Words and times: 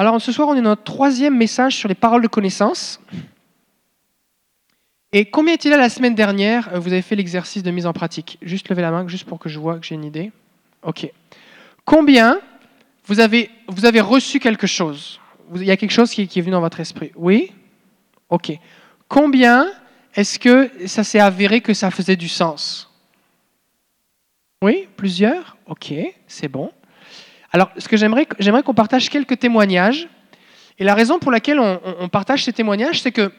Alors 0.00 0.18
ce 0.18 0.32
soir, 0.32 0.48
on 0.48 0.54
est 0.54 0.62
dans 0.62 0.70
notre 0.70 0.84
troisième 0.84 1.36
message 1.36 1.76
sur 1.76 1.86
les 1.86 1.94
paroles 1.94 2.22
de 2.22 2.26
connaissance. 2.26 3.02
Et 5.12 5.26
combien 5.26 5.52
était 5.52 5.68
là 5.68 5.76
la 5.76 5.90
semaine 5.90 6.14
dernière 6.14 6.70
Vous 6.80 6.90
avez 6.90 7.02
fait 7.02 7.16
l'exercice 7.16 7.62
de 7.62 7.70
mise 7.70 7.84
en 7.84 7.92
pratique? 7.92 8.38
Juste 8.40 8.70
lever 8.70 8.80
la 8.80 8.92
main, 8.92 9.06
juste 9.08 9.26
pour 9.26 9.38
que 9.38 9.50
je 9.50 9.58
vois 9.58 9.78
que 9.78 9.84
j'ai 9.84 9.96
une 9.96 10.06
idée. 10.06 10.32
Ok. 10.82 11.12
Combien 11.84 12.40
vous 13.04 13.20
avez, 13.20 13.50
vous 13.68 13.84
avez 13.84 14.00
reçu 14.00 14.40
quelque 14.40 14.66
chose? 14.66 15.20
Il 15.54 15.64
y 15.64 15.70
a 15.70 15.76
quelque 15.76 15.90
chose 15.90 16.10
qui, 16.10 16.26
qui 16.26 16.38
est 16.38 16.42
venu 16.42 16.52
dans 16.52 16.62
votre 16.62 16.80
esprit 16.80 17.12
Oui? 17.14 17.52
Ok. 18.30 18.58
Combien 19.06 19.70
est-ce 20.14 20.38
que 20.38 20.70
ça 20.86 21.04
s'est 21.04 21.20
avéré 21.20 21.60
que 21.60 21.74
ça 21.74 21.90
faisait 21.90 22.16
du 22.16 22.28
sens? 22.28 22.90
Oui? 24.62 24.88
Plusieurs? 24.96 25.58
Ok, 25.66 25.92
c'est 26.26 26.48
bon. 26.48 26.72
Alors, 27.52 27.70
ce 27.76 27.88
que 27.88 27.96
j'aimerais, 27.96 28.26
j'aimerais 28.38 28.62
qu'on 28.62 28.74
partage 28.74 29.08
quelques 29.10 29.38
témoignages. 29.38 30.08
Et 30.78 30.84
la 30.84 30.94
raison 30.94 31.18
pour 31.18 31.30
laquelle 31.30 31.60
on, 31.60 32.08
partage 32.08 32.44
ces 32.44 32.52
témoignages, 32.52 33.02
c'est 33.02 33.12
que 33.12 33.32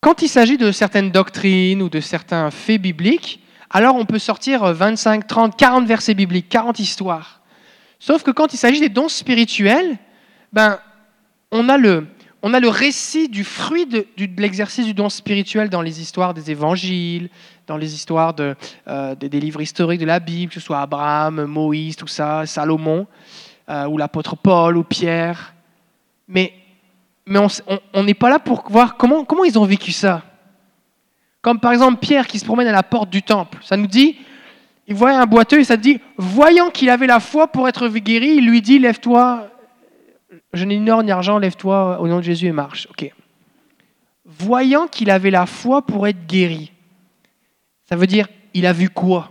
quand 0.00 0.22
il 0.22 0.28
s'agit 0.28 0.56
de 0.56 0.72
certaines 0.72 1.10
doctrines 1.10 1.82
ou 1.82 1.88
de 1.88 2.00
certains 2.00 2.50
faits 2.50 2.80
bibliques, 2.80 3.40
alors 3.70 3.96
on 3.96 4.06
peut 4.06 4.18
sortir 4.18 4.64
25, 4.64 5.26
30, 5.26 5.56
40 5.56 5.86
versets 5.86 6.14
bibliques, 6.14 6.48
40 6.48 6.78
histoires. 6.78 7.42
Sauf 7.98 8.22
que 8.22 8.30
quand 8.30 8.54
il 8.54 8.56
s'agit 8.56 8.80
des 8.80 8.88
dons 8.88 9.08
spirituels, 9.08 9.98
ben, 10.52 10.80
on 11.50 11.68
a 11.68 11.76
le, 11.76 12.06
on 12.42 12.54
a 12.54 12.60
le 12.60 12.68
récit 12.68 13.28
du 13.28 13.44
fruit 13.44 13.86
de, 13.86 14.04
l'exercice 14.36 14.84
du 14.84 14.94
don 14.94 15.08
spirituel 15.08 15.70
dans 15.70 15.80
les 15.80 16.00
histoires 16.00 16.34
des 16.34 16.50
évangiles, 16.50 17.30
dans 17.68 17.76
les 17.76 17.94
histoires 17.94 18.34
euh, 18.40 19.14
des 19.14 19.40
livres 19.40 19.60
historiques 19.60 20.00
de 20.00 20.06
la 20.06 20.18
Bible, 20.18 20.48
que 20.48 20.58
ce 20.58 20.66
soit 20.66 20.80
Abraham, 20.80 21.44
Moïse, 21.44 21.94
tout 21.94 22.08
ça, 22.08 22.44
Salomon, 22.44 23.06
euh, 23.70 23.86
ou 23.86 23.96
l'apôtre 23.96 24.34
Paul, 24.36 24.76
ou 24.76 24.82
Pierre. 24.82 25.54
Mais, 26.26 26.52
on 27.94 28.02
n'est 28.02 28.14
pas 28.14 28.28
là 28.28 28.40
pour 28.40 28.64
voir 28.68 28.96
comment, 28.96 29.24
comment 29.24 29.44
ils 29.44 29.56
ont 29.56 29.64
vécu 29.64 29.92
ça. 29.92 30.22
Comme 31.40 31.60
par 31.60 31.72
exemple 31.72 32.00
Pierre 32.00 32.26
qui 32.26 32.40
se 32.40 32.44
promène 32.44 32.66
à 32.66 32.72
la 32.72 32.82
porte 32.82 33.10
du 33.10 33.22
temple. 33.22 33.58
Ça 33.62 33.76
nous 33.76 33.86
dit, 33.86 34.16
il 34.88 34.96
voit 34.96 35.12
un 35.12 35.26
boiteux 35.26 35.60
et 35.60 35.64
ça 35.64 35.76
dit, 35.76 36.00
voyant 36.16 36.70
qu'il 36.70 36.90
avait 36.90 37.06
la 37.06 37.20
foi 37.20 37.46
pour 37.46 37.68
être 37.68 37.86
guéri, 37.88 38.34
il 38.38 38.46
lui 38.46 38.60
dit, 38.60 38.80
lève-toi, 38.80 39.51
je 40.52 40.64
n'ai 40.64 40.78
ni 40.78 40.90
or 40.90 41.02
ni 41.02 41.10
argent, 41.10 41.38
lève-toi 41.38 42.00
au 42.00 42.08
nom 42.08 42.18
de 42.18 42.22
Jésus 42.22 42.46
et 42.46 42.52
marche. 42.52 42.86
Ok. 42.90 43.12
Voyant 44.24 44.86
qu'il 44.86 45.10
avait 45.10 45.30
la 45.30 45.46
foi 45.46 45.82
pour 45.82 46.06
être 46.06 46.26
guéri, 46.26 46.72
ça 47.88 47.96
veut 47.96 48.06
dire, 48.06 48.28
il 48.54 48.66
a 48.66 48.72
vu 48.72 48.88
quoi? 48.88 49.30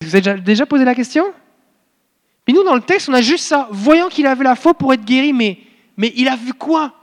Vous 0.00 0.16
avez 0.16 0.40
déjà 0.40 0.64
posé 0.64 0.84
la 0.84 0.94
question? 0.94 1.24
Puis 2.44 2.54
nous, 2.54 2.64
dans 2.64 2.74
le 2.74 2.80
texte, 2.80 3.10
on 3.10 3.14
a 3.14 3.20
juste 3.20 3.44
ça. 3.44 3.68
Voyant 3.70 4.08
qu'il 4.08 4.26
avait 4.26 4.44
la 4.44 4.56
foi 4.56 4.72
pour 4.72 4.92
être 4.94 5.04
guéri, 5.04 5.34
mais, 5.34 5.58
mais 5.98 6.12
il 6.16 6.28
a 6.28 6.36
vu 6.36 6.54
quoi? 6.54 6.94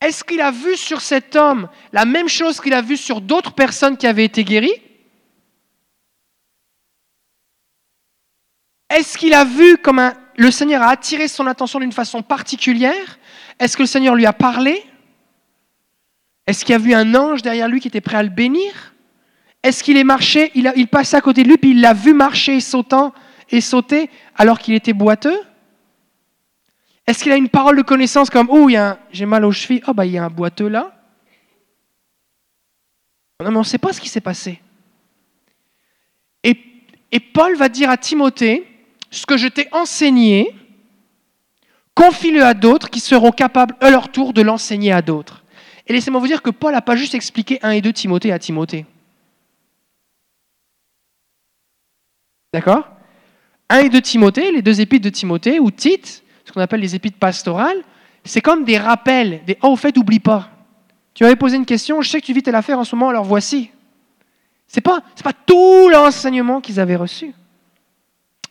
Est-ce 0.00 0.22
qu'il 0.22 0.40
a 0.40 0.52
vu 0.52 0.76
sur 0.76 1.00
cet 1.00 1.34
homme 1.34 1.68
la 1.92 2.04
même 2.04 2.28
chose 2.28 2.60
qu'il 2.60 2.72
a 2.72 2.80
vu 2.80 2.96
sur 2.96 3.20
d'autres 3.20 3.52
personnes 3.52 3.96
qui 3.96 4.06
avaient 4.06 4.24
été 4.24 4.44
guéries? 4.44 4.80
Est-ce 8.90 9.16
qu'il 9.16 9.32
a 9.34 9.44
vu 9.44 9.78
comme 9.78 10.12
le 10.36 10.50
Seigneur 10.50 10.82
a 10.82 10.88
attiré 10.88 11.28
son 11.28 11.46
attention 11.46 11.78
d'une 11.78 11.92
façon 11.92 12.22
particulière? 12.22 13.18
Est-ce 13.60 13.76
que 13.76 13.84
le 13.84 13.86
Seigneur 13.86 14.16
lui 14.16 14.26
a 14.26 14.32
parlé? 14.32 14.82
Est-ce 16.46 16.64
qu'il 16.64 16.74
a 16.74 16.78
vu 16.78 16.92
un 16.92 17.14
ange 17.14 17.42
derrière 17.42 17.68
lui 17.68 17.78
qui 17.78 17.86
était 17.86 18.00
prêt 18.00 18.16
à 18.16 18.22
le 18.24 18.28
bénir? 18.28 18.94
Est-ce 19.62 19.84
qu'il 19.84 19.96
est 19.96 20.04
marché, 20.04 20.50
il, 20.56 20.66
a, 20.66 20.72
passait 20.90 21.16
à 21.16 21.20
côté 21.20 21.44
de 21.44 21.48
lui, 21.48 21.56
puis 21.56 21.70
il 21.70 21.80
l'a 21.80 21.92
vu 21.92 22.12
marcher 22.14 22.56
et 22.56 22.60
sautant 22.60 23.14
et 23.50 23.60
sauter 23.60 24.10
alors 24.34 24.58
qu'il 24.58 24.74
était 24.74 24.92
boiteux? 24.92 25.38
Est-ce 27.06 27.22
qu'il 27.22 27.30
a 27.30 27.36
une 27.36 27.48
parole 27.48 27.76
de 27.76 27.82
connaissance 27.82 28.30
comme 28.30 28.48
Oh, 28.50 28.68
j'ai 29.12 29.26
mal 29.26 29.44
aux 29.44 29.52
chevilles, 29.52 29.82
oh, 29.86 29.94
bah, 29.94 30.06
il 30.06 30.12
y 30.12 30.18
a 30.18 30.24
un 30.24 30.30
boiteux 30.30 30.68
là? 30.68 30.96
Non, 33.40 33.50
mais 33.50 33.56
on 33.56 33.60
ne 33.60 33.64
sait 33.64 33.78
pas 33.78 33.92
ce 33.92 34.00
qui 34.00 34.08
s'est 34.08 34.20
passé. 34.20 34.60
Et, 36.42 36.58
et 37.12 37.20
Paul 37.20 37.56
va 37.56 37.68
dire 37.68 37.90
à 37.90 37.96
Timothée 37.96 38.69
ce 39.10 39.26
que 39.26 39.36
je 39.36 39.48
t'ai 39.48 39.68
enseigné, 39.72 40.54
confie-le 41.94 42.44
à 42.44 42.54
d'autres 42.54 42.90
qui 42.90 43.00
seront 43.00 43.32
capables, 43.32 43.74
à 43.80 43.90
leur 43.90 44.10
tour, 44.10 44.32
de 44.32 44.42
l'enseigner 44.42 44.92
à 44.92 45.02
d'autres. 45.02 45.44
Et 45.86 45.92
laissez-moi 45.92 46.20
vous 46.20 46.28
dire 46.28 46.42
que 46.42 46.50
Paul 46.50 46.72
n'a 46.72 46.82
pas 46.82 46.96
juste 46.96 47.14
expliqué 47.14 47.58
1 47.62 47.70
et 47.70 47.80
2 47.80 47.92
Timothée 47.92 48.32
à 48.32 48.38
Timothée. 48.38 48.86
D'accord? 52.52 52.88
1 53.68 53.78
et 53.80 53.88
2 53.88 54.00
Timothée, 54.00 54.52
les 54.52 54.62
deux 54.62 54.80
épîtres 54.80 55.04
de 55.04 55.10
Timothée, 55.10 55.60
ou 55.60 55.70
Tite, 55.70 56.22
ce 56.44 56.52
qu'on 56.52 56.60
appelle 56.60 56.80
les 56.80 56.94
épîtres 56.94 57.18
pastorales, 57.18 57.82
c'est 58.24 58.40
comme 58.40 58.64
des 58.64 58.78
rappels, 58.78 59.42
des 59.46 59.56
«oh, 59.62 59.68
au 59.68 59.76
fait, 59.76 59.96
n'oublie 59.96 60.20
pas». 60.20 60.50
Tu 61.14 61.24
m'avais 61.24 61.36
posé 61.36 61.56
une 61.56 61.66
question, 61.66 62.02
je 62.02 62.10
sais 62.10 62.20
que 62.20 62.26
tu 62.26 62.32
vis 62.32 62.42
telle 62.42 62.54
affaire 62.54 62.78
en 62.78 62.84
ce 62.84 62.94
moment, 62.94 63.10
alors 63.10 63.24
voici. 63.24 63.70
Ce 64.68 64.76
n'est 64.76 64.82
pas, 64.82 65.00
pas 65.22 65.32
tout 65.32 65.88
l'enseignement 65.88 66.60
qu'ils 66.60 66.78
avaient 66.78 66.96
reçu. 66.96 67.32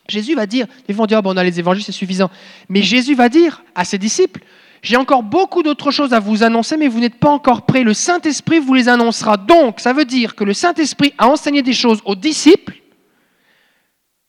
Jésus 0.10 0.36
va 0.36 0.46
dire, 0.46 0.68
ils 0.88 0.96
vont 0.96 1.06
dire, 1.06 1.22
bon, 1.22 1.34
on 1.34 1.38
a 1.38 1.44
les 1.44 1.60
évangiles, 1.60 1.84
c'est 1.84 1.92
suffisant. 1.92 2.30
Mais 2.68 2.82
Jésus 2.82 3.16
va 3.16 3.30
dire 3.30 3.64
à 3.76 3.86
ses 3.86 3.98
disciples, 3.98 4.42
j'ai 4.82 4.98
encore 4.98 5.24
beaucoup 5.24 5.62
d'autres 5.62 5.92
choses 5.92 6.14
à 6.14 6.20
vous 6.20 6.44
annoncer, 6.44 6.78
mais 6.78 6.88
vous 6.88 7.00
n'êtes 7.00 7.16
pas 7.16 7.30
encore 7.30 7.66
prêts. 7.66 7.84
Le 7.84 7.94
Saint-Esprit 7.94 8.60
vous 8.60 8.74
les 8.74 8.88
annoncera. 8.88 9.38
Donc, 9.38 9.80
ça 9.80 9.94
veut 9.94 10.06
dire 10.06 10.36
que 10.36 10.44
le 10.44 10.54
Saint-Esprit 10.54 11.14
a 11.18 11.28
enseigné 11.28 11.62
des 11.62 11.74
choses 11.74 12.02
aux 12.06 12.16
disciples 12.16 12.76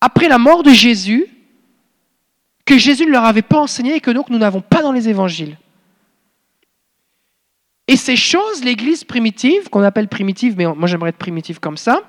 après 0.01 0.29
la 0.29 0.39
mort 0.39 0.63
de 0.63 0.71
Jésus, 0.71 1.27
que 2.65 2.79
Jésus 2.79 3.07
ne 3.07 3.11
leur 3.11 3.25
avait 3.25 3.43
pas 3.43 3.59
enseigné 3.59 3.97
et 3.97 4.01
que 4.01 4.11
donc 4.11 4.31
nous 4.31 4.39
n'avons 4.39 4.61
pas 4.61 4.83
dans 4.83 4.93
les 4.93 5.09
évangiles. 5.09 5.57
Et 7.87 7.97
ces 7.97 8.17
choses, 8.17 8.65
l'Église 8.65 9.05
primitive, 9.05 9.69
qu'on 9.69 9.83
appelle 9.83 10.09
primitive, 10.09 10.55
mais 10.57 10.65
moi 10.65 10.87
j'aimerais 10.87 11.11
être 11.11 11.17
primitive 11.17 11.59
comme 11.59 11.77
ça, 11.77 12.03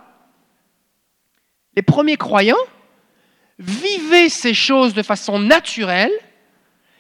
les 1.75 1.81
premiers 1.81 2.17
croyants, 2.17 2.55
vivaient 3.61 4.29
ces 4.29 4.53
choses 4.53 4.94
de 4.94 5.03
façon 5.03 5.39
naturelle. 5.39 6.11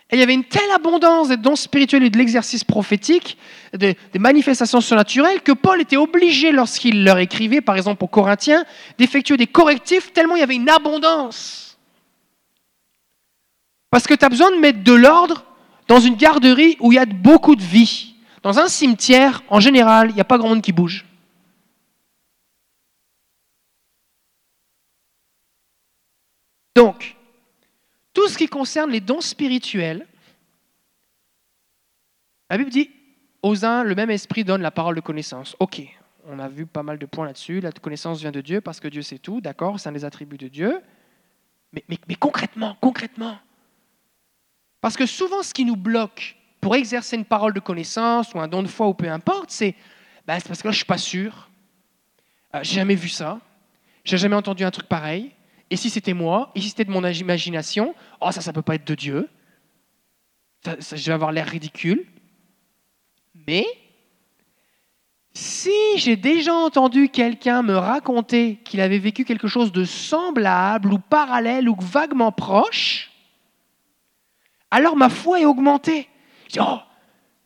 Et 0.09 0.17
il 0.17 0.19
y 0.19 0.23
avait 0.23 0.33
une 0.33 0.43
telle 0.43 0.69
abondance 0.75 1.29
des 1.29 1.37
dons 1.37 1.55
spirituels 1.55 2.03
et 2.03 2.09
de 2.09 2.17
l'exercice 2.17 2.65
prophétique, 2.65 3.37
des, 3.73 3.95
manifestations 4.19 4.81
surnaturelles, 4.81 5.41
que 5.41 5.53
Paul 5.53 5.79
était 5.79 5.95
obligé, 5.95 6.51
lorsqu'il 6.51 7.05
leur 7.05 7.17
écrivait, 7.17 7.61
par 7.61 7.77
exemple 7.77 8.03
aux 8.03 8.07
Corinthiens, 8.07 8.65
d'effectuer 8.97 9.37
des 9.37 9.47
correctifs, 9.47 10.11
tellement 10.11 10.35
il 10.35 10.39
y 10.39 10.43
avait 10.43 10.55
une 10.55 10.69
abondance. 10.69 11.77
Parce 13.89 14.05
que 14.05 14.13
tu 14.13 14.25
as 14.25 14.29
besoin 14.29 14.51
de 14.51 14.57
mettre 14.57 14.83
de 14.83 14.93
l'ordre 14.93 15.45
dans 15.87 15.99
une 15.99 16.15
garderie 16.15 16.75
où 16.81 16.91
il 16.91 16.95
y 16.95 16.99
a 16.99 17.05
beaucoup 17.05 17.55
de 17.55 17.63
vie. 17.63 18.15
Dans 18.43 18.59
un 18.59 18.67
cimetière, 18.67 19.43
en 19.49 19.59
général, 19.59 20.09
il 20.09 20.15
n'y 20.15 20.21
a 20.21 20.25
pas 20.25 20.37
grand 20.37 20.49
monde 20.49 20.61
qui 20.61 20.73
bouge. 20.73 21.05
Donc, 26.75 27.15
tout 28.13 28.27
ce 28.27 28.37
qui 28.37 28.47
concerne 28.47 28.91
les 28.91 29.01
dons 29.01 29.21
spirituels, 29.21 30.07
la 32.49 32.57
Bible 32.57 32.69
dit, 32.69 32.91
aux 33.41 33.65
uns, 33.65 33.83
le 33.83 33.95
même 33.95 34.11
esprit 34.11 34.43
donne 34.43 34.61
la 34.61 34.71
parole 34.71 34.95
de 34.95 35.01
connaissance. 35.01 35.55
Ok, 35.59 35.81
on 36.25 36.39
a 36.39 36.47
vu 36.47 36.65
pas 36.65 36.83
mal 36.83 36.97
de 36.97 37.05
points 37.05 37.25
là-dessus. 37.25 37.61
La 37.61 37.71
connaissance 37.71 38.19
vient 38.19 38.31
de 38.31 38.41
Dieu 38.41 38.61
parce 38.61 38.79
que 38.79 38.87
Dieu 38.87 39.01
sait 39.01 39.17
tout, 39.17 39.41
d'accord, 39.41 39.79
c'est 39.79 39.89
un 39.89 39.93
des 39.93 40.05
attributs 40.05 40.37
de 40.37 40.47
Dieu. 40.47 40.81
Mais, 41.73 41.83
concrètement, 42.19 42.77
concrètement, 42.81 43.39
parce 44.81 44.97
que 44.97 45.05
souvent 45.05 45.41
ce 45.41 45.53
qui 45.53 45.63
nous 45.63 45.77
bloque 45.77 46.35
pour 46.59 46.75
exercer 46.75 47.15
une 47.15 47.25
parole 47.25 47.53
de 47.53 47.59
connaissance 47.59 48.33
ou 48.33 48.39
un 48.39 48.47
don 48.47 48.61
de 48.61 48.67
foi 48.67 48.87
ou 48.87 48.93
peu 48.93 49.09
importe, 49.09 49.51
c'est 49.51 49.75
ben, 50.27 50.39
parce 50.41 50.61
que 50.61 50.67
là 50.67 50.71
je 50.71 50.75
ne 50.75 50.79
suis 50.79 50.85
pas 50.85 50.97
sûr, 50.97 51.49
euh, 52.53 52.59
j'ai 52.61 52.75
jamais 52.75 52.95
vu 52.95 53.07
ça, 53.07 53.39
j'ai 54.03 54.17
jamais 54.17 54.35
entendu 54.35 54.63
un 54.63 54.71
truc 54.71 54.87
pareil, 54.87 55.31
et 55.71 55.77
si 55.77 55.89
c'était 55.89 56.13
moi 56.13 56.51
Et 56.53 56.61
si 56.61 56.69
c'était 56.69 56.85
de 56.85 56.91
mon 56.91 57.03
imagination 57.07 57.95
Oh, 58.19 58.31
ça, 58.31 58.41
ça 58.41 58.51
ne 58.51 58.55
peut 58.55 58.61
pas 58.61 58.75
être 58.75 58.85
de 58.85 58.93
Dieu. 58.93 59.29
je 60.65 61.05
vais 61.05 61.13
avoir 61.13 61.31
l'air 61.31 61.47
ridicule. 61.47 62.05
Mais 63.47 63.65
si 65.33 65.71
j'ai 65.95 66.17
déjà 66.17 66.53
entendu 66.53 67.07
quelqu'un 67.07 67.63
me 67.63 67.75
raconter 67.75 68.57
qu'il 68.65 68.81
avait 68.81 68.99
vécu 68.99 69.23
quelque 69.23 69.47
chose 69.47 69.71
de 69.71 69.85
semblable 69.85 70.91
ou 70.91 70.99
parallèle 70.99 71.69
ou 71.69 71.77
vaguement 71.79 72.33
proche, 72.33 73.09
alors 74.69 74.97
ma 74.97 75.07
foi 75.09 75.39
est 75.39 75.45
augmentée. 75.45 76.09
Je 76.53 76.59
oh, 76.59 76.79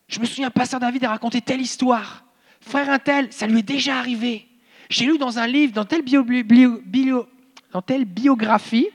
je 0.08 0.20
me 0.20 0.26
souviens, 0.26 0.50
Pasteur 0.50 0.80
David 0.80 1.04
a 1.04 1.10
raconté 1.10 1.42
telle 1.42 1.62
histoire. 1.62 2.24
Frère 2.60 2.90
un 2.90 2.98
tel, 2.98 3.32
ça 3.32 3.46
lui 3.46 3.60
est 3.60 3.64
déjà 3.64 4.00
arrivé. 4.00 4.48
J'ai 4.90 5.06
lu 5.06 5.20
dans 5.20 5.38
un 5.38 5.46
livre, 5.46 5.74
dans 5.74 5.86
telle 5.86 6.02
bio, 6.02 6.24
bio, 6.24 7.28
dans 7.72 7.82
telle 7.82 8.06
biographie, 8.06 8.90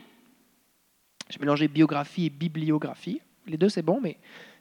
je 1.29 1.39
mélangeais 1.39 1.67
biographie 1.67 2.25
et 2.25 2.29
bibliographie, 2.29 3.21
les 3.47 3.57
deux 3.57 3.69
c'est 3.69 3.81
bon, 3.81 3.99
mais 4.01 4.17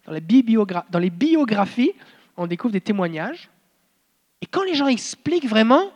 dans 0.07 0.13
les, 0.13 0.21
dans 0.21 0.99
les 0.99 1.11
biographies, 1.11 1.93
on 2.37 2.47
découvre 2.47 2.73
des 2.73 2.81
témoignages. 2.81 3.51
Et 4.41 4.47
quand 4.47 4.63
les 4.63 4.75
gens 4.75 4.87
expliquent 4.87 5.49
vraiment, 5.49 5.91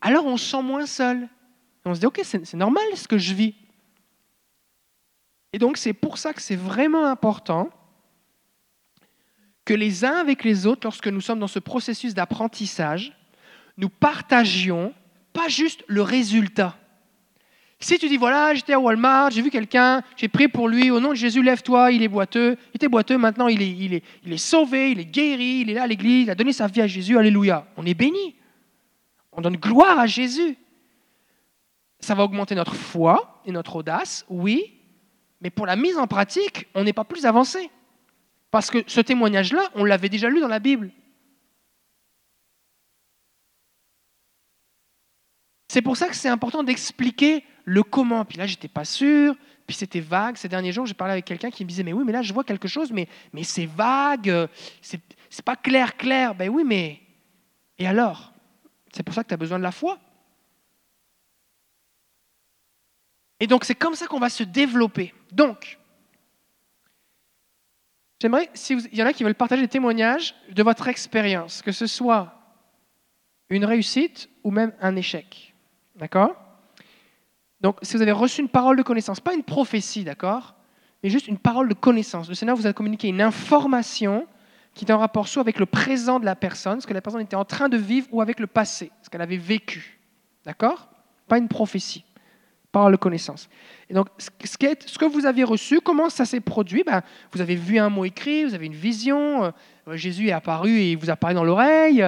alors 0.00 0.24
on 0.26 0.36
se 0.36 0.50
sent 0.50 0.62
moins 0.62 0.86
seul. 0.86 1.28
on 1.84 1.94
se 1.94 2.00
dit, 2.00 2.06
ok, 2.06 2.20
c'est 2.24 2.54
normal 2.54 2.84
ce 2.94 3.06
que 3.06 3.18
je 3.18 3.34
vis. 3.34 3.54
Et 5.52 5.58
donc 5.58 5.76
c'est 5.76 5.92
pour 5.92 6.18
ça 6.18 6.32
que 6.32 6.40
c'est 6.40 6.56
vraiment 6.56 7.06
important 7.06 7.70
que 9.64 9.74
les 9.74 10.04
uns 10.04 10.16
avec 10.16 10.42
les 10.42 10.66
autres, 10.66 10.80
lorsque 10.84 11.06
nous 11.06 11.20
sommes 11.20 11.38
dans 11.38 11.46
ce 11.46 11.58
processus 11.58 12.14
d'apprentissage, 12.14 13.12
nous 13.76 13.88
partagions 13.88 14.94
pas 15.32 15.48
juste 15.48 15.84
le 15.86 16.02
résultat. 16.02 16.76
Si 17.82 17.98
tu 17.98 18.08
dis, 18.08 18.18
voilà, 18.18 18.52
j'étais 18.52 18.74
à 18.74 18.78
Walmart, 18.78 19.30
j'ai 19.30 19.40
vu 19.40 19.50
quelqu'un, 19.50 20.02
j'ai 20.16 20.28
prié 20.28 20.48
pour 20.48 20.68
lui, 20.68 20.90
au 20.90 21.00
nom 21.00 21.10
de 21.10 21.14
Jésus, 21.14 21.42
lève-toi, 21.42 21.92
il 21.92 22.02
est 22.02 22.08
boiteux, 22.08 22.56
il 22.72 22.76
était 22.76 22.88
boiteux, 22.88 23.16
maintenant 23.16 23.48
il 23.48 23.62
est, 23.62 23.70
il, 23.70 23.94
est, 23.94 24.04
il 24.22 24.32
est 24.34 24.38
sauvé, 24.38 24.90
il 24.90 25.00
est 25.00 25.06
guéri, 25.06 25.62
il 25.62 25.70
est 25.70 25.74
là 25.74 25.84
à 25.84 25.86
l'église, 25.86 26.24
il 26.24 26.30
a 26.30 26.34
donné 26.34 26.52
sa 26.52 26.66
vie 26.66 26.82
à 26.82 26.86
Jésus, 26.86 27.16
alléluia. 27.16 27.66
On 27.78 27.86
est 27.86 27.94
béni. 27.94 28.36
On 29.32 29.40
donne 29.40 29.56
gloire 29.56 29.98
à 29.98 30.06
Jésus. 30.06 30.58
Ça 32.00 32.14
va 32.14 32.24
augmenter 32.24 32.54
notre 32.54 32.74
foi 32.74 33.40
et 33.46 33.52
notre 33.52 33.76
audace, 33.76 34.26
oui, 34.28 34.74
mais 35.40 35.50
pour 35.50 35.64
la 35.64 35.76
mise 35.76 35.96
en 35.96 36.06
pratique, 36.06 36.66
on 36.74 36.84
n'est 36.84 36.92
pas 36.92 37.04
plus 37.04 37.24
avancé. 37.24 37.70
Parce 38.50 38.70
que 38.70 38.78
ce 38.86 39.00
témoignage-là, 39.00 39.70
on 39.74 39.84
l'avait 39.84 40.08
déjà 40.10 40.28
lu 40.28 40.40
dans 40.40 40.48
la 40.48 40.58
Bible. 40.58 40.90
C'est 45.68 45.82
pour 45.82 45.96
ça 45.96 46.08
que 46.08 46.16
c'est 46.16 46.28
important 46.28 46.62
d'expliquer 46.62 47.44
le 47.70 47.84
comment. 47.84 48.24
Puis 48.24 48.36
là, 48.36 48.46
j'étais 48.46 48.68
pas 48.68 48.84
sûr. 48.84 49.36
Puis 49.66 49.76
c'était 49.76 50.00
vague. 50.00 50.36
Ces 50.36 50.48
derniers 50.48 50.72
jours, 50.72 50.86
j'ai 50.86 50.94
parlé 50.94 51.12
avec 51.12 51.24
quelqu'un 51.24 51.50
qui 51.50 51.64
me 51.64 51.68
disait, 51.68 51.84
mais 51.84 51.92
oui, 51.92 52.02
mais 52.04 52.12
là, 52.12 52.20
je 52.20 52.32
vois 52.32 52.42
quelque 52.42 52.66
chose, 52.66 52.90
mais, 52.90 53.06
mais 53.32 53.44
c'est 53.44 53.66
vague, 53.66 54.48
c'est, 54.82 55.00
c'est 55.28 55.44
pas 55.44 55.54
clair, 55.54 55.96
clair. 55.96 56.34
Ben 56.34 56.48
oui, 56.48 56.64
mais... 56.64 57.00
Et 57.78 57.86
alors? 57.86 58.32
C'est 58.92 59.04
pour 59.04 59.14
ça 59.14 59.22
que 59.22 59.28
tu 59.28 59.34
as 59.34 59.36
besoin 59.36 59.58
de 59.58 59.62
la 59.62 59.70
foi. 59.70 59.98
Et 63.38 63.46
donc, 63.46 63.64
c'est 63.64 63.76
comme 63.76 63.94
ça 63.94 64.08
qu'on 64.08 64.18
va 64.18 64.30
se 64.30 64.42
développer. 64.42 65.14
Donc, 65.30 65.78
j'aimerais, 68.20 68.50
s'il 68.52 68.92
y 68.92 69.00
en 69.00 69.06
a 69.06 69.12
qui 69.12 69.22
veulent 69.22 69.36
partager 69.36 69.62
des 69.62 69.68
témoignages 69.68 70.34
de 70.50 70.62
votre 70.64 70.88
expérience, 70.88 71.62
que 71.62 71.70
ce 71.70 71.86
soit 71.86 72.34
une 73.48 73.64
réussite 73.64 74.28
ou 74.42 74.50
même 74.50 74.72
un 74.80 74.96
échec. 74.96 75.54
D'accord? 75.94 76.49
Donc, 77.60 77.76
si 77.82 77.96
vous 77.96 78.02
avez 78.02 78.12
reçu 78.12 78.40
une 78.40 78.48
parole 78.48 78.76
de 78.76 78.82
connaissance, 78.82 79.20
pas 79.20 79.34
une 79.34 79.42
prophétie, 79.42 80.04
d'accord 80.04 80.54
Mais 81.02 81.10
juste 81.10 81.28
une 81.28 81.38
parole 81.38 81.68
de 81.68 81.74
connaissance. 81.74 82.28
Le 82.28 82.34
Seigneur 82.34 82.56
vous 82.56 82.66
a 82.66 82.72
communiqué 82.72 83.08
une 83.08 83.20
information 83.20 84.26
qui 84.74 84.84
est 84.84 84.92
en 84.92 84.98
rapport 84.98 85.28
soit 85.28 85.40
avec 85.40 85.58
le 85.58 85.66
présent 85.66 86.20
de 86.20 86.24
la 86.24 86.36
personne, 86.36 86.80
ce 86.80 86.86
que 86.86 86.94
la 86.94 87.02
personne 87.02 87.20
était 87.20 87.36
en 87.36 87.44
train 87.44 87.68
de 87.68 87.76
vivre, 87.76 88.06
ou 88.12 88.22
avec 88.22 88.40
le 88.40 88.46
passé, 88.46 88.90
ce 89.02 89.10
qu'elle 89.10 89.20
avait 89.20 89.36
vécu. 89.36 89.98
D'accord 90.44 90.88
Pas 91.28 91.38
une 91.38 91.48
prophétie, 91.48 92.04
parole 92.72 92.92
de 92.92 92.96
connaissance. 92.96 93.50
Et 93.90 93.94
donc, 93.94 94.06
ce 94.18 94.98
que 94.98 95.04
vous 95.04 95.26
avez 95.26 95.44
reçu, 95.44 95.80
comment 95.80 96.08
ça 96.08 96.24
s'est 96.24 96.40
produit 96.40 96.82
ben, 96.84 97.02
Vous 97.32 97.40
avez 97.40 97.56
vu 97.56 97.78
un 97.78 97.90
mot 97.90 98.04
écrit, 98.04 98.44
vous 98.44 98.54
avez 98.54 98.66
une 98.66 98.74
vision, 98.74 99.44
euh, 99.44 99.96
Jésus 99.96 100.28
est 100.28 100.32
apparu 100.32 100.70
et 100.78 100.92
il 100.92 100.96
vous 100.96 101.10
a 101.10 101.16
parlé 101.16 101.34
dans 101.34 101.44
l'oreille. 101.44 102.02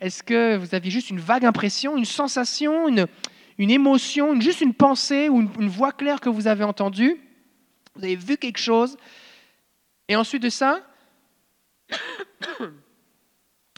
Est-ce 0.00 0.22
que 0.22 0.56
vous 0.56 0.74
aviez 0.74 0.90
juste 0.90 1.08
une 1.08 1.20
vague 1.20 1.44
impression, 1.44 1.96
une 1.96 2.04
sensation, 2.04 2.88
une, 2.88 3.06
une 3.58 3.70
émotion, 3.70 4.40
juste 4.40 4.60
une 4.60 4.72
pensée 4.72 5.28
ou 5.28 5.40
une, 5.40 5.68
voix 5.68 5.92
claire 5.92 6.20
que 6.20 6.28
vous 6.28 6.46
avez 6.46 6.62
entendue. 6.64 7.20
Vous 7.96 8.04
avez 8.04 8.16
vu 8.16 8.36
quelque 8.36 8.58
chose. 8.58 8.96
Et 10.06 10.14
ensuite 10.14 10.42
de 10.42 10.48
ça, 10.48 10.80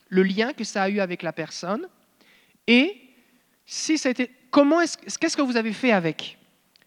le 0.08 0.22
lien 0.22 0.52
que 0.52 0.64
ça 0.64 0.82
a 0.82 0.90
eu 0.90 1.00
avec 1.00 1.22
la 1.22 1.32
personne. 1.32 1.88
Et 2.66 3.00
si 3.64 3.96
ça 3.96 4.10
comment 4.50 4.82
est-ce, 4.82 5.18
qu'est-ce 5.18 5.36
que 5.36 5.42
vous 5.42 5.56
avez 5.56 5.72
fait 5.72 5.92
avec? 5.92 6.38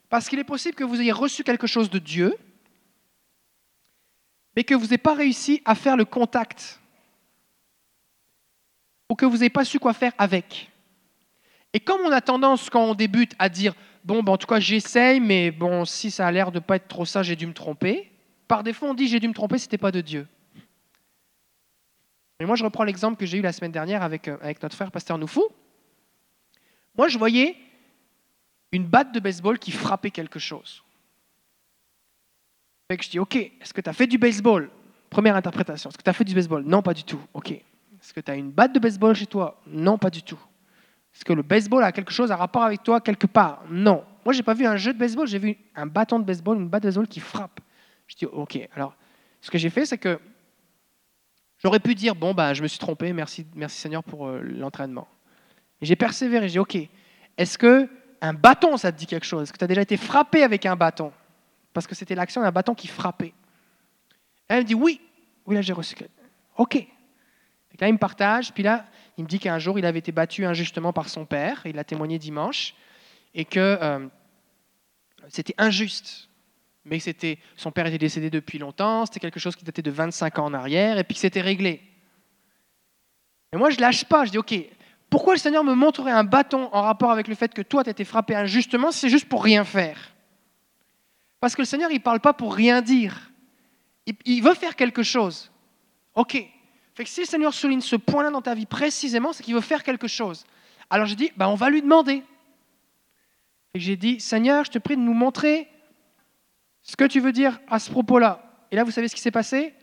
Parce 0.10 0.30
qu'il 0.30 0.38
est 0.38 0.44
possible 0.44 0.76
que 0.76 0.84
vous 0.84 1.02
ayez 1.02 1.12
reçu 1.12 1.44
quelque 1.44 1.66
chose 1.66 1.90
de 1.90 1.98
Dieu, 1.98 2.36
mais 4.56 4.64
que 4.64 4.76
vous 4.76 4.86
n'ayez 4.86 5.00
pas 5.00 5.16
réussi 5.16 5.64
à 5.66 5.74
faire 5.74 5.98
le 5.98 6.06
contact, 6.06 6.80
ou 9.10 9.16
que 9.16 9.26
vous 9.26 9.38
n'ayez 9.38 9.50
pas 9.50 9.66
su 9.66 9.80
quoi 9.80 9.94
faire 9.94 10.14
avec. 10.20 10.70
Et 11.74 11.80
comme 11.80 12.02
on 12.02 12.12
a 12.12 12.22
tendance, 12.22 12.70
quand 12.70 12.84
on 12.84 12.96
débute, 12.96 13.36
à 13.40 13.50
dire 13.50 13.74
Bon, 14.04 14.22
ben, 14.22 14.34
en 14.34 14.38
tout 14.38 14.48
cas, 14.48 14.60
j'essaye, 14.60 15.20
mais 15.20 15.50
bon, 15.50 15.86
si 15.86 16.12
ça 16.12 16.28
a 16.28 16.32
l'air 16.32 16.52
de 16.52 16.58
ne 16.58 16.64
pas 16.64 16.76
être 16.76 16.88
trop 16.88 17.06
ça, 17.06 17.24
j'ai 17.24 17.36
dû 17.36 17.48
me 17.48 17.54
tromper. 17.54 18.12
Par 18.48 18.64
défaut, 18.64 18.88
on 18.88 18.94
dit 18.94 19.08
J'ai 19.08 19.20
dû 19.20 19.28
me 19.28 19.34
tromper, 19.34 19.58
ce 19.58 19.66
n'était 19.66 19.78
pas 19.78 19.92
de 19.92 20.02
Dieu. 20.02 20.28
Mais 22.40 22.46
moi, 22.46 22.56
je 22.56 22.64
reprends 22.64 22.84
l'exemple 22.84 23.18
que 23.18 23.26
j'ai 23.26 23.38
eu 23.38 23.42
la 23.42 23.54
semaine 23.54 23.72
dernière 23.72 24.04
avec, 24.04 24.28
euh, 24.28 24.38
avec 24.42 24.62
notre 24.62 24.76
frère 24.76 24.92
Pasteur 24.92 25.18
Noufou. 25.18 25.46
Moi, 26.98 27.08
je 27.08 27.18
voyais 27.18 27.56
une 28.72 28.86
batte 28.86 29.14
de 29.14 29.20
baseball 29.20 29.58
qui 29.58 29.72
frappait 29.72 30.12
quelque 30.12 30.40
chose. 30.40 30.84
Fait 32.92 32.98
que 32.98 33.04
je 33.04 33.10
dis 33.10 33.20
Ok, 33.20 33.36
est-ce 33.36 33.74
que 33.74 33.82
tu 33.82 33.90
as 33.90 33.94
fait 33.94 34.08
du 34.08 34.18
baseball? 34.18 34.70
Première 35.10 35.36
interprétation. 35.36 35.90
Est-ce 35.90 35.98
que 35.98 36.04
tu 36.04 36.10
as 36.10 36.14
fait 36.14 36.26
du 36.26 36.36
baseball? 36.36 36.64
Non, 36.64 36.82
pas 36.82 36.94
du 36.94 37.04
tout. 37.04 37.22
Ok. 37.34 37.52
Est-ce 37.52 38.14
que 38.14 38.20
tu 38.20 38.32
as 38.32 38.36
une 38.36 38.52
batte 38.52 38.74
de 38.74 38.80
baseball 38.80 39.16
chez 39.16 39.28
toi? 39.28 39.62
Non, 39.66 39.98
pas 39.98 40.10
du 40.10 40.24
tout. 40.24 40.40
Est-ce 41.14 41.26
que 41.26 41.34
le 41.34 41.44
baseball 41.44 41.84
a 41.84 41.92
quelque 41.92 42.12
chose 42.12 42.32
à 42.32 42.36
rapport 42.36 42.64
avec 42.64 42.84
toi 42.84 43.00
quelque 43.00 43.28
part? 43.28 43.64
Non. 43.70 44.04
Moi, 44.26 44.34
je 44.34 44.40
n'ai 44.40 44.44
pas 44.44 44.54
vu 44.54 44.66
un 44.66 44.78
jeu 44.78 44.94
de 44.94 44.98
baseball, 44.98 45.28
j'ai 45.28 45.40
vu 45.40 45.58
un 45.76 45.86
bâton 45.86 46.20
de 46.20 46.24
baseball, 46.24 46.58
une 46.58 46.70
batte 46.70 46.84
de 46.84 46.88
baseball 46.88 47.08
qui 47.08 47.20
frappe. 47.20 47.60
Je 48.08 48.16
dis, 48.16 48.26
OK. 48.26 48.58
Alors, 48.76 48.96
ce 49.42 49.52
que 49.52 49.58
j'ai 49.58 49.70
fait, 49.70 49.86
c'est 49.86 49.98
que 49.98 50.20
j'aurais 51.60 51.80
pu 51.80 51.94
dire, 51.94 52.16
bon, 52.16 52.34
bah, 52.34 52.54
je 52.54 52.64
me 52.64 52.68
suis 52.68 52.80
trompé, 52.80 53.14
merci, 53.14 53.46
merci 53.56 53.80
Seigneur 53.80 54.04
pour 54.04 54.28
euh, 54.28 54.42
l'entraînement. 54.42 55.08
J'ai 55.82 55.96
persévéré, 55.96 56.48
j'ai 56.48 56.54
dit, 56.54 56.60
OK, 56.60 56.78
est-ce 57.38 57.58
que 57.58 57.90
un 58.22 58.34
bâton, 58.34 58.78
ça 58.78 58.92
te 58.92 58.98
dit 58.98 59.06
quelque 59.06 59.26
chose? 59.26 59.44
Est-ce 59.44 59.54
que 59.54 59.58
tu 59.58 59.66
as 59.66 59.68
déjà 59.68 59.82
été 59.82 59.98
frappé 59.98 60.44
avec 60.44 60.66
un 60.66 60.78
bâton? 60.78 61.12
Parce 61.74 61.86
que 61.86 61.94
c'était 61.94 62.16
l'action 62.16 62.42
d'un 62.42 62.52
bâton 62.52 62.74
qui 62.74 62.88
frappait. 62.88 63.34
Elle 64.48 64.60
me 64.60 64.64
dit, 64.64 64.76
oui. 64.76 65.02
Oui, 65.46 65.56
là, 65.56 65.62
j'ai 65.62 65.74
reçu. 65.74 65.96
OK. 66.56 66.76
Et 66.76 66.88
là, 67.80 67.88
il 67.90 67.94
me 67.94 67.98
partage, 67.98 68.54
puis 68.54 68.64
là, 68.64 68.86
il 69.18 69.24
me 69.24 69.30
dit 69.30 69.40
qu'un 69.40 69.60
jour, 69.60 69.78
il 69.78 69.86
avait 69.86 70.00
été 70.00 70.12
battu 70.12 70.46
injustement 70.46 70.94
par 70.94 71.10
son 71.10 71.26
père, 71.26 71.62
il 71.66 71.76
l'a 71.76 71.84
témoigné 71.84 72.18
dimanche, 72.18 72.76
et 73.34 73.46
que 73.46 73.78
euh, 73.82 74.08
c'était 75.30 75.56
injuste. 75.58 76.30
Mais 76.86 77.00
c'était, 77.00 77.40
son 77.56 77.72
père 77.72 77.86
était 77.86 77.98
décédé 77.98 78.30
depuis 78.30 78.60
longtemps, 78.60 79.06
c'était 79.06 79.20
quelque 79.20 79.40
chose 79.40 79.56
qui 79.56 79.64
datait 79.64 79.82
de 79.82 79.92
25 79.92 80.40
ans 80.40 80.46
en 80.46 80.54
arrière, 80.54 80.98
et 80.98 81.04
puis 81.04 81.16
que 81.16 81.22
c'était 81.22 81.42
réglé. 81.42 81.82
Et 83.54 83.58
moi, 83.58 83.70
je 83.70 83.80
lâche 83.80 84.04
pas, 84.06 84.26
je 84.26 84.32
dis, 84.32 84.38
OK, 84.38 84.54
pourquoi 85.10 85.34
le 85.36 85.40
Seigneur 85.40 85.64
me 85.64 85.76
montrerait 85.76 86.12
un 86.12 86.24
bâton 86.24 86.70
en 86.74 86.82
rapport 86.82 87.12
avec 87.12 87.28
le 87.28 87.36
fait 87.36 87.54
que 87.54 87.62
toi, 87.62 87.84
tu 87.84 87.90
as 87.90 87.92
été 87.92 88.04
frappé 88.04 88.36
injustement, 88.36 88.92
c'est 88.92 89.10
juste 89.10 89.30
pour 89.30 89.44
rien 89.44 89.64
faire? 89.64 90.14
Parce 91.40 91.56
que 91.56 91.62
le 91.62 91.68
Seigneur, 91.68 91.92
il 91.92 91.98
ne 91.98 92.00
parle 92.00 92.20
pas 92.20 92.34
pour 92.34 92.56
rien 92.56 92.82
dire. 92.82 93.32
il 94.26 94.42
veut 94.42 94.56
faire 94.56 94.76
quelque 94.76 95.04
chose. 95.04 95.52
OK, 96.16 96.44
fait 96.96 97.04
que 97.04 97.10
si 97.10 97.22
le 97.22 97.26
Seigneur 97.26 97.54
souligne 97.54 97.82
ce 97.82 97.96
point-là 97.96 98.30
dans 98.30 98.42
ta 98.42 98.54
vie 98.54 98.66
précisément, 98.66 99.34
c'est 99.34 99.44
qu'il 99.44 99.56
veut 99.56 99.62
faire 99.62 99.84
quelque 99.84 100.08
chose. 100.08 100.46
Alors 100.90 101.08
j'ai 101.08 101.16
dit, 101.16 101.32
bah, 101.36 101.50
on 101.50 101.56
va 101.56 101.70
lui 101.70 101.82
demander. 101.82 102.24
Et 103.74 103.80
j'ai 103.80 103.96
dit, 103.96 104.20
Seigneur, 104.20 104.66
je 104.66 104.72
te 104.72 104.78
prie 104.78 104.96
de 104.96 105.02
nous 105.02 105.14
montrer 105.14 105.68
ce 106.84 106.96
que 106.96 107.06
tu 107.06 107.20
veux 107.20 107.32
dire 107.32 107.60
à 107.68 107.80
ce 107.80 107.90
propos-là. 107.90 108.68
Et 108.72 108.76
là, 108.76 108.84
vous 108.84 108.92
savez 108.92 109.08
ce 109.08 109.16
qui 109.16 109.22
s'est 109.22 109.32
passé? 109.32 109.74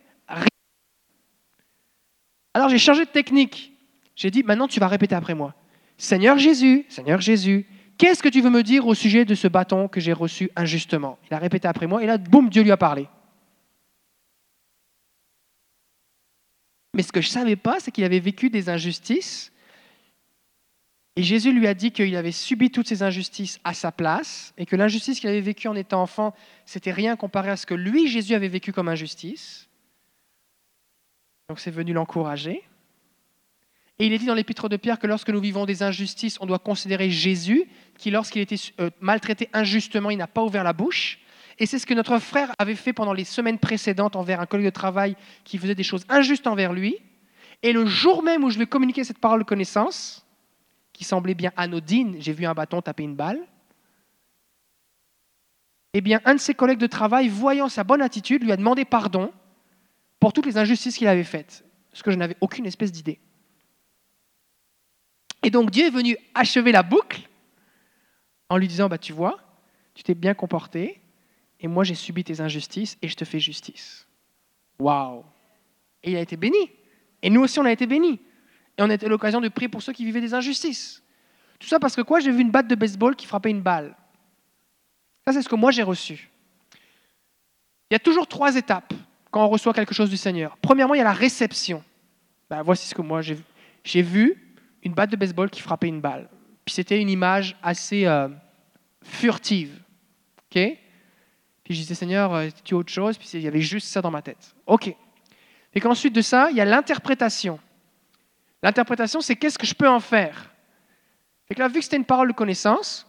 Alors 2.55 2.69
j'ai 2.69 2.79
changé 2.79 3.05
de 3.05 3.11
technique. 3.11 3.73
J'ai 4.17 4.31
dit, 4.31 4.43
maintenant 4.43 4.69
tu 4.69 4.81
vas 4.81 4.89
répéter 4.89 5.15
après 5.15 5.35
moi. 5.35 5.55
Seigneur 5.97 6.39
Jésus, 6.39 6.85
Seigneur 6.89 7.21
Jésus, 7.21 7.67
qu'est-ce 7.97 8.23
que 8.23 8.29
tu 8.29 8.41
veux 8.41 8.51
me 8.51 8.63
dire 8.63 8.87
au 8.87 8.95
sujet 8.95 9.25
de 9.25 9.35
ce 9.35 9.49
bâton 9.49 9.89
que 9.89 10.01
j'ai 10.01 10.13
reçu 10.13 10.51
injustement? 10.57 11.19
Il 11.31 11.35
a 11.35 11.39
répété 11.39 11.69
après 11.69 11.87
moi 11.87 12.03
et 12.03 12.07
là, 12.07 12.19
boum, 12.19 12.49
Dieu 12.49 12.63
lui 12.63 12.73
a 12.73 12.77
parlé. 12.77 13.09
Mais 16.95 17.03
ce 17.03 17.13
que 17.13 17.21
je 17.21 17.29
ne 17.29 17.33
savais 17.33 17.57
pas, 17.57 17.79
c'est 17.81 17.91
qu'il 17.91 18.05
avait 18.05 18.21
vécu 18.21 18.51
des 18.51 18.69
injustices. 18.69 19.53
Et 21.17 21.23
Jésus 21.23 21.53
lui 21.53 21.67
a 21.67 21.75
dit 21.75 21.93
qu'il 21.93 22.17
avait 22.17 22.33
subi 22.33 22.71
toutes 22.71 22.89
ces 22.89 23.03
injustices 23.03 23.61
à 23.65 23.75
sa 23.75 23.93
place 23.93 24.55
et 24.57 24.67
que 24.67 24.77
l'injustice 24.77 25.21
qu'il 25.21 25.29
avait 25.29 25.41
vécue 25.41 25.69
en 25.69 25.75
étant 25.75 26.03
enfant, 26.03 26.35
c'était 26.65 26.93
rien 26.93 27.17
comparé 27.17 27.51
à 27.51 27.57
ce 27.57 27.67
que 27.67 27.75
lui, 27.75 28.09
Jésus, 28.09 28.35
avait 28.35 28.49
vécu 28.49 28.73
comme 28.73 28.89
injustice. 28.89 29.69
Donc 31.49 31.61
c'est 31.61 31.71
venu 31.71 31.93
l'encourager. 31.93 32.63
Et 33.99 34.07
il 34.07 34.13
est 34.15 34.19
dit 34.19 34.27
dans 34.27 34.35
l'épître 34.35 34.69
de 34.69 34.79
Pierre 34.79 34.99
que 34.99 35.07
lorsque 35.07 35.29
nous 35.29 35.41
vivons 35.41 35.67
des 35.67 35.83
injustices, 35.83 36.39
on 36.41 36.47
doit 36.47 36.59
considérer 36.59 37.11
Jésus, 37.11 37.67
qui 37.99 38.11
lorsqu'il 38.11 38.41
était 38.41 38.57
euh, 38.81 38.89
maltraité 39.01 39.51
injustement, 39.53 40.11
il 40.11 40.17
n'a 40.17 40.27
pas 40.27 40.43
ouvert 40.43 40.65
la 40.65 40.73
bouche. 40.73 41.20
Et 41.61 41.67
c'est 41.67 41.79
ce 41.79 41.85
que 41.85 41.93
notre 41.93 42.19
frère 42.19 42.55
avait 42.59 42.75
fait 42.75 42.95
pendant 42.95 43.13
les 43.13 43.25
semaines 43.25 43.59
précédentes 43.59 44.17
envers 44.17 44.41
un 44.41 44.47
collègue 44.47 44.67
de 44.67 44.71
travail 44.71 45.15
qui 45.45 45.59
faisait 45.59 45.75
des 45.75 45.83
choses 45.83 46.07
injustes 46.09 46.47
envers 46.47 46.73
lui. 46.73 46.97
Et 47.63 47.75
le 47.75 47.85
jour 47.85 48.23
même 48.23 48.43
où 48.43 48.51
je 48.51 48.57
lui 48.57 48.65
ai 48.65 48.67
communiqué 48.67 49.05
cette 49.05 49.19
parole 49.19 49.41
de 49.41 49.45
connaissance, 49.45 50.27
qui 50.95 51.05
semblait 51.05 51.35
bien 51.35 51.53
anodine, 51.59 52.17
j'ai 52.19 52.33
vu 52.33 52.47
un 52.47 52.55
bâton 52.55 52.81
taper 52.81 53.03
une 53.03 53.15
balle, 53.15 53.41
eh 55.93 56.01
bien, 56.01 56.21
un 56.25 56.35
de 56.35 56.41
ses 56.41 56.55
collègues 56.55 56.79
de 56.79 56.87
travail, 56.87 57.29
voyant 57.29 57.69
sa 57.69 57.85
bonne 57.85 58.01
attitude, 58.01 58.43
lui 58.43 58.53
a 58.53 58.57
demandé 58.57 58.87
pardon 58.87 59.31
pour 60.19 60.33
toutes 60.33 60.47
les 60.47 60.57
injustices 60.57 60.97
qu'il 60.97 61.09
avait 61.09 61.25
faites, 61.25 61.65
ce 61.93 62.03
que 62.03 62.11
je 62.11 62.17
n'avais 62.17 62.37
aucune 62.41 62.65
espèce 62.65 62.93
d'idée. 62.93 63.19
Et 65.43 65.51
donc 65.51 65.71
Dieu 65.71 65.87
est 65.87 65.91
venu 65.91 66.17
achever 66.35 66.73
la 66.73 66.83
boucle 66.83 67.29
en 68.49 68.57
lui 68.57 68.69
disant, 68.69 68.89
bah, 68.89 68.99
tu 68.99 69.13
vois, 69.13 69.41
tu 69.95 70.03
t'es 70.03 70.15
bien 70.15 70.33
comporté, 70.33 71.01
et 71.61 71.69
moi 71.69 71.85
j'ai 71.85 71.95
subi 71.95 72.25
tes 72.25 72.41
injustices, 72.41 72.97
et 73.03 73.09
je 73.09 73.15
te 73.15 73.25
fais 73.25 73.39
justice. 73.39 74.07
Waouh 74.79 75.25
Et 76.03 76.13
il 76.13 76.17
a 76.17 76.21
été 76.21 76.37
béni. 76.37 76.71
Et 77.23 77.31
nous 77.31 77.43
aussi, 77.43 77.59
on 77.59 77.65
a 77.65 77.73
été 77.73 77.87
bénis. 77.87 78.21
Et 78.79 78.83
on 78.83 78.89
a 78.89 78.95
eu 78.95 79.09
l'occasion 79.09 79.41
de 79.41 79.49
prier 79.49 79.69
pour 79.69 79.83
ceux 79.83 79.93
qui 79.93 80.05
vivaient 80.05 80.23
des 80.23 80.33
injustices. 80.33 81.03
Tout 81.59 81.69
ça 81.69 81.79
parce 81.79 81.95
que 81.95 82.01
quoi 82.01 82.21
J'ai 82.21 82.31
vu 82.31 82.41
une 82.41 82.51
batte 82.51 82.67
de 82.67 82.75
baseball 82.75 83.15
qui 83.15 83.27
frappait 83.27 83.51
une 83.51 83.61
balle. 83.61 83.95
Ça, 85.27 85.35
c'est 85.35 85.43
ce 85.43 85.49
que 85.49 85.55
moi 85.55 85.71
j'ai 85.71 85.83
reçu. 85.83 86.31
Il 87.91 87.95
y 87.95 87.97
a 87.97 87.99
toujours 87.99 88.27
trois 88.27 88.57
étapes 88.57 88.95
quand 89.31 89.45
on 89.45 89.49
reçoit 89.49 89.75
quelque 89.75 89.95
chose 89.95 90.09
du 90.09 90.17
Seigneur. 90.17 90.57
Premièrement, 90.63 90.95
il 90.95 90.99
y 90.99 91.03
a 91.03 91.05
la 91.05 91.13
réception. 91.13 91.85
Ben, 92.49 92.63
voici 92.63 92.89
ce 92.89 92.95
que 92.95 93.03
moi 93.03 93.21
j'ai 93.21 93.35
vu. 93.35 93.45
J'ai 93.85 94.03
vu 94.03 94.57
une 94.83 94.95
batte 94.95 95.11
de 95.11 95.17
baseball 95.17 95.51
qui 95.51 95.61
frappait 95.61 95.89
une 95.89 96.01
balle. 96.01 96.29
Puis 96.65 96.75
c'était 96.75 97.01
une 97.01 97.11
image 97.11 97.57
assez 97.63 98.07
euh, 98.07 98.29
furtive. 99.03 99.83
OK? 100.51 100.79
Puis 101.71 101.77
je 101.77 101.83
disais, 101.83 101.95
Seigneur, 101.95 102.35
euh, 102.35 102.49
tu 102.65 102.75
autre 102.75 102.91
chose? 102.91 103.17
Puis 103.17 103.29
il 103.35 103.43
y 103.43 103.47
avait 103.47 103.61
juste 103.61 103.87
ça 103.87 104.03
dans 104.03 104.11
ma 104.11 104.23
tête. 104.23 104.57
OK. 104.67 104.93
Et 105.73 105.81
qu'ensuite 105.81 106.13
de 106.13 106.21
ça, 106.21 106.51
il 106.51 106.57
y 106.57 106.61
a 106.61 106.65
l'interprétation. 106.65 107.61
L'interprétation, 108.61 109.21
c'est 109.21 109.37
qu'est-ce 109.37 109.57
que 109.57 109.69
je 109.69 109.75
peux 109.77 109.89
en 109.89 110.01
faire? 110.01 110.53
Et 111.49 111.55
que 111.55 111.61
là, 111.61 111.69
vu 111.69 111.75
que 111.75 111.83
c'était 111.83 111.97
une 111.99 112.05
parole 112.05 112.27
de 112.27 112.33
connaissance, 112.33 113.07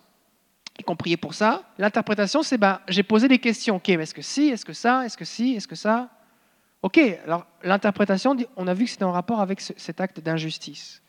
et 0.78 0.84
qu'on 0.84 0.96
priait 0.96 1.18
pour 1.18 1.34
ça, 1.34 1.64
l'interprétation, 1.80 2.44
c'est 2.44 2.60
ben, 2.60 2.80
j'ai 2.88 3.02
posé 3.02 3.28
des 3.28 3.40
questions. 3.40 3.78
Ok, 3.78 3.90
est-ce 3.90 4.14
que 4.14 4.22
si, 4.22 4.50
est-ce 4.50 4.64
que 4.64 4.74
ça, 4.74 5.08
est-ce 5.08 5.18
que 5.18 5.26
si, 5.26 5.56
est-ce 5.56 5.68
que 5.68 5.74
ça? 5.74 6.12
Ok, 6.84 7.00
alors 7.26 7.48
l'interprétation, 7.64 8.38
on 8.58 8.68
a 8.68 8.76
vu 8.76 8.86
que 8.86 8.92
c'était 8.92 9.06
en 9.06 9.12
rapport 9.12 9.42
avec 9.42 9.60
cet 9.60 10.00
acte 10.00 10.20
d'injustice. 10.20 11.02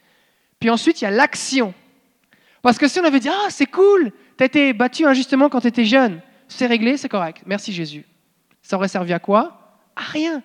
Puis 0.59 0.71
ensuite, 0.71 1.03
il 1.03 1.05
y 1.05 1.07
a 1.07 1.11
l'action. 1.11 1.75
Parce 2.63 2.79
que 2.79 2.89
si 2.89 2.99
on 2.99 3.05
avait 3.05 3.21
dit, 3.21 3.29
ah, 3.29 3.51
c'est 3.51 3.67
cool, 3.67 4.11
tu 4.39 4.43
as 4.43 4.47
été 4.47 4.73
battu 4.73 5.05
injustement 5.05 5.51
quand 5.51 5.61
tu 5.61 5.67
étais 5.67 5.85
jeune, 5.85 6.23
c'est 6.53 6.67
réglé, 6.67 6.97
c'est 6.97 7.09
correct, 7.09 7.43
merci 7.47 7.73
Jésus. 7.73 8.05
Ça 8.63 8.77
aurait 8.77 8.89
servi 8.89 9.13
à 9.13 9.19
quoi? 9.19 9.79
À 9.97 10.03
rien. 10.03 10.43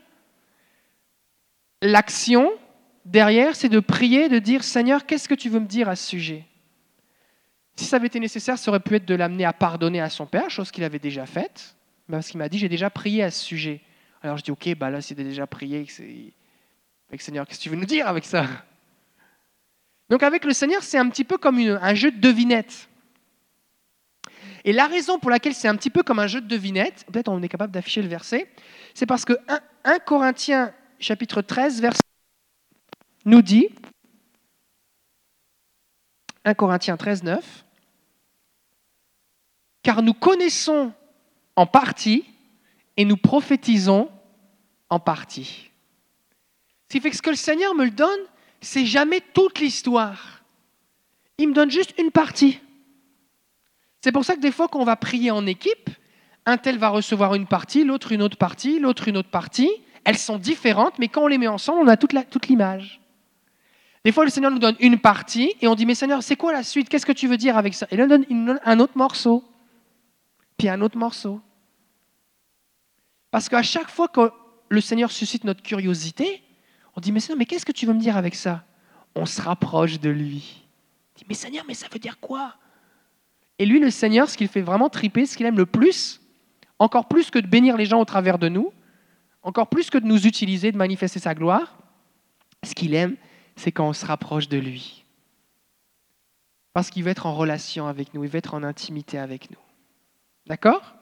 L'action, 1.82 2.52
derrière, 3.06 3.56
c'est 3.56 3.70
de 3.70 3.80
prier, 3.80 4.30
de 4.30 4.40
dire, 4.40 4.64
Seigneur, 4.64 5.06
qu'est-ce 5.06 5.30
que 5.30 5.36
tu 5.36 5.50
veux 5.50 5.60
me 5.60 5.68
dire 5.68 5.88
à 5.88 5.96
ce 5.96 6.08
sujet? 6.08 6.46
Si 7.76 7.86
ça 7.86 7.98
avait 7.98 8.08
été 8.08 8.20
nécessaire, 8.20 8.58
ça 8.58 8.72
aurait 8.72 8.80
pu 8.80 8.96
être 8.96 9.06
de 9.06 9.14
l'amener 9.14 9.46
à 9.46 9.54
pardonner 9.54 10.02
à 10.02 10.10
son 10.10 10.26
père, 10.26 10.50
chose 10.50 10.72
qu'il 10.72 10.84
avait 10.84 10.98
déjà 10.98 11.28
faite, 11.28 11.76
parce 12.10 12.30
qu'il 12.30 12.40
m'a 12.40 12.50
dit, 12.50 12.58
j'ai 12.58 12.70
déjà 12.70 12.90
prié 12.90 13.24
à 13.24 13.30
ce 13.30 13.44
sujet. 13.44 13.82
Alors 14.24 14.38
je 14.38 14.44
dis, 14.44 14.52
ok, 14.52 14.76
bah 14.76 14.90
là, 14.90 15.02
tu 15.02 15.14
déjà 15.14 15.46
prié, 15.46 15.86
avec 17.10 17.22
Seigneur, 17.22 17.46
qu'est-ce 17.46 17.60
que 17.60 17.64
tu 17.64 17.70
veux 17.70 17.76
nous 17.76 17.86
dire 17.86 18.08
avec 18.08 18.26
ça? 18.26 18.48
Donc 20.10 20.24
avec 20.24 20.44
le 20.44 20.54
Seigneur, 20.54 20.82
c'est 20.82 20.98
un 20.98 21.08
petit 21.10 21.24
peu 21.24 21.38
comme 21.38 21.60
un 21.60 21.94
jeu 21.94 22.10
de 22.12 22.18
devinette. 22.20 22.90
Et 24.68 24.74
la 24.74 24.86
raison 24.86 25.18
pour 25.18 25.30
laquelle 25.30 25.54
c'est 25.56 25.70
un 25.70 25.78
petit 25.78 25.90
peu 25.90 26.04
comme 26.04 26.20
un 26.20 26.28
jeu 26.28 26.42
de 26.42 26.46
devinette, 26.46 27.06
peut-être 27.10 27.30
on 27.30 27.42
est 27.42 27.48
capable 27.48 27.72
d'afficher 27.72 28.02
le 28.02 28.10
verset, 28.10 28.52
c'est 28.94 29.06
parce 29.06 29.24
que 29.24 29.32
1, 29.86 30.00
Corinthiens 30.00 30.74
chapitre 31.00 31.42
13, 31.42 31.80
verset 31.80 32.02
nous 33.24 33.42
dit, 33.42 33.70
1 36.44 36.54
Corinthiens 36.54 36.98
13, 36.98 37.24
9, 37.24 37.66
car 39.84 40.02
nous 40.02 40.14
connaissons 40.14 40.92
en 41.56 41.66
partie 41.66 42.26
et 42.98 43.06
nous 43.06 43.16
prophétisons 43.16 44.12
en 44.90 45.00
partie. 45.00 45.72
Ce 46.90 46.98
qui 46.98 47.00
fait 47.00 47.12
que 47.12 47.16
ce 47.16 47.22
que 47.22 47.30
le 47.30 47.38
Seigneur 47.38 47.74
me 47.74 47.86
le 47.86 47.92
donne, 47.92 48.20
c'est 48.60 48.86
jamais 48.86 49.22
toute 49.34 49.60
l'histoire. 49.60 50.44
Il 51.38 51.48
me 51.48 51.54
donne 51.54 51.72
juste 51.72 51.98
une 51.98 52.12
partie. 52.12 52.60
C'est 54.02 54.12
pour 54.12 54.26
ça 54.26 54.36
que 54.36 54.42
des 54.42 54.52
fois, 54.52 54.68
quand 54.68 54.80
on 54.80 54.86
va 54.86 54.96
prier 54.96 55.32
en 55.32 55.46
équipe, 55.46 55.90
un 56.46 56.58
tel 56.58 56.78
va 56.78 56.90
recevoir 56.90 57.36
une 57.36 57.48
partie, 57.48 57.84
l'autre 57.84 58.12
une 58.12 58.22
autre 58.22 58.38
partie, 58.38 58.80
l'autre 58.80 59.08
une 59.08 59.18
autre 59.18 59.30
partie. 59.30 59.70
Elles 60.06 60.18
sont 60.18 60.38
différentes, 60.38 60.98
mais 61.00 61.10
quand 61.10 61.24
on 61.24 61.28
les 61.28 61.38
met 61.38 61.48
ensemble, 61.48 61.82
on 61.82 61.88
a 61.88 61.98
toute 61.98 62.48
l'image. 62.48 63.02
Des 64.06 64.14
fois, 64.14 64.24
le 64.24 64.30
Seigneur 64.30 64.52
nous 64.52 64.60
donne 64.60 64.78
une 64.80 65.00
partie 65.00 65.54
et 65.60 65.68
on 65.68 65.76
dit, 65.76 65.86
mais 65.86 65.96
Seigneur, 65.96 66.24
c'est 66.24 66.38
quoi 66.38 66.54
la 66.54 66.64
suite? 66.64 66.88
Qu'est-ce 66.88 67.06
que 67.06 67.12
tu 67.12 67.28
veux 67.28 67.36
dire 67.36 67.58
avec 67.58 67.74
ça? 67.74 67.88
Et 67.92 67.96
il 67.96 68.00
nous 68.00 68.08
donne 68.08 68.60
un 68.64 68.80
autre 68.80 68.98
morceau, 68.98 69.44
puis 70.58 70.70
un 70.70 70.80
autre 70.80 70.98
morceau. 70.98 71.42
Parce 73.32 73.50
qu'à 73.50 73.64
chaque 73.64 73.90
fois 73.90 74.08
que 74.08 74.32
le 74.70 74.80
Seigneur 74.80 75.12
suscite 75.12 75.44
notre 75.44 75.62
curiosité, 75.62 76.42
on 76.96 77.02
dit, 77.02 77.12
mais 77.12 77.20
Seigneur, 77.20 77.38
mais 77.38 77.46
qu'est-ce 77.46 77.66
que 77.66 77.74
tu 77.74 77.86
veux 77.86 77.94
me 77.94 78.00
dire 78.00 78.16
avec 78.16 78.36
ça? 78.36 78.64
On 79.16 79.26
se 79.26 79.42
rapproche 79.42 80.00
de 80.00 80.10
lui. 80.10 80.64
On 81.16 81.20
dit, 81.20 81.26
mais 81.28 81.36
Seigneur, 81.36 81.66
mais 81.68 81.74
ça 81.74 81.88
veut 81.92 82.00
dire 82.00 82.20
quoi? 82.22 82.56
Et 83.60 83.66
lui, 83.66 83.80
le 83.80 83.90
Seigneur, 83.90 84.30
ce 84.30 84.38
qu'il 84.38 84.48
fait 84.48 84.62
vraiment 84.62 84.90
triper, 84.90 85.26
ce 85.26 85.36
qu'il 85.36 85.46
aime 85.46 85.58
le 85.58 85.66
plus, 85.66 86.22
encore 86.80 87.08
plus 87.08 87.32
que 87.32 87.40
de 87.40 87.48
bénir 87.48 87.78
les 87.78 87.86
gens 87.86 88.00
au 88.00 88.06
travers 88.06 88.38
de 88.38 88.50
nous, 88.50 88.72
encore 89.42 89.68
plus 89.68 89.90
que 89.90 89.98
de 89.98 90.06
nous 90.06 90.28
utiliser, 90.28 90.72
de 90.72 90.78
manifester 90.78 91.20
sa 91.20 91.34
gloire, 91.34 91.78
ce 92.64 92.76
qu'il 92.76 92.94
aime, 92.94 93.16
c'est 93.56 93.72
quand 93.72 93.88
on 93.88 93.94
se 93.94 94.06
rapproche 94.06 94.48
de 94.50 94.58
lui. 94.58 95.06
Parce 96.74 96.90
qu'il 96.90 97.04
veut 97.04 97.10
être 97.10 97.26
en 97.26 97.34
relation 97.34 97.88
avec 97.88 98.14
nous, 98.14 98.24
il 98.24 98.30
veut 98.30 98.38
être 98.38 98.54
en 98.54 98.64
intimité 98.64 99.18
avec 99.18 99.50
nous. 99.50 99.58
D'accord? 100.46 100.96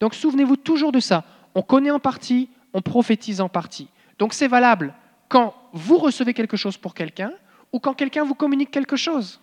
Donc 0.00 0.14
souvenez-vous 0.14 0.56
toujours 0.56 0.92
de 0.92 1.00
ça. 1.00 1.24
On 1.54 1.62
connaît 1.62 1.90
en 1.90 2.00
partie, 2.00 2.50
on 2.74 2.82
prophétise 2.82 3.40
en 3.40 3.48
partie. 3.48 3.88
Donc 4.18 4.34
c'est 4.34 4.48
valable 4.48 4.94
quand 5.28 5.54
vous 5.72 5.98
recevez 5.98 6.34
quelque 6.34 6.56
chose 6.56 6.76
pour 6.76 6.94
quelqu'un 6.94 7.32
ou 7.72 7.80
quand 7.80 7.94
quelqu'un 7.94 8.24
vous 8.24 8.34
communique 8.34 8.70
quelque 8.70 8.96
chose. 8.96 9.40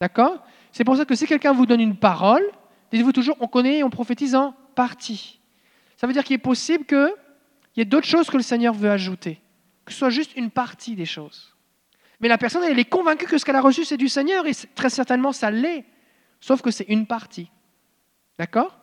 D'accord? 0.00 0.44
C'est 0.74 0.82
pour 0.82 0.96
ça 0.96 1.04
que 1.04 1.14
si 1.14 1.24
quelqu'un 1.28 1.52
vous 1.52 1.66
donne 1.66 1.80
une 1.80 1.96
parole, 1.96 2.42
dites-vous 2.90 3.12
toujours, 3.12 3.36
on 3.38 3.46
connaît 3.46 3.78
et 3.78 3.84
on 3.84 3.90
prophétise 3.90 4.34
en 4.34 4.56
partie. 4.74 5.40
Ça 5.96 6.08
veut 6.08 6.12
dire 6.12 6.24
qu'il 6.24 6.34
est 6.34 6.38
possible 6.38 6.84
qu'il 6.84 7.14
y 7.76 7.80
ait 7.80 7.84
d'autres 7.84 8.08
choses 8.08 8.28
que 8.28 8.36
le 8.36 8.42
Seigneur 8.42 8.74
veut 8.74 8.90
ajouter, 8.90 9.40
que 9.84 9.92
ce 9.92 10.00
soit 10.00 10.10
juste 10.10 10.34
une 10.34 10.50
partie 10.50 10.96
des 10.96 11.04
choses. 11.04 11.54
Mais 12.18 12.26
la 12.26 12.38
personne, 12.38 12.64
elle 12.64 12.76
est 12.76 12.84
convaincue 12.84 13.26
que 13.26 13.38
ce 13.38 13.44
qu'elle 13.44 13.54
a 13.54 13.60
reçu, 13.60 13.84
c'est 13.84 13.96
du 13.96 14.08
Seigneur, 14.08 14.48
et 14.48 14.52
très 14.74 14.90
certainement, 14.90 15.30
ça 15.30 15.48
l'est, 15.48 15.84
sauf 16.40 16.60
que 16.60 16.72
c'est 16.72 16.88
une 16.88 17.06
partie. 17.06 17.48
D'accord? 18.36 18.76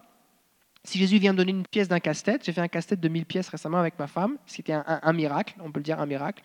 Si 0.86 0.98
Jésus 0.98 1.18
vient 1.18 1.34
donner 1.34 1.52
une 1.52 1.68
pièce 1.68 1.90
d'un 1.90 2.00
casse-tête, 2.00 2.46
j'ai 2.46 2.54
fait 2.54 2.62
un 2.62 2.70
casse-tête 2.70 3.02
de 3.02 3.10
1000 3.10 3.26
pièces 3.26 3.50
récemment 3.50 3.80
avec 3.80 4.00
ma 4.00 4.08
femme, 4.08 4.38
c'était 4.46 4.72
un, 4.74 5.14
miracle, 5.14 5.56
on 5.60 5.70
peut 5.74 5.82
le 5.82 5.84
dire 5.84 6.00
un 6.00 6.06
miracle. 6.06 6.42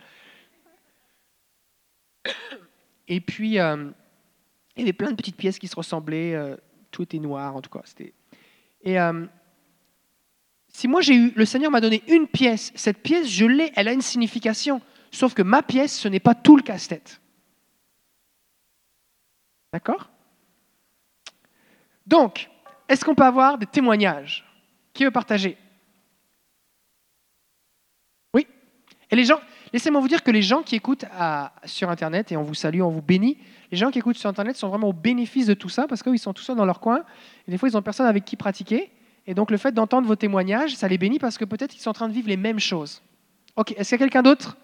Et 3.07 3.21
puis, 3.21 3.61
euh, 3.61 3.93
il 4.76 4.80
y 4.80 4.83
avait 4.83 4.92
plein 4.92 5.11
de 5.11 5.16
petites 5.16 5.37
pièces 5.37 5.59
qui 5.59 5.68
se 5.68 5.76
ressemblaient, 5.76 6.35
euh, 6.35 6.56
tout 6.90 7.02
était 7.02 7.18
noir 7.18 7.56
en 7.56 7.62
tout 7.62 7.71
cas. 7.71 7.83
Et 8.83 9.00
euh, 9.00 9.26
si 10.68 10.87
moi 10.87 11.00
j'ai 11.00 11.14
eu, 11.14 11.33
le 11.35 11.45
Seigneur 11.45 11.71
m'a 11.71 11.80
donné 11.80 12.02
une 12.09 12.26
pièce, 12.26 12.73
cette 12.75 13.02
pièce, 13.02 13.28
je 13.28 13.47
l'ai, 13.47 13.73
elle 13.75 13.88
a 13.88 13.92
une 13.92 14.02
signification. 14.02 14.83
Sauf 15.11 15.35
que 15.35 15.42
ma 15.42 15.62
pièce, 15.62 15.99
ce 15.99 16.09
n'est 16.09 16.21
pas 16.21 16.35
tout 16.35 16.56
le 16.56 16.62
casse-tête. 16.62 17.21
D'accord? 19.73 20.11
Donc, 22.06 22.50
est-ce 22.88 23.04
qu'on 23.04 23.14
peut 23.14 23.25
avoir 23.25 23.59
des 23.59 23.66
témoignages? 23.66 24.45
Qui 24.92 25.04
veut 25.04 25.11
partager? 25.11 25.56
Oui? 28.35 28.47
Et 29.11 29.16
les 29.16 29.25
gens, 29.25 29.40
laissez-moi 29.73 30.00
vous 30.00 30.09
dire 30.09 30.23
que 30.23 30.30
les 30.30 30.42
gens 30.42 30.62
qui 30.62 30.76
écoutent 30.76 31.06
sur 31.64 31.90
Internet, 31.90 32.30
et 32.33 32.37
on 32.37 32.42
vous 32.42 32.54
salue, 32.54 32.80
on 32.80 32.90
vous 32.90 33.02
bénit, 33.02 33.38
les 33.70 33.76
gens 33.76 33.90
qui 33.90 33.99
écoutent 33.99 34.16
sur 34.16 34.30
Internet 34.30 34.56
sont 34.56 34.68
vraiment 34.68 34.88
au 34.88 34.92
bénéfice 34.92 35.46
de 35.46 35.54
tout 35.54 35.68
ça 35.68 35.87
parce 35.87 36.02
qu'ils 36.02 36.18
sont 36.18 36.32
tous 36.32 36.42
seuls 36.42 36.56
dans 36.56 36.64
leur 36.64 36.80
coin. 36.80 37.04
Et 37.46 37.50
des 37.50 37.58
fois, 37.58 37.68
ils 37.68 37.73
n'ont 37.73 37.82
personne 37.82 38.06
avec 38.06 38.25
qui 38.25 38.37
pratiquer. 38.37 38.90
Et 39.26 39.35
donc 39.35 39.50
le 39.50 39.56
fait 39.56 39.73
d'entendre 39.73 40.06
vos 40.06 40.16
témoignages, 40.16 40.75
ça 40.76 40.88
les 40.88 40.99
bénit 40.99 41.18
parce 41.18 41.37
que 41.37 41.44
peut-être 41.44 41.73
qu'ils 41.73 41.80
sont 41.80 41.90
en 41.90 41.94
train 41.94 42.08
de 42.08 42.12
vivre 42.12 42.28
les 42.28 42.37
mêmes 42.37 42.61
choses. 42.61 43.02
Ok, 43.56 43.73
est-ce 43.73 43.90
qu'il 43.90 44.00
y 44.00 44.02
a 44.02 44.06
quelqu'un 44.06 44.23
d'autre? 44.23 44.56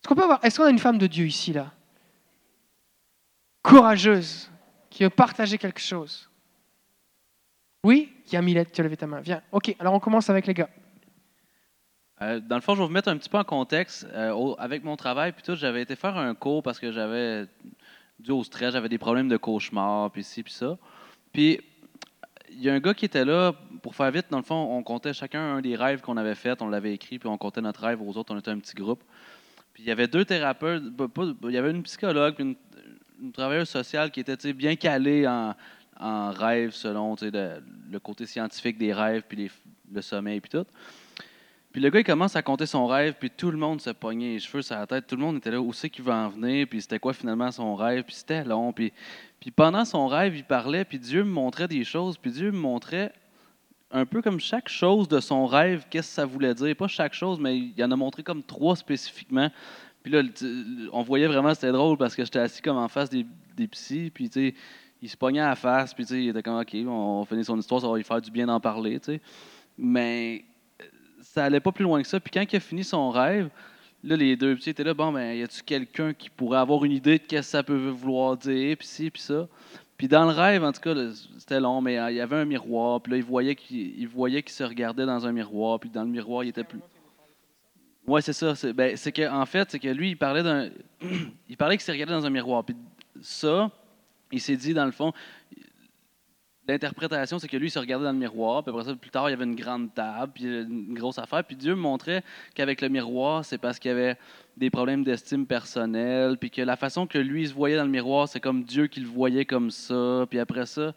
Est-ce 0.00 0.08
qu'on 0.08 0.14
peut 0.14 0.22
avoir 0.22 0.42
Est-ce 0.44 0.58
qu'on 0.58 0.66
a 0.66 0.70
une 0.70 0.78
femme 0.78 0.98
de 0.98 1.06
Dieu 1.06 1.26
ici 1.26 1.52
là? 1.52 1.72
Courageuse, 3.62 4.50
qui 4.88 5.02
veut 5.02 5.10
partager 5.10 5.58
quelque 5.58 5.80
chose. 5.80 6.30
Oui? 7.84 8.12
Y 8.32 8.36
a 8.36 8.64
tu 8.64 8.80
as 8.80 8.84
levé 8.84 8.96
ta 8.96 9.06
main. 9.06 9.20
Viens. 9.20 9.42
Ok, 9.52 9.74
alors 9.78 9.94
on 9.94 10.00
commence 10.00 10.30
avec 10.30 10.46
les 10.46 10.54
gars. 10.54 10.70
Euh, 12.20 12.40
dans 12.40 12.56
le 12.56 12.62
fond, 12.62 12.74
je 12.74 12.80
vais 12.80 12.86
vous 12.86 12.92
mettre 12.92 13.08
un 13.08 13.16
petit 13.16 13.28
peu 13.28 13.38
en 13.38 13.44
contexte. 13.44 14.06
Euh, 14.12 14.54
avec 14.58 14.84
mon 14.84 14.96
travail, 14.96 15.32
puis 15.32 15.42
tout, 15.42 15.54
j'avais 15.54 15.82
été 15.82 15.96
faire 15.96 16.16
un 16.16 16.34
cours 16.34 16.62
parce 16.62 16.78
que 16.78 16.90
j'avais, 16.90 17.46
dû 18.18 18.32
au 18.32 18.42
stress, 18.42 18.72
j'avais 18.72 18.88
des 18.88 18.98
problèmes 18.98 19.28
de 19.28 19.36
cauchemar, 19.36 20.10
puis 20.10 20.24
ci, 20.24 20.42
puis 20.42 20.52
ça. 20.52 20.76
Puis 21.32 21.60
il 22.50 22.62
y 22.62 22.70
a 22.70 22.74
un 22.74 22.80
gars 22.80 22.94
qui 22.94 23.04
était 23.04 23.24
là, 23.24 23.52
pour 23.82 23.94
faire 23.94 24.10
vite, 24.10 24.26
dans 24.30 24.38
le 24.38 24.42
fond, 24.42 24.76
on 24.76 24.82
comptait 24.82 25.12
chacun 25.12 25.40
un 25.40 25.60
des 25.60 25.76
rêves 25.76 26.00
qu'on 26.00 26.16
avait 26.16 26.34
fait, 26.34 26.60
on 26.62 26.68
l'avait 26.68 26.94
écrit, 26.94 27.18
puis 27.18 27.28
on 27.28 27.38
comptait 27.38 27.60
notre 27.60 27.82
rêve 27.82 28.02
aux 28.02 28.16
autres, 28.16 28.34
on 28.34 28.38
était 28.38 28.50
un 28.50 28.58
petit 28.58 28.74
groupe. 28.74 29.02
Puis 29.72 29.84
il 29.84 29.88
y 29.88 29.92
avait 29.92 30.08
deux 30.08 30.24
thérapeutes, 30.24 30.82
il 31.44 31.50
y 31.50 31.56
avait 31.56 31.70
une 31.70 31.82
psychologue, 31.84 32.34
puis 32.34 32.44
une, 33.20 33.32
travailleuse 33.32 33.68
sociale 33.68 34.10
qui 34.10 34.20
était 34.20 34.52
bien 34.52 34.76
calée 34.76 35.26
en, 35.26 35.54
en 35.98 36.30
rêve 36.30 36.70
selon 36.70 37.16
le 37.20 37.98
côté 37.98 38.26
scientifique 38.26 38.78
des 38.78 38.92
rêves, 38.92 39.22
puis 39.28 39.50
le 39.92 40.02
sommeil, 40.02 40.40
puis 40.40 40.50
tout. 40.50 40.66
Puis 41.78 41.84
le 41.84 41.90
gars, 41.90 42.00
il 42.00 42.04
commence 42.04 42.34
à 42.34 42.42
compter 42.42 42.66
son 42.66 42.88
rêve, 42.88 43.14
puis 43.20 43.30
tout 43.30 43.52
le 43.52 43.56
monde 43.56 43.80
se 43.80 43.90
pognait 43.90 44.32
les 44.32 44.40
cheveux 44.40 44.62
sur 44.62 44.74
la 44.74 44.84
tête. 44.88 45.06
Tout 45.06 45.14
le 45.14 45.22
monde 45.22 45.36
était 45.36 45.52
là, 45.52 45.60
où 45.60 45.72
c'est 45.72 45.88
qu'il 45.88 46.02
va 46.02 46.26
en 46.26 46.28
venir, 46.28 46.66
puis 46.68 46.82
c'était 46.82 46.98
quoi 46.98 47.12
finalement 47.12 47.52
son 47.52 47.76
rêve, 47.76 48.02
puis 48.02 48.16
c'était 48.16 48.42
long. 48.42 48.72
Puis, 48.72 48.92
puis 49.38 49.52
pendant 49.52 49.84
son 49.84 50.08
rêve, 50.08 50.36
il 50.36 50.42
parlait, 50.42 50.84
puis 50.84 50.98
Dieu 50.98 51.22
me 51.22 51.30
montrait 51.30 51.68
des 51.68 51.84
choses, 51.84 52.18
puis 52.18 52.32
Dieu 52.32 52.50
me 52.50 52.58
montrait 52.58 53.12
un 53.92 54.04
peu 54.06 54.22
comme 54.22 54.40
chaque 54.40 54.68
chose 54.68 55.06
de 55.06 55.20
son 55.20 55.46
rêve, 55.46 55.84
qu'est-ce 55.88 56.08
que 56.08 56.14
ça 56.14 56.26
voulait 56.26 56.52
dire. 56.52 56.74
Pas 56.74 56.88
chaque 56.88 57.14
chose, 57.14 57.38
mais 57.38 57.56
il 57.56 57.84
en 57.84 57.92
a 57.92 57.96
montré 57.96 58.24
comme 58.24 58.42
trois 58.42 58.74
spécifiquement. 58.74 59.48
Puis 60.02 60.12
là, 60.12 60.22
on 60.92 61.02
voyait 61.02 61.28
vraiment, 61.28 61.54
c'était 61.54 61.70
drôle 61.70 61.96
parce 61.96 62.16
que 62.16 62.24
j'étais 62.24 62.40
assis 62.40 62.60
comme 62.60 62.78
en 62.78 62.88
face 62.88 63.08
des, 63.08 63.24
des 63.56 63.68
psys, 63.68 64.10
puis 64.10 64.28
tu 64.28 64.48
sais, 64.48 64.54
il 65.00 65.08
se 65.08 65.16
pognait 65.16 65.42
à 65.42 65.50
la 65.50 65.54
face, 65.54 65.94
puis 65.94 66.04
tu 66.04 66.14
sais, 66.14 66.24
il 66.24 66.30
était 66.30 66.42
comme, 66.42 66.58
OK, 66.58 66.74
on 66.88 67.24
finit 67.24 67.44
son 67.44 67.56
histoire, 67.56 67.80
ça 67.80 67.86
va 67.86 67.96
lui 67.96 68.02
faire 68.02 68.20
du 68.20 68.32
bien 68.32 68.46
d'en 68.46 68.58
parler, 68.58 68.98
tu 68.98 69.12
sais. 69.12 69.20
Mais 69.80 70.44
ça 71.38 71.44
allait 71.44 71.60
pas 71.60 71.70
plus 71.70 71.84
loin 71.84 72.02
que 72.02 72.08
ça. 72.08 72.18
Puis 72.18 72.32
quand 72.32 72.44
il 72.52 72.56
a 72.56 72.60
fini 72.60 72.82
son 72.82 73.10
rêve, 73.10 73.48
là, 74.02 74.16
les 74.16 74.34
deux 74.34 74.56
petits 74.56 74.70
étaient 74.70 74.82
là, 74.82 74.92
bon, 74.92 75.12
ben, 75.12 75.34
y 75.34 75.42
a-tu 75.44 75.62
quelqu'un 75.62 76.12
qui 76.12 76.30
pourrait 76.30 76.58
avoir 76.58 76.84
une 76.84 76.90
idée 76.90 77.18
de 77.18 77.22
ce 77.22 77.28
que 77.28 77.42
ça 77.42 77.62
peut 77.62 77.90
vouloir 77.90 78.36
dire, 78.36 78.76
puis 78.76 78.88
ci, 78.88 79.08
puis 79.08 79.22
ça. 79.22 79.46
Puis 79.96 80.08
dans 80.08 80.24
le 80.24 80.32
rêve, 80.32 80.64
en 80.64 80.72
tout 80.72 80.80
cas, 80.80 80.94
c'était 81.38 81.60
long, 81.60 81.80
mais 81.80 81.96
euh, 81.96 82.10
il 82.10 82.16
y 82.16 82.20
avait 82.20 82.36
un 82.36 82.44
miroir. 82.44 83.00
Puis 83.00 83.12
là, 83.12 83.18
il 83.18 83.24
voyait 83.24 84.42
qu'il 84.42 84.52
se 84.52 84.64
regardait 84.64 85.06
dans 85.06 85.26
un 85.26 85.32
miroir. 85.32 85.78
Puis 85.78 85.90
dans 85.90 86.02
le 86.02 86.08
miroir, 86.08 86.42
il 86.42 86.48
était 86.48 86.64
plus. 86.64 86.80
Oui, 88.04 88.20
c'est 88.20 88.32
ça. 88.32 88.56
C'est 88.56 88.72
ben, 88.72 88.96
en 89.30 89.46
fait, 89.46 89.70
c'est 89.70 89.78
que 89.78 89.88
lui, 89.88 90.10
il 90.10 90.16
parlait 90.16 90.42
d'un. 90.42 90.70
il 91.48 91.56
parlait 91.56 91.76
qu'il 91.76 91.84
s'est 91.84 91.92
regardé 91.92 92.14
dans 92.14 92.26
un 92.26 92.30
miroir. 92.30 92.64
Puis 92.64 92.74
ça, 93.20 93.70
il 94.32 94.40
s'est 94.40 94.56
dit, 94.56 94.74
dans 94.74 94.86
le 94.86 94.92
fond, 94.92 95.12
L'interprétation, 96.68 97.38
c'est 97.38 97.48
que 97.48 97.56
lui, 97.56 97.68
il 97.68 97.70
se 97.70 97.78
regardait 97.78 98.04
dans 98.04 98.12
le 98.12 98.18
miroir, 98.18 98.62
puis 98.62 98.70
après 98.70 98.84
ça, 98.84 98.94
plus 98.94 99.08
tard, 99.08 99.30
il 99.30 99.32
y 99.32 99.34
avait 99.34 99.44
une 99.44 99.54
grande 99.54 99.94
table, 99.94 100.32
puis 100.34 100.44
une 100.44 100.92
grosse 100.92 101.18
affaire. 101.18 101.42
Puis 101.42 101.56
Dieu 101.56 101.74
me 101.74 101.80
montrait 101.80 102.22
qu'avec 102.54 102.82
le 102.82 102.90
miroir, 102.90 103.42
c'est 103.42 103.56
parce 103.56 103.78
qu'il 103.78 103.90
y 103.90 103.94
avait 103.94 104.18
des 104.58 104.68
problèmes 104.68 105.02
d'estime 105.02 105.46
personnelle, 105.46 106.36
puis 106.36 106.50
que 106.50 106.60
la 106.60 106.76
façon 106.76 107.06
que 107.06 107.16
lui 107.16 107.42
il 107.42 107.48
se 107.48 107.54
voyait 107.54 107.76
dans 107.76 107.84
le 107.84 107.90
miroir, 107.90 108.28
c'est 108.28 108.40
comme 108.40 108.64
Dieu 108.64 108.86
qui 108.86 109.00
le 109.00 109.06
voyait 109.06 109.46
comme 109.46 109.70
ça. 109.70 110.26
Puis 110.28 110.38
après 110.38 110.66
ça. 110.66 110.92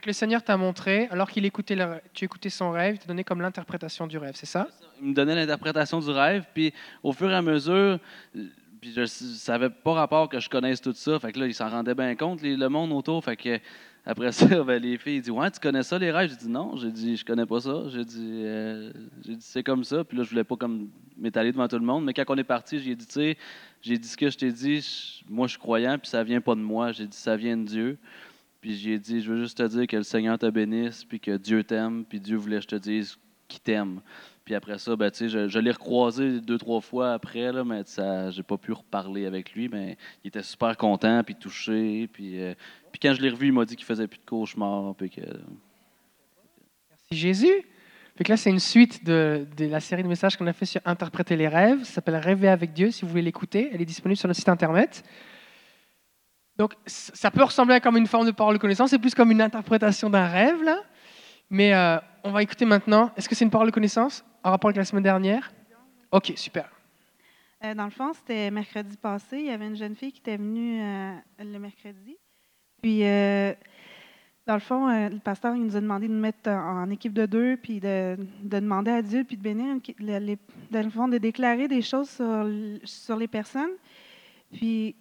Que 0.00 0.06
le 0.06 0.12
Seigneur 0.12 0.44
t'a 0.44 0.56
montré, 0.56 1.08
alors 1.10 1.28
qu'il 1.28 1.44
écoutait, 1.44 1.76
tu 2.14 2.24
écoutais 2.24 2.50
son 2.50 2.70
rêve, 2.70 2.94
il 2.94 2.98
t'a 3.00 3.06
donné 3.06 3.24
comme 3.24 3.40
l'interprétation 3.40 4.06
du 4.06 4.18
rêve, 4.18 4.34
c'est 4.36 4.46
ça? 4.46 4.68
Il 5.00 5.08
me 5.08 5.14
donnait 5.14 5.34
l'interprétation 5.34 5.98
du 5.98 6.10
rêve, 6.10 6.44
puis 6.54 6.72
au 7.02 7.12
fur 7.12 7.28
et 7.28 7.34
à 7.34 7.42
mesure, 7.42 7.98
puis 8.80 8.92
je 8.94 9.04
savais 9.06 9.70
pas 9.70 9.94
rapport 9.94 10.28
que 10.28 10.38
je 10.38 10.48
connaisse 10.48 10.80
tout 10.80 10.92
ça. 10.92 11.18
Fait 11.18 11.32
que 11.32 11.40
là, 11.40 11.46
il 11.46 11.54
s'en 11.54 11.68
rendait 11.68 11.96
bien 11.96 12.14
compte, 12.14 12.40
le 12.42 12.68
monde 12.68 12.92
autour. 12.92 13.24
Fait 13.24 13.36
que 13.36 13.58
après 14.08 14.32
ça, 14.32 14.46
ben, 14.64 14.82
les 14.82 14.96
filles 14.96 15.20
disent 15.20 15.30
Ouais, 15.30 15.50
tu 15.50 15.60
connais 15.60 15.82
ça, 15.82 15.98
les 15.98 16.10
rêves? 16.10 16.30
J'ai 16.30 16.36
dit 16.36 16.48
Non, 16.48 16.76
j'ai 16.76 16.90
dit 16.90 17.14
Je 17.14 17.26
connais 17.26 17.44
pas 17.44 17.60
ça. 17.60 17.82
J'ai 17.88 18.06
dit, 18.06 18.40
euh, 18.42 18.90
dit 19.18 19.36
C'est 19.40 19.62
comme 19.62 19.84
ça. 19.84 20.02
Puis 20.02 20.16
là, 20.16 20.24
je 20.24 20.30
voulais 20.30 20.44
pas 20.44 20.56
comme 20.56 20.88
m'étaler 21.18 21.52
devant 21.52 21.68
tout 21.68 21.78
le 21.78 21.84
monde. 21.84 22.06
Mais 22.06 22.14
quand 22.14 22.24
on 22.28 22.36
est 22.38 22.42
parti, 22.42 22.80
j'ai 22.80 22.96
dit 22.96 23.06
Tu 23.06 23.12
sais, 23.12 23.36
j'ai 23.82 23.98
dit 23.98 24.08
ce 24.08 24.16
que 24.16 24.30
je 24.30 24.38
t'ai 24.38 24.50
dit. 24.50 25.22
moi, 25.28 25.46
je 25.46 25.50
suis 25.50 25.60
croyant, 25.60 25.98
puis 25.98 26.08
ça 26.08 26.24
vient 26.24 26.40
pas 26.40 26.54
de 26.54 26.60
moi. 26.60 26.90
J'ai 26.92 27.06
dit 27.06 27.18
Ça 27.18 27.36
vient 27.36 27.58
de 27.58 27.64
Dieu. 27.64 27.98
Puis 28.62 28.76
j'ai 28.76 28.98
dit 28.98 29.20
Je 29.20 29.30
veux 29.30 29.40
juste 29.42 29.58
te 29.58 29.68
dire 29.68 29.86
que 29.86 29.98
le 29.98 30.02
Seigneur 30.04 30.38
te 30.38 30.48
bénisse, 30.48 31.04
puis 31.04 31.20
que 31.20 31.36
Dieu 31.36 31.62
t'aime, 31.62 32.06
puis 32.08 32.18
Dieu 32.18 32.38
voulait 32.38 32.56
que 32.56 32.62
je 32.62 32.68
te 32.68 32.76
dise 32.76 33.18
qu'il 33.46 33.60
t'aime. 33.60 34.00
Puis 34.48 34.54
après 34.54 34.78
ça, 34.78 34.96
ben, 34.96 35.12
je, 35.14 35.46
je 35.46 35.58
l'ai 35.58 35.70
recroisé 35.70 36.40
deux, 36.40 36.56
trois 36.56 36.80
fois 36.80 37.12
après, 37.12 37.52
là, 37.52 37.64
mais 37.64 37.82
je 37.86 38.34
n'ai 38.34 38.42
pas 38.42 38.56
pu 38.56 38.72
reparler 38.72 39.26
avec 39.26 39.52
lui. 39.52 39.68
Mais 39.68 39.98
il 40.24 40.28
était 40.28 40.42
super 40.42 40.74
content, 40.78 41.22
puis 41.22 41.34
touché. 41.34 42.08
Puis, 42.10 42.40
euh, 42.40 42.54
puis 42.90 42.98
quand 42.98 43.12
je 43.12 43.20
l'ai 43.20 43.28
revu, 43.28 43.48
il 43.48 43.52
m'a 43.52 43.66
dit 43.66 43.76
qu'il 43.76 43.84
faisait 43.84 44.06
plus 44.06 44.16
de 44.16 44.24
cauchemars. 44.24 44.94
Puis 44.94 45.10
que... 45.10 45.20
Merci 45.20 47.10
Jésus. 47.10 47.62
Puis 48.14 48.24
là, 48.26 48.38
c'est 48.38 48.48
une 48.48 48.58
suite 48.58 49.04
de, 49.04 49.46
de, 49.54 49.66
la 49.66 49.80
série 49.80 50.02
de 50.02 50.08
messages 50.08 50.38
qu'on 50.38 50.46
a 50.46 50.54
fait 50.54 50.64
sur 50.64 50.80
Interpréter 50.86 51.36
les 51.36 51.48
rêves. 51.48 51.84
Ça 51.84 51.96
s'appelle 51.96 52.16
Rêver 52.16 52.48
avec 52.48 52.72
Dieu, 52.72 52.90
si 52.90 53.02
vous 53.02 53.10
voulez 53.10 53.20
l'écouter. 53.20 53.68
Elle 53.70 53.82
est 53.82 53.84
disponible 53.84 54.16
sur 54.16 54.28
notre 54.28 54.40
site 54.40 54.48
Internet. 54.48 55.04
Donc, 56.56 56.72
ça 56.86 57.30
peut 57.30 57.44
ressembler 57.44 57.74
à 57.74 57.80
comme 57.80 57.98
une 57.98 58.06
forme 58.06 58.24
de 58.24 58.30
parole 58.30 58.54
de 58.54 58.60
connaissance. 58.62 58.88
C'est 58.88 58.98
plus 58.98 59.14
comme 59.14 59.30
une 59.30 59.42
interprétation 59.42 60.08
d'un 60.08 60.26
rêve, 60.26 60.62
là. 60.62 60.78
Mais 61.50 61.74
euh, 61.74 61.98
on 62.24 62.30
va 62.30 62.42
écouter 62.42 62.64
maintenant. 62.64 63.10
Est-ce 63.14 63.28
que 63.28 63.34
c'est 63.34 63.44
une 63.44 63.50
parole 63.50 63.66
de 63.66 63.72
connaissance? 63.72 64.24
En 64.42 64.50
rapport 64.50 64.68
avec 64.68 64.76
la 64.76 64.84
semaine 64.84 65.04
dernière? 65.04 65.52
OK, 66.10 66.32
super. 66.36 66.70
Euh, 67.64 67.74
dans 67.74 67.84
le 67.84 67.90
fond, 67.90 68.12
c'était 68.12 68.50
mercredi 68.50 68.96
passé. 68.96 69.38
Il 69.38 69.46
y 69.46 69.50
avait 69.50 69.66
une 69.66 69.76
jeune 69.76 69.94
fille 69.94 70.12
qui 70.12 70.20
était 70.20 70.36
venue 70.36 70.80
euh, 70.82 71.14
le 71.40 71.58
mercredi. 71.58 72.16
Puis, 72.80 73.00
dans 74.46 74.54
le 74.54 74.60
fond, 74.60 74.86
le 74.86 75.18
pasteur 75.18 75.56
il 75.56 75.64
nous 75.64 75.76
a 75.76 75.80
demandé 75.80 76.06
de 76.06 76.12
nous 76.12 76.20
mettre 76.20 76.48
en, 76.48 76.88
équipe 76.90 77.12
de 77.12 77.26
deux, 77.26 77.56
puis 77.56 77.80
de, 77.80 78.16
demander 78.42 78.92
à 78.92 79.02
Dieu, 79.02 79.24
puis 79.24 79.36
de 79.36 79.42
bénir, 79.42 79.76
dans 79.98 80.84
le 80.84 80.90
fond, 80.90 81.08
de 81.08 81.18
déclarer 81.18 81.66
des 81.66 81.82
choses 81.82 82.22
sur 82.84 83.16
les 83.16 83.26
personnes. 83.26 83.72
Puis, 84.52 84.94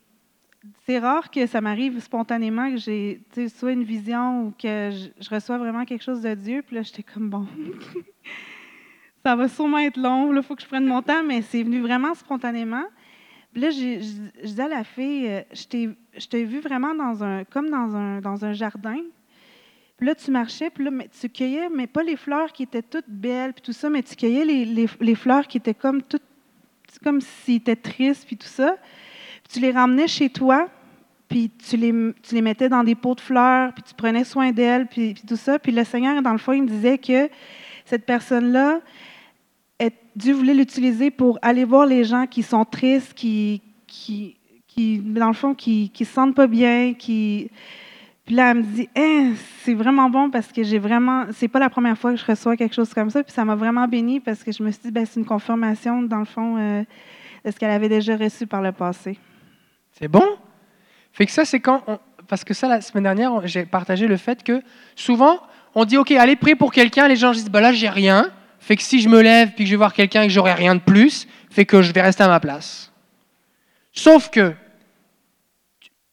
c'est 0.85 0.99
rare 0.99 1.29
que 1.29 1.45
ça 1.45 1.61
m'arrive 1.61 1.99
spontanément 1.99 2.69
que 2.69 2.77
j'ai 2.77 3.21
soit 3.49 3.71
une 3.71 3.83
vision 3.83 4.47
ou 4.47 4.51
que 4.51 4.91
je, 4.91 5.29
reçois 5.29 5.57
vraiment 5.57 5.85
quelque 5.85 6.03
chose 6.03 6.21
de 6.21 6.33
Dieu. 6.33 6.63
Puis 6.65 6.75
là, 6.75 6.81
j'étais 6.81 7.03
comme 7.03 7.29
bon. 7.29 7.47
ça 9.27 9.35
va 9.35 9.49
sûrement 9.49 9.79
être 9.79 9.97
long, 9.97 10.33
il 10.33 10.41
faut 10.41 10.55
que 10.55 10.61
je 10.61 10.67
prenne 10.67 10.85
mon 10.85 11.01
temps, 11.01 11.21
mais 11.21 11.41
c'est 11.41 11.61
venu 11.61 11.81
vraiment 11.81 12.13
spontanément. 12.13 12.85
Puis 13.51 13.61
là, 13.61 13.69
je, 13.71 13.99
disais 14.43 14.63
à 14.63 14.67
la 14.69 14.83
fille, 14.85 15.27
euh, 15.27 15.41
je 15.51 16.27
t'ai 16.27 16.45
vu 16.45 16.59
vraiment 16.59 16.95
dans 16.95 17.23
un, 17.23 17.43
comme 17.43 17.69
dans 17.69 17.95
un, 17.95 18.21
dans 18.21 18.45
un 18.45 18.53
jardin. 18.53 19.01
Puis 19.97 20.07
là, 20.07 20.15
tu 20.15 20.31
marchais, 20.31 20.69
puis 20.69 20.85
là, 20.85 20.91
tu 21.19 21.27
cueillais, 21.27 21.67
mais 21.69 21.87
pas 21.87 22.03
les 22.03 22.15
fleurs 22.15 22.53
qui 22.53 22.63
étaient 22.63 22.81
toutes 22.81 23.09
belles, 23.09 23.53
puis 23.53 23.63
tout 23.63 23.73
ça, 23.73 23.89
mais 23.89 24.01
tu 24.01 24.15
cueillais 24.15 24.45
les, 24.45 24.63
les, 24.63 24.87
les 25.01 25.15
fleurs 25.15 25.47
qui 25.47 25.57
étaient 25.57 25.73
comme 25.73 26.01
toutes, 26.03 26.23
comme 27.03 27.19
s'ils 27.19 27.55
étaient 27.55 27.75
tristes, 27.75 28.25
puis 28.25 28.37
tout 28.37 28.47
ça 28.47 28.75
tu 29.49 29.59
les 29.59 29.71
ramenais 29.71 30.07
chez 30.07 30.29
toi, 30.29 30.69
puis 31.27 31.49
tu 31.49 31.77
les, 31.77 31.93
tu 32.21 32.35
les 32.35 32.41
mettais 32.41 32.69
dans 32.69 32.83
des 32.83 32.95
pots 32.95 33.15
de 33.15 33.21
fleurs, 33.21 33.73
puis 33.73 33.83
tu 33.83 33.93
prenais 33.93 34.23
soin 34.23 34.51
d'elles, 34.51 34.87
puis, 34.87 35.15
tout 35.27 35.35
ça. 35.35 35.59
Puis 35.59 35.71
le 35.71 35.83
Seigneur, 35.83 36.21
dans 36.21 36.31
le 36.31 36.37
fond, 36.37 36.53
il 36.53 36.63
me 36.63 36.67
disait 36.67 36.97
que 36.97 37.29
cette 37.85 38.05
personne-là, 38.05 38.79
Dieu 40.17 40.33
voulait 40.33 40.55
l'utiliser 40.55 41.11
pour 41.11 41.37
aller 41.43 41.63
voir 41.63 41.85
les 41.85 42.03
gens 42.03 42.25
qui 42.25 42.41
sont 42.41 42.65
tristes, 42.65 43.13
qui, 43.13 43.61
qui, 43.85 44.35
qui 44.67 44.97
dans 44.97 45.27
le 45.27 45.33
fond, 45.33 45.53
qui 45.53 45.91
ne 45.93 46.05
se 46.05 46.11
sentent 46.11 46.33
pas 46.33 46.47
bien, 46.47 46.95
qui... 46.95 47.51
Puis 48.25 48.35
là, 48.35 48.49
elle 48.49 48.57
me 48.57 48.63
dit, 48.63 48.89
hein, 48.97 49.33
c'est 49.61 49.75
vraiment 49.75 50.09
bon 50.09 50.31
parce 50.31 50.51
que 50.51 50.63
j'ai 50.63 50.79
vraiment, 50.79 51.25
c'est 51.33 51.47
pas 51.47 51.59
la 51.59 51.69
première 51.69 51.95
fois 51.97 52.11
que 52.11 52.17
je 52.17 52.25
reçois 52.25 52.57
quelque 52.57 52.73
chose 52.73 52.93
comme 52.95 53.11
ça, 53.11 53.23
puis 53.23 53.31
ça 53.31 53.45
m'a 53.45 53.53
vraiment 53.53 53.87
béni 53.87 54.19
parce 54.19 54.43
que 54.43 54.51
je 54.51 54.63
me 54.63 54.71
suis 54.71 54.81
dit, 54.85 54.91
ben, 54.91 55.05
c'est 55.05 55.19
une 55.19 55.25
confirmation, 55.25 56.01
dans 56.01 56.19
le 56.19 56.25
fond, 56.25 56.57
euh, 56.57 56.83
de 57.45 57.51
ce 57.51 57.55
qu'elle 57.57 57.69
avait 57.69 57.87
déjà 57.87 58.17
reçu 58.17 58.47
par 58.47 58.63
le 58.63 58.71
passé. 58.71 59.19
C'est 59.91 60.07
bon? 60.07 60.25
Fait 61.13 61.27
que 61.27 61.31
ça, 61.31 61.45
c'est 61.45 61.59
quand. 61.59 61.83
Parce 62.27 62.43
que 62.43 62.55
ça, 62.55 62.67
la 62.67 62.81
semaine 62.81 63.03
dernière, 63.03 63.45
j'ai 63.45 63.65
partagé 63.67 64.07
le 64.07 64.17
fait 64.17 64.43
que 64.43 64.63
souvent, 64.95 65.39
on 65.75 65.85
dit 65.85 65.97
OK, 65.97 66.11
allez, 66.11 66.35
prier 66.35 66.55
pour 66.55 66.71
quelqu'un. 66.73 67.07
Les 67.07 67.15
gens 67.15 67.31
disent 67.31 67.51
bah 67.51 67.61
là, 67.61 67.71
j'ai 67.71 67.87
rien. 67.87 68.31
Fait 68.67 68.75
que 68.75 68.83
si 68.83 68.99
je 68.99 69.07
me 69.07 69.21
lève 69.21 69.51
puis 69.53 69.63
que 69.63 69.69
je 69.69 69.71
vais 69.71 69.77
voir 69.77 69.93
quelqu'un 69.93 70.23
et 70.23 70.27
que 70.27 70.33
j'aurai 70.33 70.53
rien 70.53 70.75
de 70.75 70.81
plus, 70.81 71.25
fait 71.49 71.63
que 71.63 71.81
je 71.81 71.93
vais 71.93 72.01
rester 72.01 72.23
à 72.23 72.27
ma 72.27 72.41
place. 72.41 72.91
Sauf 73.93 74.29
que 74.29 74.53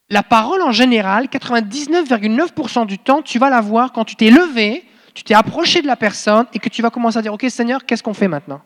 la 0.08 0.22
parole 0.22 0.62
en 0.62 0.70
général, 0.70 1.26
99,9% 1.26 2.86
du 2.86 3.00
temps, 3.00 3.22
tu 3.22 3.40
vas 3.40 3.50
la 3.50 3.60
voir 3.60 3.90
quand 3.90 4.04
tu 4.04 4.14
t'es 4.14 4.30
levé, 4.30 4.84
tu 5.14 5.24
t'es 5.24 5.34
approché 5.34 5.82
de 5.82 5.88
la 5.88 5.96
personne 5.96 6.46
et 6.52 6.60
que 6.60 6.68
tu 6.68 6.80
vas 6.80 6.90
commencer 6.90 7.18
à 7.18 7.22
dire 7.22 7.34
OK, 7.34 7.44
Seigneur, 7.48 7.84
qu'est-ce 7.84 8.04
qu'on 8.04 8.14
fait 8.14 8.28
maintenant? 8.28 8.62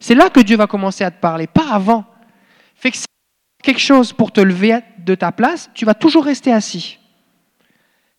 C'est 0.00 0.16
là 0.16 0.28
que 0.28 0.40
Dieu 0.40 0.56
va 0.56 0.66
commencer 0.66 1.04
à 1.04 1.12
te 1.12 1.20
parler, 1.20 1.46
pas 1.46 1.70
avant. 1.70 2.04
Fait 2.74 2.90
que 2.90 2.98
quelque 3.62 3.80
chose 3.80 4.12
pour 4.12 4.32
te 4.32 4.40
lever 4.40 4.80
de 4.98 5.14
ta 5.14 5.30
place, 5.30 5.70
tu 5.72 5.84
vas 5.84 5.94
toujours 5.94 6.24
rester 6.24 6.52
assis. 6.52 6.98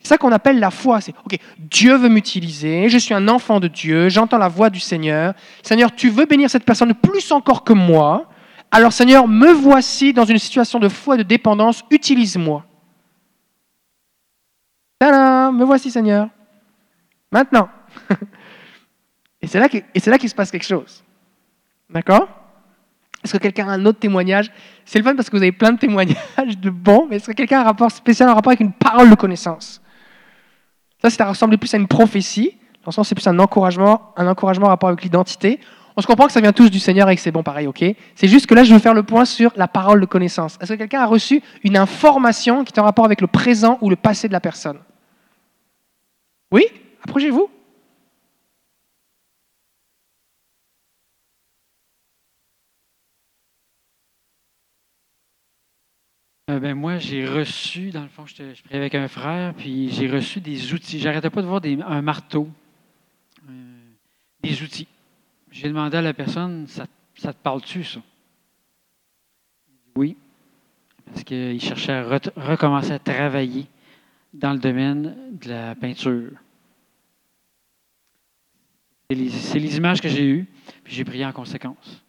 C'est 0.01 0.09
ça 0.09 0.17
qu'on 0.17 0.31
appelle 0.31 0.59
la 0.59 0.71
foi. 0.71 0.99
C'est, 0.99 1.13
OK, 1.25 1.37
Dieu 1.59 1.95
veut 1.95 2.09
m'utiliser, 2.09 2.89
je 2.89 2.97
suis 2.97 3.13
un 3.13 3.27
enfant 3.27 3.59
de 3.59 3.67
Dieu, 3.67 4.09
j'entends 4.09 4.39
la 4.39 4.47
voix 4.47 4.69
du 4.69 4.79
Seigneur. 4.79 5.33
Seigneur, 5.61 5.93
tu 5.93 6.09
veux 6.09 6.25
bénir 6.25 6.49
cette 6.49 6.65
personne 6.65 6.93
plus 6.95 7.31
encore 7.31 7.63
que 7.63 7.73
moi? 7.73 8.27
Alors 8.71 8.93
Seigneur, 8.93 9.27
me 9.27 9.51
voici 9.51 10.13
dans 10.13 10.25
une 10.25 10.39
situation 10.39 10.79
de 10.79 10.89
foi 10.89 11.15
et 11.15 11.17
de 11.19 11.23
dépendance, 11.23 11.83
utilise-moi. 11.91 12.65
Tadam, 14.97 15.55
me 15.55 15.65
voici 15.65 15.91
Seigneur. 15.91 16.29
Maintenant. 17.31 17.69
et 19.41 19.47
c'est 19.47 19.59
là, 19.59 19.67
qu'il 20.17 20.29
se 20.29 20.35
passe 20.35 20.49
quelque 20.49 20.65
chose. 20.65 21.03
D'accord? 21.89 22.27
Est-ce 23.23 23.33
que 23.33 23.37
quelqu'un 23.37 23.67
a 23.67 23.73
un 23.73 23.85
autre 23.85 23.99
témoignage? 23.99 24.51
C'est 24.83 24.97
le 24.97 25.05
fun 25.05 25.15
parce 25.15 25.29
que 25.29 25.37
vous 25.37 25.43
avez 25.43 25.51
plein 25.51 25.73
de 25.73 25.77
témoignages 25.77 26.57
de 26.57 26.69
bons, 26.71 27.07
mais 27.07 27.17
est-ce 27.17 27.27
que 27.27 27.33
quelqu'un 27.33 27.59
a 27.59 27.61
un 27.61 27.65
rapport 27.65 27.91
spécial, 27.91 28.29
un 28.29 28.33
rapport 28.33 28.49
avec 28.49 28.61
une 28.61 28.73
parole 28.73 29.09
de 29.09 29.15
connaissance? 29.15 29.81
Ça, 31.01 31.09
ça 31.09 31.25
ressemble 31.25 31.57
plus 31.57 31.73
à 31.73 31.77
une 31.77 31.87
prophétie. 31.87 32.57
Dans 32.83 32.89
le 32.89 32.93
sens, 32.93 33.07
c'est 33.07 33.15
plus 33.15 33.27
un 33.27 33.39
encouragement, 33.39 34.13
un 34.17 34.27
encouragement 34.27 34.67
en 34.67 34.69
rapport 34.69 34.89
avec 34.89 35.03
l'identité. 35.03 35.59
On 35.97 36.01
se 36.01 36.07
comprend 36.07 36.27
que 36.27 36.31
ça 36.31 36.41
vient 36.41 36.53
tous 36.53 36.69
du 36.69 36.79
Seigneur 36.79 37.09
et 37.09 37.15
que 37.15 37.21
c'est 37.21 37.31
bon 37.31 37.43
pareil, 37.43 37.67
ok 37.67 37.83
C'est 38.15 38.27
juste 38.27 38.47
que 38.47 38.55
là, 38.55 38.63
je 38.63 38.73
veux 38.73 38.79
faire 38.79 38.93
le 38.93 39.03
point 39.03 39.25
sur 39.25 39.51
la 39.55 39.67
parole 39.67 39.99
de 39.99 40.05
connaissance. 40.05 40.57
Est-ce 40.61 40.73
que 40.73 40.77
quelqu'un 40.77 41.01
a 41.01 41.05
reçu 41.05 41.43
une 41.63 41.77
information 41.77 42.63
qui 42.63 42.73
est 42.73 42.79
en 42.79 42.83
rapport 42.83 43.05
avec 43.05 43.21
le 43.21 43.27
présent 43.27 43.77
ou 43.81 43.89
le 43.89 43.95
passé 43.95 44.27
de 44.27 44.33
la 44.33 44.39
personne? 44.39 44.77
Oui? 46.51 46.65
Approchez-vous. 47.03 47.49
Euh, 56.51 56.59
ben, 56.59 56.75
moi, 56.75 56.97
j'ai 56.97 57.25
reçu, 57.25 57.91
dans 57.91 58.01
le 58.03 58.09
fond, 58.09 58.25
je 58.25 58.33
priais 58.33 58.55
avec 58.77 58.93
un 58.93 59.07
frère, 59.07 59.53
puis 59.53 59.89
j'ai 59.89 60.09
reçu 60.09 60.41
des 60.41 60.73
outils. 60.73 60.99
J'arrêtais 60.99 61.29
pas 61.29 61.41
de 61.41 61.47
voir 61.47 61.61
des- 61.61 61.79
un 61.81 62.01
marteau, 62.01 62.49
euh, 63.49 63.53
des 64.43 64.61
outils. 64.61 64.87
J'ai 65.49 65.69
demandé 65.69 65.95
à 65.95 66.01
la 66.01 66.13
personne, 66.13 66.67
ça, 66.67 66.85
te 67.15 67.31
parle-tu, 67.41 67.85
ça? 67.85 68.01
Oui, 69.95 70.17
parce 71.05 71.23
qu'il 71.23 71.61
cherchait 71.61 71.93
à 71.93 72.03
re- 72.03 72.31
recommencer 72.35 72.91
à 72.91 72.99
travailler 72.99 73.67
dans 74.33 74.51
le 74.51 74.59
domaine 74.59 75.15
de 75.31 75.49
la 75.49 75.75
peinture. 75.75 76.31
C'est 79.09 79.15
les, 79.15 79.29
les 79.59 79.77
images 79.77 80.01
que 80.01 80.09
j'ai 80.09 80.25
eues, 80.27 80.47
puis 80.83 80.93
j'ai 80.95 81.05
prié 81.05 81.25
en 81.25 81.31
conséquence. 81.31 82.03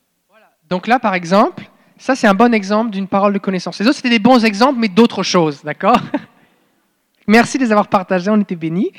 Donc 0.69 0.89
là, 0.89 0.99
par 0.99 1.15
exemple, 1.15 1.69
ça 1.99 2.15
c'est 2.15 2.27
un 2.27 2.35
bon 2.35 2.53
exemple 2.55 2.91
d'une 2.91 3.09
parole 3.09 3.33
de 3.33 3.39
connaissance. 3.39 3.79
Les 3.79 3.87
autres, 3.87 3.97
c'était 3.97 4.11
des 4.11 4.19
bons 4.19 4.45
exemples, 4.45 4.79
mais 4.79 4.89
d'autres 4.89 5.23
choses, 5.23 5.63
d'accord? 5.63 6.01
Merci 7.27 7.59
de 7.59 7.65
les 7.65 7.73
avoir 7.73 7.89
partagés, 7.89 8.31
on 8.31 8.41
était 8.41 8.57
bénis. 8.57 8.93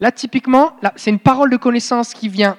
Là, 0.00 0.12
typiquement, 0.12 0.76
là, 0.82 0.92
c'est 0.96 1.10
une 1.10 1.18
parole 1.18 1.50
de 1.50 1.56
connaissance 1.56 2.12
qui 2.12 2.28
vient 2.28 2.56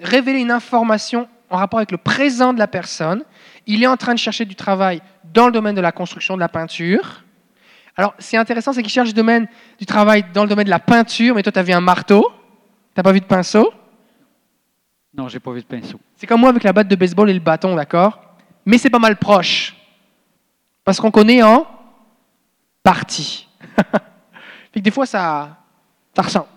révéler 0.00 0.40
une 0.40 0.50
information 0.50 1.28
en 1.50 1.56
rapport 1.56 1.78
avec 1.78 1.90
le 1.90 1.98
présent 1.98 2.52
de 2.52 2.58
la 2.58 2.66
personne. 2.66 3.22
Il 3.66 3.82
est 3.82 3.86
en 3.86 3.96
train 3.96 4.14
de 4.14 4.18
chercher 4.18 4.44
du 4.44 4.54
travail 4.54 5.00
dans 5.32 5.46
le 5.46 5.52
domaine 5.52 5.74
de 5.74 5.80
la 5.80 5.92
construction, 5.92 6.34
de 6.34 6.40
la 6.40 6.48
peinture. 6.48 7.22
Alors, 7.96 8.14
c'est 8.18 8.36
intéressant, 8.36 8.72
c'est 8.72 8.82
qu'il 8.82 8.92
cherche 8.92 9.08
du, 9.08 9.14
domaine, 9.14 9.48
du 9.78 9.86
travail 9.86 10.24
dans 10.34 10.42
le 10.42 10.48
domaine 10.48 10.66
de 10.66 10.70
la 10.70 10.78
peinture, 10.78 11.34
mais 11.34 11.42
toi, 11.42 11.52
tu 11.52 11.58
as 11.58 11.62
vu 11.62 11.72
un 11.72 11.80
marteau, 11.80 12.30
tu 12.30 12.98
n'as 12.98 13.02
pas 13.02 13.12
vu 13.12 13.20
de 13.20 13.24
pinceau? 13.24 13.72
Non, 15.14 15.28
j'ai 15.28 15.40
pas 15.40 15.52
vu 15.52 15.60
de 15.60 15.66
pinceau. 15.66 15.98
C'est 16.16 16.26
comme 16.26 16.40
moi 16.40 16.50
avec 16.50 16.62
la 16.62 16.74
batte 16.74 16.88
de 16.88 16.96
baseball 16.96 17.30
et 17.30 17.34
le 17.34 17.40
bâton, 17.40 17.74
d'accord? 17.74 18.20
Mais 18.66 18.78
c'est 18.78 18.90
pas 18.90 18.98
mal 18.98 19.16
proche. 19.16 19.74
Parce 20.84 21.00
qu'on 21.00 21.10
connaît 21.10 21.42
en 21.42 21.66
partie. 22.82 23.48
Fait 24.72 24.80
que 24.80 24.80
des 24.80 24.90
fois, 24.90 25.06
ça, 25.06 25.56
ça 26.14 26.22
ressemble. 26.22 26.48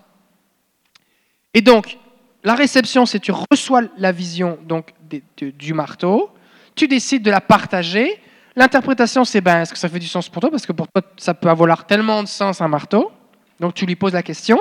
Et 1.53 1.61
donc, 1.61 1.97
la 2.43 2.55
réception, 2.55 3.05
c'est 3.05 3.19
tu 3.19 3.31
reçois 3.51 3.81
la 3.97 4.11
vision 4.11 4.57
donc, 4.63 4.93
du 5.39 5.73
marteau, 5.73 6.29
tu 6.75 6.87
décides 6.87 7.23
de 7.23 7.31
la 7.31 7.41
partager. 7.41 8.21
L'interprétation, 8.55 9.23
c'est 9.23 9.41
ben, 9.41 9.61
est-ce 9.61 9.73
que 9.73 9.79
ça 9.79 9.89
fait 9.89 9.99
du 9.99 10.07
sens 10.07 10.29
pour 10.29 10.41
toi? 10.41 10.51
Parce 10.51 10.65
que 10.65 10.71
pour 10.71 10.87
toi, 10.87 11.01
ça 11.17 11.33
peut 11.33 11.49
avoir 11.49 11.85
tellement 11.85 12.23
de 12.23 12.27
sens 12.27 12.61
un 12.61 12.67
marteau. 12.67 13.11
Donc, 13.59 13.73
tu 13.73 13.85
lui 13.85 13.95
poses 13.95 14.13
la 14.13 14.23
question. 14.23 14.59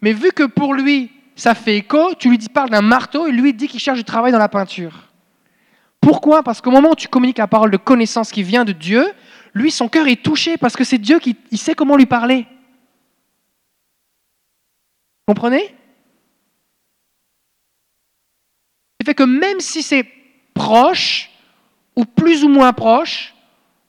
Mais 0.00 0.12
vu 0.12 0.30
que 0.32 0.44
pour 0.44 0.74
lui, 0.74 1.10
ça 1.36 1.54
fait 1.54 1.76
écho, 1.78 2.14
tu 2.14 2.30
lui 2.30 2.38
dis, 2.38 2.48
parle 2.48 2.70
d'un 2.70 2.82
marteau 2.82 3.26
et 3.26 3.32
lui 3.32 3.52
dit 3.52 3.68
qu'il 3.68 3.80
cherche 3.80 3.98
du 3.98 4.04
travail 4.04 4.32
dans 4.32 4.38
la 4.38 4.48
peinture. 4.48 5.13
Pourquoi? 6.04 6.42
Parce 6.42 6.60
qu'au 6.60 6.70
moment 6.70 6.90
où 6.90 6.94
tu 6.94 7.08
communiques 7.08 7.38
la 7.38 7.46
parole 7.46 7.70
de 7.70 7.78
connaissance 7.78 8.30
qui 8.30 8.42
vient 8.42 8.66
de 8.66 8.72
Dieu, 8.72 9.10
lui, 9.54 9.70
son 9.70 9.88
cœur 9.88 10.06
est 10.06 10.22
touché 10.22 10.58
parce 10.58 10.76
que 10.76 10.84
c'est 10.84 10.98
Dieu 10.98 11.18
qui 11.18 11.34
il 11.50 11.56
sait 11.56 11.74
comment 11.74 11.96
lui 11.96 12.04
parler. 12.04 12.46
Comprenez? 15.26 15.74
Ce 18.92 18.98
qui 19.00 19.06
fait 19.06 19.14
que 19.14 19.22
même 19.22 19.60
si 19.60 19.82
c'est 19.82 20.06
proche, 20.52 21.30
ou 21.96 22.04
plus 22.04 22.44
ou 22.44 22.48
moins 22.48 22.74
proche, 22.74 23.34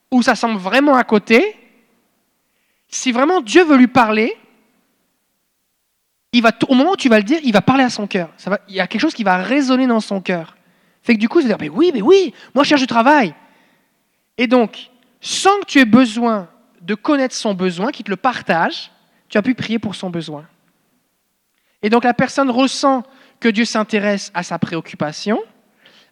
ou 0.10 0.22
ça 0.22 0.36
semble 0.36 0.58
vraiment 0.58 0.96
à 0.96 1.04
côté, 1.04 1.58
si 2.88 3.12
vraiment 3.12 3.42
Dieu 3.42 3.66
veut 3.66 3.76
lui 3.76 3.88
parler, 3.88 4.38
il 6.32 6.42
va, 6.42 6.52
au 6.70 6.76
moment 6.76 6.92
où 6.92 6.98
tu 6.98 7.10
vas 7.10 7.18
le 7.18 7.24
dire, 7.24 7.40
il 7.44 7.52
va 7.52 7.62
parler 7.62 7.84
à 7.84 7.90
son 7.90 8.08
cœur. 8.08 8.30
Ça 8.38 8.50
va, 8.50 8.60
il 8.70 8.76
y 8.76 8.80
a 8.80 8.88
quelque 8.88 9.02
chose 9.02 9.14
qui 9.14 9.26
va 9.26 9.36
résonner 9.38 9.88
dans 9.88 10.00
son 10.00 10.22
cœur. 10.22 10.56
Fait 11.06 11.14
que 11.14 11.20
du 11.20 11.30
coup, 11.30 11.40
il 11.40 11.44
va 11.44 11.50
dire, 11.50 11.58
mais 11.60 11.70
oui, 11.70 11.92
mais 11.94 12.02
oui, 12.02 12.34
moi 12.56 12.64
je 12.64 12.70
cherche 12.70 12.82
du 12.82 12.88
travail. 12.88 13.36
Et 14.40 14.48
donc, 14.48 14.90
sans 15.22 15.60
que 15.60 15.66
tu 15.66 15.80
aies 15.80 15.86
besoin 15.86 16.50
de 16.82 16.96
connaître 16.96 17.36
son 17.36 17.54
besoin, 17.54 17.92
qu'il 17.92 18.06
te 18.06 18.10
le 18.10 18.18
partage, 18.18 18.92
tu 19.30 19.38
as 19.38 19.44
pu 19.44 19.54
prier 19.54 19.78
pour 19.78 19.94
son 19.94 20.10
besoin. 20.10 20.48
Et 21.84 21.92
donc 21.92 22.06
la 22.06 22.16
personne 22.16 22.50
ressent 22.50 23.04
que 23.40 23.48
Dieu 23.48 23.66
s'intéresse 23.66 24.32
à 24.34 24.42
sa 24.42 24.58
préoccupation, 24.58 25.40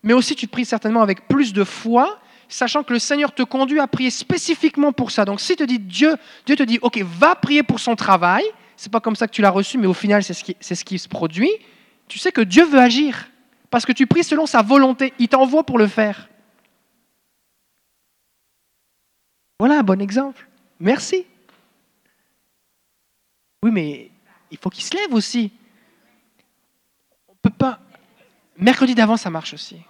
mais 0.04 0.14
aussi 0.14 0.36
tu 0.36 0.46
pries 0.46 0.64
certainement 0.64 1.02
avec 1.02 1.28
plus 1.28 1.54
de 1.54 1.64
foi, 1.64 2.20
sachant 2.48 2.84
que 2.84 2.94
le 2.94 3.00
Seigneur 3.00 3.34
te 3.34 3.42
conduit 3.42 3.80
à 3.80 3.88
prier 3.88 4.12
spécifiquement 4.12 4.92
pour 4.92 5.10
ça. 5.10 5.26
Donc 5.26 5.42
si 5.42 5.56
te 5.56 5.64
dit 5.64 5.80
Dieu, 5.80 6.18
Dieu 6.46 6.56
te 6.56 6.62
dit, 6.62 6.78
ok, 6.84 7.02
va 7.02 7.34
prier 7.34 7.64
pour 7.64 7.80
son 7.80 7.96
travail, 7.96 8.44
c'est 8.78 8.92
pas 8.92 9.00
comme 9.00 9.16
ça 9.16 9.26
que 9.26 9.34
tu 9.34 9.42
l'as 9.42 9.50
reçu, 9.50 9.80
mais 9.80 9.88
au 9.88 9.94
final 9.96 10.24
c'est 10.24 10.36
ce 10.76 10.86
qui 10.86 11.00
se 11.00 11.08
produit. 11.08 11.50
Tu 12.08 12.20
sais 12.20 12.32
que 12.32 12.42
Dieu 12.42 12.64
veut 12.64 12.80
agir 12.80 13.30
parce 13.74 13.88
que 13.88 13.92
tu 13.92 14.06
pries 14.06 14.24
selon 14.24 14.46
sa 14.46 14.62
volonté. 14.62 15.16
Il 15.18 15.30
t'envoie 15.30 15.64
pour 15.64 15.80
le 15.80 15.88
faire. 15.88 16.30
Voilà 19.58 19.80
un 19.80 19.82
bon 19.82 20.00
exemple. 20.00 20.48
Merci. 20.80 21.26
Oui, 23.64 23.72
mais 23.72 24.12
il 24.52 24.60
faut 24.60 24.70
qu'il 24.70 24.84
se 24.84 24.96
lève 24.96 25.12
aussi. 25.16 25.52
On 27.28 27.34
peut 27.42 27.50
pas. 27.50 27.80
Mercredi 28.58 28.94
d'avant, 28.94 29.18
ça 29.18 29.32
marche 29.32 29.56
aussi. 29.56 29.82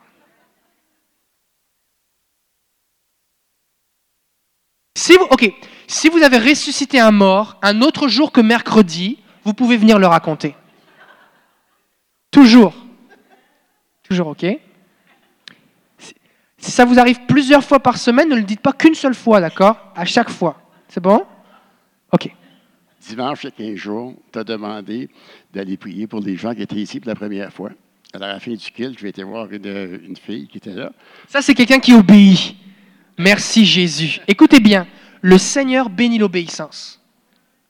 Ok, 5.30 5.52
si 5.88 6.08
vous 6.08 6.24
avez 6.24 6.38
ressuscité 6.38 7.02
un 7.02 7.12
mort 7.12 7.58
un 7.62 7.82
autre 7.82 8.08
jour 8.08 8.32
que 8.32 8.40
mercredi, 8.40 9.20
vous 9.44 9.54
pouvez 9.54 9.76
venir 9.76 10.00
le 10.00 10.08
raconter. 10.08 10.56
Toujours. 12.32 12.83
Toujours, 14.14 14.28
ok 14.28 14.46
Si- 15.98 16.72
ça 16.72 16.86
vous 16.86 17.00
arrive 17.00 17.22
plusieurs 17.28 17.64
fois 17.64 17.80
par 17.80 17.98
semaine, 17.98 18.30
ne 18.30 18.36
le 18.36 18.44
dites 18.44 18.60
pas 18.62 18.72
qu'une 18.74 18.94
seule 18.94 19.16
fois, 19.16 19.42
d'accord? 19.42 19.76
À 19.96 20.06
chaque 20.06 20.30
fois. 20.30 20.56
C'est 20.88 21.02
bon? 21.02 21.26
Ok. 22.12 22.30
Dimanche, 23.10 23.44
il 23.44 23.46
y 23.48 23.48
a 23.48 23.72
15 23.72 23.76
jours, 23.76 24.14
tu 24.32 24.38
as 24.38 24.44
demandé 24.44 25.10
d'aller 25.52 25.78
prier 25.78 26.06
pour 26.06 26.20
les 26.22 26.38
gens 26.38 26.54
qui 26.54 26.62
étaient 26.62 26.76
ici 26.76 27.00
pour 27.00 27.10
la 27.10 27.16
première 27.16 27.52
fois. 27.52 27.72
Alors, 28.14 28.30
à 28.30 28.34
la 28.34 28.40
fin 28.40 28.52
du 28.52 28.72
culte, 28.72 29.00
je 29.00 29.04
vais 29.04 29.10
été 29.10 29.24
voir 29.24 29.52
une, 29.52 30.00
une 30.06 30.16
fille 30.16 30.48
qui 30.48 30.60
était 30.60 30.74
là. 30.76 30.92
Ça, 31.28 31.42
c'est 31.42 31.56
quelqu'un 31.56 31.80
qui 31.80 31.94
obéit. 31.96 32.56
Merci 33.18 33.66
Jésus. 33.66 34.20
Écoutez 34.28 34.60
bien, 34.60 34.86
le 35.22 35.40
Seigneur 35.40 35.90
bénit 35.90 36.20
l'obéissance. 36.20 37.02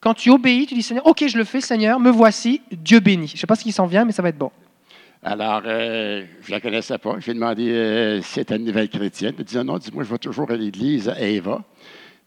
Quand 0.01 0.13
tu 0.13 0.29
obéis, 0.29 0.65
tu 0.67 0.75
dis 0.75 0.83
Seigneur, 0.83 1.07
ok, 1.07 1.23
je 1.25 1.37
le 1.37 1.45
fais, 1.45 1.61
Seigneur, 1.61 2.01
me 2.01 2.11
voici, 2.11 2.59
Dieu 2.73 2.99
bénit. 2.99 3.29
Je 3.29 3.33
ne 3.35 3.37
sais 3.39 3.47
pas 3.47 3.55
ce 3.55 3.63
qui 3.63 3.71
s'en 3.71 3.85
vient, 3.87 4.03
mais 4.03 4.11
ça 4.11 4.21
va 4.21 4.27
être 4.27 4.37
bon. 4.37 4.51
Alors, 5.25 5.61
euh, 5.65 6.25
je 6.41 6.47
ne 6.49 6.51
la 6.51 6.59
connaissais 6.59 6.97
pas. 6.97 7.15
Je 7.19 7.25
lui 7.25 7.31
ai 7.31 7.35
demandé 7.35 7.69
euh, 7.69 8.21
si 8.21 8.33
c'était 8.33 8.57
une 8.57 8.65
nouvelle 8.65 8.89
chrétienne. 8.89 9.33
Elle 9.37 9.45
dit 9.45 9.57
non, 9.57 9.77
dis-moi, 9.77 10.03
je 10.03 10.09
vais 10.09 10.17
toujours 10.17 10.51
à 10.51 10.57
l'église 10.57 11.07
à 11.07 11.21
Eva. 11.21 11.63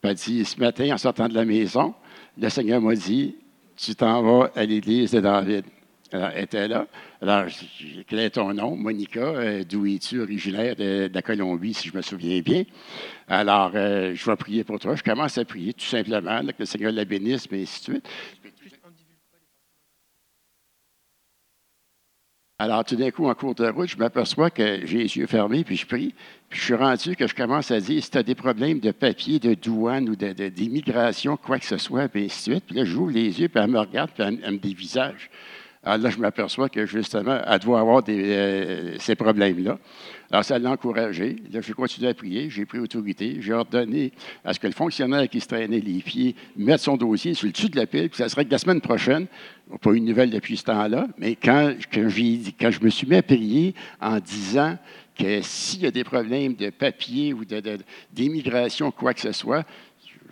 Puis 0.01 0.11
elle 0.11 0.15
dit 0.17 0.45
ce 0.47 0.59
matin, 0.59 0.95
en 0.95 0.99
sortant 0.99 1.29
de 1.29 1.35
la 1.35 1.45
maison, 1.45 1.95
le 2.39 2.49
Seigneur 2.49 2.81
m'a 2.81 2.95
dit 2.95 3.37
Tu 3.77 3.95
t'en 3.95 4.23
vas 4.23 4.51
à 4.57 4.65
l'église 4.65 5.11
de 5.11 5.21
David. 5.21 5.65
Alors, 6.11 6.31
elle 6.35 6.45
était 6.45 6.69
là. 6.69 6.87
Alors, 7.21 7.49
j'ai 7.49 8.05
quel 8.09 8.21
est 8.21 8.31
ton 8.31 8.55
nom? 8.55 8.77
Monica, 8.77 9.21
euh, 9.21 9.65
d'où 9.69 9.85
es-tu, 9.87 10.21
originaire 10.21 10.77
de, 10.77 11.11
la 11.13 11.23
Colombie, 11.23 11.75
si 11.75 11.89
je 11.89 11.97
me 11.97 12.01
souviens 12.01 12.41
bien. 12.41 12.65
Alors, 13.29 13.73
euh, 13.75 14.15
je 14.15 14.25
vais 14.25 14.37
prier 14.37 14.65
pour 14.65 14.79
toi. 14.79 14.95
Je 14.95 15.03
commence 15.03 15.37
à 15.37 15.45
prier 15.45 15.75
tout 15.75 15.85
simplement, 15.85 16.41
que 16.47 16.55
le 16.61 16.65
Seigneur 16.65 16.93
la 16.93 17.05
bénisse, 17.05 17.51
mais 17.51 17.63
ainsi 17.63 17.81
de 17.81 17.95
suite. 17.95 18.09
Alors, 22.59 22.87
tout 22.87 22.97
d'un 22.97 23.11
coup, 23.11 23.27
en 23.27 23.35
cours 23.35 23.55
de 23.55 23.69
route, 23.69 23.90
je 23.90 23.99
m'aperçois 23.99 24.49
que 24.49 24.87
j'ai 24.87 24.99
les 24.99 25.16
yeux 25.19 25.27
fermés, 25.27 25.62
puis 25.62 25.77
je 25.77 25.87
prie. 25.87 26.14
Puis 26.49 26.59
je 26.59 26.64
suis 26.64 26.75
rendu 26.75 27.14
que 27.14 27.27
je 27.27 27.35
commence 27.35 27.71
à 27.71 27.81
dire 27.81 28.03
si 28.03 28.11
tu 28.11 28.16
as 28.16 28.23
des 28.23 28.35
problèmes 28.35 28.81
de 28.81 28.92
papier, 28.92 29.38
de 29.38 29.53
douane 29.53 30.09
ou 30.09 30.16
d'immigration, 30.16 31.37
quoi 31.37 31.59
que 31.59 31.66
ce 31.66 31.77
soit, 31.77 32.09
puis 32.09 32.25
ainsi 32.25 32.49
de 32.49 32.55
suite. 32.55 32.64
Puis 32.66 32.77
là, 32.77 32.87
j'ouvre 32.87 33.11
les 33.11 33.42
yeux, 33.42 33.49
puis 33.49 33.62
elle 33.62 33.71
me 33.71 33.79
regarde, 33.79 34.11
puis 34.11 34.23
elle, 34.23 34.53
me 34.53 34.57
dévisage. 34.57 35.29
Alors 35.85 35.99
là, 35.99 36.09
je 36.09 36.19
m'aperçois 36.19 36.71
que 36.71 36.87
justement, 36.87 37.38
elle 37.47 37.59
doit 37.59 37.79
avoir 37.79 38.03
euh, 38.09 38.97
ces 39.01 39.16
problèmes-là. 39.16 39.79
Alors, 40.31 40.45
ça 40.45 40.59
l'a 40.59 40.71
encouragé. 40.71 41.37
Là, 41.53 41.61
j'ai 41.61 41.75
continué 41.75 42.09
à 42.09 42.14
prier, 42.14 42.49
j'ai 42.49 42.64
pris 42.64 42.79
autorité, 42.79 43.37
j'ai 43.40 43.53
ordonné 43.53 44.12
à 44.45 44.55
ce 44.55 44.59
que 44.59 44.66
le 44.66 44.73
fonctionnaire 44.73 45.29
qui 45.29 45.40
se 45.40 45.47
traînait 45.47 45.81
les 45.81 46.01
pieds 46.01 46.35
mette 46.57 46.81
son 46.81 46.97
dossier 46.97 47.35
sur 47.35 47.47
le 47.47 47.53
dessus 47.53 47.69
de 47.69 47.77
la 47.77 47.87
pile, 47.87 48.09
puis 48.09 48.16
ça 48.16 48.31
serait 48.31 48.47
que 48.47 48.51
la 48.51 48.59
semaine 48.59 48.81
prochaine, 48.81 49.27
pas 49.81 49.91
eu 49.93 50.01
de 50.01 50.05
nouvelles 50.07 50.31
depuis 50.31 50.57
ce 50.57 50.65
temps-là, 50.65 51.07
mais 51.19 51.35
quand, 51.37 51.73
quand, 51.93 52.09
je 52.09 52.81
me 52.85 52.89
suis 52.91 53.07
mis 53.07 53.17
à 53.17 53.23
prier 53.23 53.75
en 54.01 54.19
disant 54.21 54.79
que 55.19 55.41
s'il 55.43 55.81
y 55.83 55.87
a 55.87 55.91
des 55.91 56.05
problèmes 56.05 56.55
de 56.55 56.71
papier 56.71 57.33
ou 57.33 57.45
de- 57.45 57.61
de- 57.61 57.79
d'immigration, 58.13 58.91
quoi 58.91 59.15
que 59.15 59.21
ce 59.21 59.33
soit, 59.33 59.65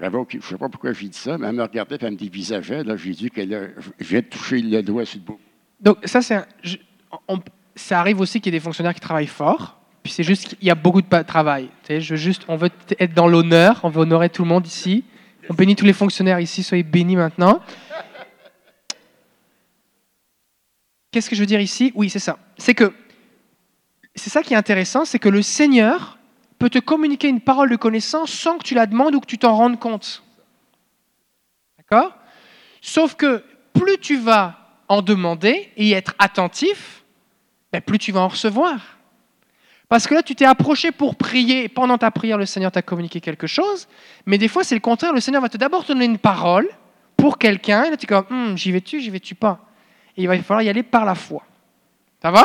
je 0.01 0.07
ne 0.07 0.43
sais 0.43 0.57
pas 0.59 0.69
pourquoi 0.69 0.93
j'ai 0.93 1.09
dit 1.09 1.19
ça, 1.19 1.39
mais 1.39 1.47
elle 1.49 1.55
me 1.55 1.63
regardait 1.63 1.97
et 1.97 1.99
elle 2.05 2.13
me 2.13 2.17
dévisageait. 2.17 2.85
Là, 2.85 2.97
j'ai 2.97 3.11
dit 3.13 3.31
que 3.31 3.41
je 4.01 4.17
de 4.17 4.21
toucher 4.23 4.61
le 4.61 4.83
doigt 4.83 5.05
sur 5.05 5.19
le 5.19 5.25
bout. 5.25 5.41
Donc, 5.81 5.99
ça, 6.05 6.21
on- 7.29 7.39
ça 7.75 8.01
arrive 8.01 8.21
aussi 8.21 8.41
qu'il 8.41 8.53
y 8.53 8.57
ait 8.57 8.59
des 8.61 8.65
fonctionnaires 8.65 8.95
qui 8.95 9.01
travaillent 9.01 9.27
fort. 9.27 9.79
Puis 10.03 10.13
c'est 10.13 10.23
juste 10.23 10.49
qu'il 10.49 10.69
y 10.69 10.71
a 10.71 10.75
beaucoup 10.75 11.01
de 11.01 11.23
travail. 11.23 11.71
On 12.49 12.57
veut 12.57 12.71
être 12.99 13.15
dans 13.15 13.27
l'honneur, 13.27 13.81
on 13.85 13.89
veut 13.89 14.03
honorer 14.03 14.29
tout 14.29 14.43
le 14.43 14.49
monde 14.49 14.67
ici. 14.67 15.03
On 15.49 15.55
bénit 15.55 15.77
tous 15.77 15.85
les 15.87 15.93
fonctionnaires 15.93 16.41
ici, 16.41 16.63
soyez 16.63 16.83
bénis 16.83 17.17
maintenant. 17.17 17.61
Qu'est-ce 21.15 21.31
que 21.31 21.37
je 21.37 21.41
veux 21.43 21.47
dire 21.47 21.61
ici? 21.61 21.93
Oui, 21.95 22.11
c'est 22.11 22.19
ça. 22.19 22.41
C'est 22.59 22.75
que 22.75 22.93
c'est 24.17 24.31
ça 24.31 24.43
qui 24.43 24.53
est 24.53 24.57
intéressant, 24.57 25.05
c'est 25.05 25.21
que 25.21 25.29
le 25.29 25.43
Seigneur 25.43 26.19
peut 26.59 26.69
te 26.69 26.81
communiquer 26.81 27.29
une 27.29 27.41
parole 27.41 27.71
de 27.71 27.77
connaissance 27.77 28.33
sans 28.33 28.59
que 28.59 28.65
tu 28.65 28.75
la 28.75 28.87
demandes 28.87 29.15
ou 29.15 29.21
que 29.21 29.27
tu 29.27 29.39
t'en 29.39 29.57
rendes 29.57 29.79
compte. 29.79 30.25
D'accord? 31.79 32.17
Sauf 32.81 33.15
que 33.15 33.45
plus 33.75 33.97
tu 33.99 34.17
vas 34.17 34.59
en 34.89 35.03
demander 35.03 35.71
et 35.77 35.93
être 35.93 36.17
attentif, 36.19 37.05
ben, 37.73 37.81
plus 37.81 37.99
tu 37.99 38.11
vas 38.11 38.23
en 38.23 38.29
recevoir. 38.29 38.99
Parce 39.89 40.09
que 40.09 40.15
là, 40.15 40.23
tu 40.25 40.35
t'es 40.35 40.47
approché 40.47 40.91
pour 40.91 41.15
prier, 41.15 41.63
et 41.63 41.69
pendant 41.69 41.97
ta 41.97 42.11
prière, 42.11 42.39
le 42.39 42.47
Seigneur 42.47 42.73
t'a 42.73 42.83
communiqué 42.83 43.21
quelque 43.21 43.47
chose, 43.47 43.87
mais 44.27 44.37
des 44.37 44.49
fois, 44.49 44.65
c'est 44.65 44.75
le 44.75 44.81
contraire, 44.81 45.13
le 45.13 45.21
Seigneur 45.21 45.43
va 45.43 45.49
te 45.49 45.59
d'abord 45.59 45.85
te 45.85 45.93
donner 45.93 46.07
une 46.07 46.19
parole 46.19 46.69
pour 47.17 47.39
quelqu'un, 47.39 47.85
et 47.85 47.91
là, 47.91 47.97
tu 47.97 48.03
es 48.03 48.09
comme, 48.09 48.27
Hum, 48.31 48.59
j'y 48.59 48.73
vais-tu, 48.73 49.01
j'y 49.01 49.11
vais-tu 49.11 49.37
pas? 49.37 49.61
Et 50.17 50.23
il 50.23 50.29
va 50.29 50.41
falloir 50.43 50.63
y 50.63 50.69
aller 50.69 50.83
par 50.83 51.05
la 51.05 51.15
foi. 51.15 51.43
Ça 52.23 52.31
va? 52.31 52.43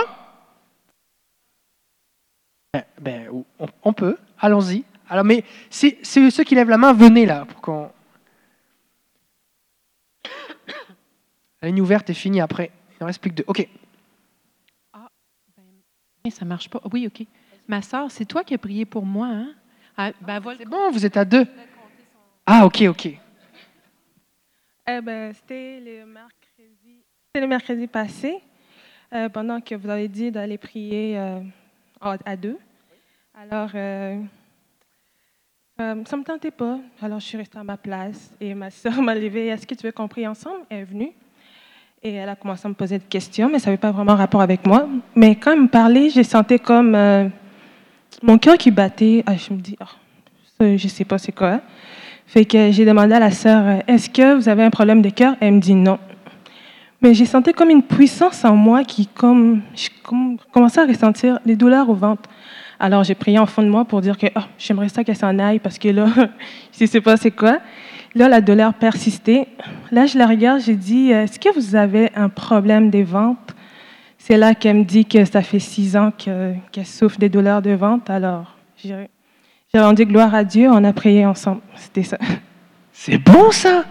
Ben, 2.73 2.83
ben, 2.99 3.43
on, 3.59 3.67
on 3.83 3.93
peut, 3.93 4.17
allons-y. 4.39 4.83
Alors, 5.09 5.23
mais 5.23 5.43
c'est 5.69 5.97
c'est 6.03 6.29
ceux 6.29 6.43
qui 6.43 6.55
lèvent 6.55 6.69
la 6.69 6.77
main, 6.77 6.93
venez 6.93 7.25
là, 7.25 7.45
pour 7.45 7.61
qu'on... 7.61 7.91
La 11.61 11.67
ligne 11.67 11.81
ouverte 11.81 12.09
est 12.09 12.13
finie 12.13 12.39
après. 12.39 12.71
Il 12.99 13.03
en 13.03 13.07
reste 13.07 13.21
plus 13.21 13.31
que 13.31 13.35
deux. 13.35 13.43
OK. 13.47 13.67
Eh, 16.25 16.31
Ça 16.31 16.45
marche 16.45 16.69
pas. 16.69 16.81
Oui, 16.93 17.07
OK. 17.07 17.25
Ma 17.67 17.81
soeur, 17.81 18.09
c'est 18.11 18.25
toi 18.25 18.43
qui 18.43 18.53
as 18.53 18.57
prié 18.57 18.85
pour 18.85 19.05
moi, 19.05 19.27
hein? 19.27 19.53
Ah, 19.97 20.11
ben 20.21 20.39
voilà. 20.39 20.59
C'est 20.59 20.65
bon, 20.65 20.91
vous 20.91 21.05
êtes 21.05 21.17
à 21.17 21.25
deux. 21.25 21.45
Ah, 22.45 22.65
OK, 22.65 22.83
OK. 22.87 23.07
Eh 23.07 25.01
ben, 25.01 25.33
c'était 25.33 25.79
le 25.79 26.05
c'était 26.05 26.38
le 27.39 27.47
mercredi 27.47 27.87
passé, 27.87 28.39
euh, 29.13 29.29
pendant 29.29 29.61
que 29.61 29.75
vous 29.75 29.89
avez 29.89 30.07
dit 30.07 30.31
d'aller 30.31 30.57
prier 30.57 31.17
euh, 31.17 31.39
à, 32.01 32.35
deux. 32.35 32.57
Alors, 33.33 33.69
euh, 33.75 34.19
ça 35.77 35.95
ne 35.95 36.17
me 36.17 36.23
tentait 36.23 36.51
pas. 36.51 36.79
Alors, 37.01 37.19
je 37.19 37.25
suis 37.25 37.37
restée 37.37 37.57
à 37.57 37.63
ma 37.63 37.77
place 37.77 38.31
et 38.39 38.53
ma 38.53 38.69
soeur 38.69 39.01
m'a 39.01 39.15
levée. 39.15 39.47
Est-ce 39.47 39.65
que 39.65 39.75
tu 39.75 39.85
veux 39.85 39.91
qu'on 39.91 40.09
ensemble? 40.27 40.59
Elle 40.69 40.79
est 40.79 40.83
venue. 40.83 41.11
Et 42.01 42.13
elle 42.13 42.29
a 42.29 42.35
commencé 42.35 42.65
à 42.65 42.69
me 42.69 42.75
poser 42.75 42.97
des 42.97 43.05
questions, 43.05 43.49
mais 43.49 43.59
ça 43.59 43.67
n'avait 43.67 43.77
pas 43.77 43.91
vraiment 43.91 44.15
rapport 44.15 44.41
avec 44.41 44.65
moi. 44.65 44.87
Mais 45.15 45.35
quand 45.35 45.51
elle 45.51 45.61
me 45.61 45.67
parlait, 45.67 46.09
j'ai 46.09 46.23
senti 46.23 46.57
comme 46.57 46.91
mon 48.21 48.37
cœur 48.37 48.57
qui 48.57 48.71
battait. 48.71 49.23
Ah, 49.25 49.35
je 49.35 49.53
me 49.53 49.59
dis, 49.59 49.75
Ah, 49.81 49.89
je 50.59 50.65
ne 50.65 50.77
sais 50.77 51.03
pas 51.03 51.17
c'est 51.17 51.33
quoi. 51.33 51.61
Fait 52.25 52.45
que 52.45 52.71
j'ai 52.71 52.85
demandé 52.85 53.15
à 53.15 53.19
la 53.19 53.31
sœur, 53.31 53.83
est-ce 53.87 54.09
que 54.09 54.35
vous 54.35 54.47
avez 54.47 54.63
un 54.63 54.69
problème 54.69 55.01
de 55.01 55.09
cœur? 55.09 55.35
Elle 55.41 55.55
me 55.55 55.59
dit 55.59 55.75
non. 55.75 55.99
Mais 57.01 57.13
j'ai 57.13 57.25
senti 57.25 57.53
comme 57.53 57.69
une 57.69 57.83
puissance 57.83 58.43
en 58.43 58.55
moi 58.55 58.83
qui 58.83 59.07
comme, 59.07 59.61
je 59.75 59.87
com- 60.03 60.37
commençais 60.51 60.81
à 60.81 60.85
ressentir 60.85 61.39
des 61.45 61.55
douleurs 61.55 61.89
au 61.89 61.93
ventre. 61.95 62.29
Alors 62.79 63.03
j'ai 63.03 63.15
prié 63.15 63.39
en 63.39 63.45
fond 63.45 63.61
de 63.61 63.69
moi 63.69 63.85
pour 63.85 64.01
dire 64.01 64.17
que 64.17 64.27
Ah, 64.35 64.47
j'aimerais 64.57 64.89
ça 64.89 65.03
qu'elle 65.03 65.15
s'en 65.15 65.37
aille 65.39 65.59
parce 65.59 65.77
que 65.77 65.87
là, 65.89 66.07
je 66.77 66.83
ne 66.83 66.87
sais 66.89 67.01
pas 67.01 67.15
c'est 67.17 67.31
quoi. 67.31 67.59
Là, 68.15 68.27
la 68.27 68.41
douleur 68.41 68.73
persistait. 68.73 69.47
Là, 69.91 70.07
je 70.07 70.17
la 70.17 70.25
regarde, 70.25 70.61
j'ai 70.61 70.75
dit, 70.75 71.13
euh, 71.13 71.23
est-ce 71.23 71.39
que 71.39 71.53
vous 71.53 71.75
avez 71.75 72.09
un 72.15 72.27
problème 72.27 72.89
des 72.89 73.03
ventres? 73.03 73.53
C'est 74.17 74.35
là 74.35 74.55
qu'elle 74.55 74.77
me 74.77 74.83
dit 74.83 75.05
que 75.05 75.23
ça 75.25 75.41
fait 75.43 75.59
six 75.59 75.95
ans 75.95 76.11
que- 76.11 76.53
qu'elle 76.71 76.85
souffre 76.87 77.19
des 77.19 77.29
douleurs 77.29 77.61
de 77.61 77.69
ventre. 77.71 78.09
Alors, 78.11 78.55
j'ai 78.83 79.07
rendu 79.75 80.05
gloire 80.05 80.33
à 80.33 80.43
Dieu, 80.43 80.69
on 80.71 80.83
a 80.83 80.91
prié 80.91 81.25
ensemble. 81.25 81.61
C'était 81.75 82.03
ça. 82.03 82.17
C'est 82.91 83.17
bon 83.19 83.51
ça? 83.51 83.85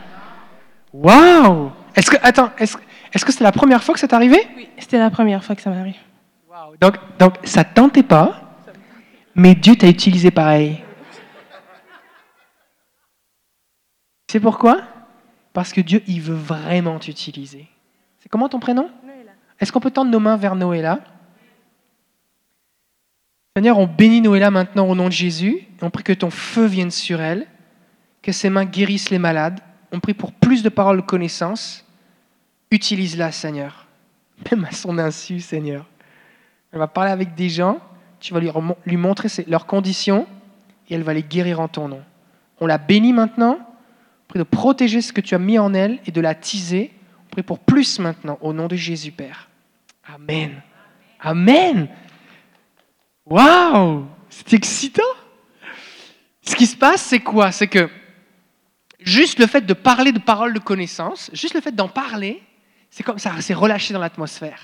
Waouh 0.93 1.71
Est-ce 1.95 2.11
que 2.11 2.17
attends, 2.23 2.51
est-ce 2.59 2.77
est-ce 3.13 3.25
que 3.25 3.33
c'est 3.33 3.45
la 3.45 3.53
première 3.53 3.83
fois 3.83 3.95
que 3.95 4.01
c'est 4.01 4.13
arrivé? 4.13 4.39
Oui, 4.57 4.69
c'était 4.79 4.99
la 4.99 5.11
première 5.11 5.45
fois 5.45 5.57
que 5.57 5.63
ça 5.63 5.71
m'arrive. 5.71 5.97
Donc 6.81 6.97
donc 7.19 7.35
ça 7.45 7.65
te 7.65 7.75
tentait 7.75 8.03
pas, 8.03 8.43
mais 9.35 9.55
Dieu 9.55 9.77
t'a 9.77 9.89
utilisé 9.89 10.31
pareil. 10.31 10.83
C'est 14.31 14.41
pourquoi? 14.41 14.83
Parce 15.53 15.73
que 15.73 15.81
Dieu 15.81 16.03
il 16.07 16.21
veut 16.21 16.35
vraiment 16.35 16.99
t'utiliser. 16.99 17.69
C'est 18.19 18.29
comment 18.29 18.49
ton 18.49 18.61
prénom? 18.61 18.91
Est-ce 19.61 19.73
qu'on 19.73 19.81
peut 19.81 19.91
tendre 19.91 20.11
nos 20.11 20.21
mains 20.21 20.37
vers 20.37 20.55
Noéla? 20.55 21.01
Seigneur, 23.57 23.79
on 23.79 23.87
bénit 23.87 24.21
Noéla 24.21 24.53
maintenant 24.53 24.87
au 24.87 24.95
nom 24.95 25.07
de 25.07 25.13
Jésus. 25.13 25.57
Et 25.57 25.83
on 25.83 25.91
prie 25.91 26.05
que 26.05 26.13
ton 26.13 26.31
feu 26.31 26.67
vienne 26.67 26.93
sur 26.93 27.21
elle, 27.21 27.47
que 28.23 28.31
ses 28.31 28.51
mains 28.51 28.65
guérissent 28.65 29.11
les 29.11 29.19
malades. 29.19 29.59
On 29.91 29.99
prie 29.99 30.15
pour 30.15 30.33
plus 30.33 30.63
de 30.63 30.69
paroles 30.69 30.99
de 30.99 31.03
connaissance. 31.07 31.85
Utilise-la, 32.71 33.33
Seigneur. 33.33 33.87
Même 34.51 34.65
à 34.65 34.73
son 34.73 34.99
insu, 34.99 35.41
Seigneur. 35.41 35.87
Elle 36.73 36.79
va 36.79 36.87
parler 36.87 37.11
avec 37.11 37.35
des 37.35 37.49
gens, 37.49 37.81
tu 38.21 38.35
vas 38.35 38.41
lui, 38.41 38.51
lui 38.85 38.97
montrer 38.97 39.29
leurs 39.47 39.67
conditions 39.67 40.27
et 40.89 40.95
elle 40.95 41.03
va 41.03 41.15
les 41.15 41.23
guérir 41.23 41.61
en 41.61 41.69
ton 41.69 41.89
nom. 41.89 42.03
On 42.61 42.67
la 42.67 42.79
bénit 42.79 43.13
maintenant. 43.13 43.59
On 43.61 44.29
prie 44.29 44.39
de 44.39 44.45
protéger 44.45 45.01
ce 45.01 45.13
que 45.13 45.21
tu 45.21 45.35
as 45.35 45.39
mis 45.39 45.59
en 45.59 45.73
elle 45.73 45.99
et 46.07 46.11
de 46.11 46.21
la 46.21 46.35
teaser. 46.35 46.93
On 47.27 47.31
prie 47.31 47.43
pour 47.43 47.59
plus 47.59 47.99
maintenant 47.99 48.39
au 48.43 48.53
nom 48.53 48.67
de 48.67 48.77
Jésus, 48.77 49.13
Père. 49.13 49.49
Amen. 50.07 50.61
Amen. 51.21 51.89
Waouh 53.25 54.07
C'est 54.29 54.53
excitant. 54.53 55.03
Ce 56.43 56.55
qui 56.55 56.67
se 56.67 56.77
passe, 56.77 57.03
c'est 57.03 57.21
quoi? 57.21 57.53
C'est 57.53 57.67
que 57.67 57.89
juste 59.01 59.39
le 59.39 59.47
fait 59.47 59.63
de 59.63 59.75
parler 59.75 60.13
de 60.13 60.19
paroles 60.19 60.55
de 60.55 60.59
connaissance, 60.59 61.31
juste 61.33 61.55
le 61.55 61.61
fait 61.61 61.73
d'en 61.73 61.89
parler, 61.89 62.43
c'est 62.91 63.03
comme 63.03 63.19
ça, 63.19 63.41
c'est 63.41 63.55
relâché 63.55 63.93
dans 63.93 64.01
l'atmosphère. 64.01 64.61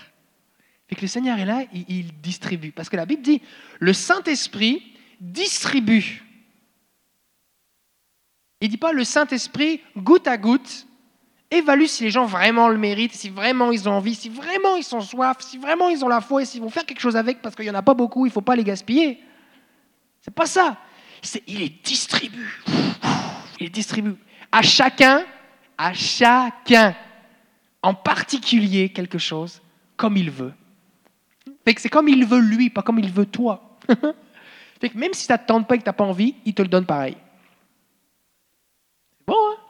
Fait 0.89 0.97
que 0.97 1.03
le 1.03 1.07
Seigneur 1.07 1.39
est 1.39 1.45
là, 1.45 1.63
il, 1.73 2.21
distribue. 2.21 2.73
Parce 2.73 2.89
que 2.89 2.97
la 2.97 3.07
Bible 3.07 3.23
dit, 3.23 3.41
le 3.79 3.93
Saint-Esprit 3.93 4.83
distribue. 5.21 6.23
Il 8.61 8.69
dit 8.69 8.77
pas 8.77 8.93
le 8.93 9.05
Saint-Esprit, 9.05 9.81
goutte 9.97 10.27
à 10.27 10.37
goutte, 10.37 10.87
évalue 11.51 11.87
si 11.87 12.05
les 12.05 12.11
gens 12.11 12.27
vraiment 12.27 12.69
le 12.69 12.79
méritent, 12.79 13.15
si 13.15 13.31
vraiment 13.31 13.73
ils 13.73 13.89
ont 13.89 13.93
envie, 13.93 14.15
si 14.15 14.29
vraiment 14.29 14.77
ils 14.77 14.85
sont 14.85 15.01
soif, 15.01 15.39
si 15.41 15.59
vraiment 15.59 15.89
ils 15.89 16.05
ont 16.05 16.09
la 16.09 16.21
foi 16.21 16.43
et 16.43 16.45
s'ils 16.45 16.61
vont 16.61 16.71
faire 16.71 16.87
quelque 16.87 17.01
chose 17.01 17.17
avec 17.17 17.41
parce 17.43 17.55
qu'il 17.55 17.65
n'y 17.65 17.71
en 17.71 17.75
a 17.75 17.83
pas 17.83 17.95
beaucoup, 17.95 18.27
il 18.27 18.29
ne 18.29 18.33
faut 18.33 18.41
pas 18.41 18.57
les 18.57 18.65
gaspiller. 18.65 19.21
C'est 20.21 20.35
pas 20.35 20.47
ça. 20.47 20.79
Il 21.47 21.59
les 21.59 21.69
distribue. 21.69 22.63
Il 23.61 23.65
les 23.65 23.71
distribue. 23.71 24.17
À 24.51 24.63
chacun, 24.63 25.25
à 25.77 25.93
chacun, 25.93 26.95
en 27.85 27.93
particulier 27.93 28.89
quelque 28.89 29.19
chose, 29.19 29.61
comme 29.99 30.17
il 30.17 30.31
veut. 30.31 30.55
C'est 31.77 31.91
comme 31.91 32.09
il 32.09 32.25
veut 32.25 32.41
lui, 32.41 32.71
pas 32.71 32.81
comme 32.81 32.99
il 32.99 33.13
veut 33.13 33.27
toi. 33.27 33.79
même 34.95 35.13
si 35.13 35.27
ça 35.27 35.35
ne 35.35 35.39
te 35.39 35.47
tente 35.47 35.69
pas 35.69 35.75
et 35.75 35.79
que 35.79 35.85
tu 35.85 35.89
n'as 35.89 35.95
pas 35.95 36.05
envie, 36.05 36.35
il 36.47 36.55
te 36.55 36.63
le 36.63 36.69
donne 36.69 36.87
pareil. 36.87 37.17
C'est 39.11 39.27
bon, 39.27 39.35
hein? 39.35 39.61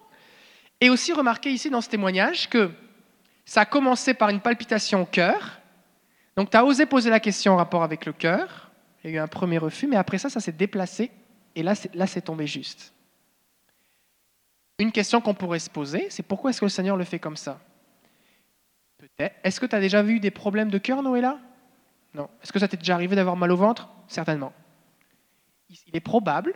Et 0.81 0.90
aussi 0.90 1.12
remarquez 1.12 1.50
ici 1.50 1.70
dans 1.70 1.81
ce 1.81 1.88
témoignage 1.88 2.48
que 2.48 2.70
ça 3.44 3.62
a 3.62 3.64
commencé 3.64 4.14
par 4.14 4.29
une 4.29 4.40
palpitation 4.40 5.03
au 5.03 5.07
cœur. 5.07 5.61
Donc 6.37 6.50
tu 6.50 6.57
as 6.57 6.64
osé 6.64 6.87
poser 6.87 7.11
la 7.11 7.20
question 7.20 7.55
en 7.55 7.57
rapport 7.57 7.83
avec 7.83 8.07
le 8.07 8.12
cœur. 8.12 8.70
Il 9.03 9.11
y 9.11 9.14
a 9.14 9.16
eu 9.16 9.20
un 9.20 9.29
premier 9.29 9.59
refus, 9.59 9.88
mais 9.88 9.96
après 9.96 10.18
ça, 10.18 10.31
ça 10.31 10.38
s'est 10.38 10.53
déplacé. 10.53 11.11
Et 11.57 11.64
là, 11.64 11.74
là, 11.94 12.07
c'est 12.07 12.22
tombé 12.22 12.46
juste. 12.46 12.92
Une 14.79 14.92
question 14.92 15.20
qu'on 15.20 15.35
pourrait 15.35 15.59
se 15.59 15.70
poser, 15.70 16.07
c'est 16.11 16.22
pourquoi 16.22 16.50
est-ce 16.50 16.61
que 16.61 16.64
le 16.64 16.70
Seigneur 16.70 16.96
le 16.96 17.05
fait 17.05 17.18
comme 17.18 17.37
ça? 17.37 17.61
Peut-être. 19.04 19.36
Est-ce 19.44 19.60
que 19.60 19.66
tu 19.66 19.76
as 19.76 19.80
déjà 19.80 20.02
vu 20.02 20.18
des 20.18 20.30
problèmes 20.30 20.70
de 20.70 20.78
cœur, 20.78 21.02
Noéla? 21.02 21.38
Non. 22.14 22.30
Est-ce 22.42 22.52
que 22.52 22.58
ça 22.58 22.68
t'est 22.68 22.78
déjà 22.78 22.94
arrivé 22.94 23.14
d'avoir 23.16 23.36
mal 23.36 23.52
au 23.52 23.56
ventre? 23.56 23.90
Certainement. 24.08 24.52
Il 25.68 25.94
est 25.94 26.00
probable 26.00 26.54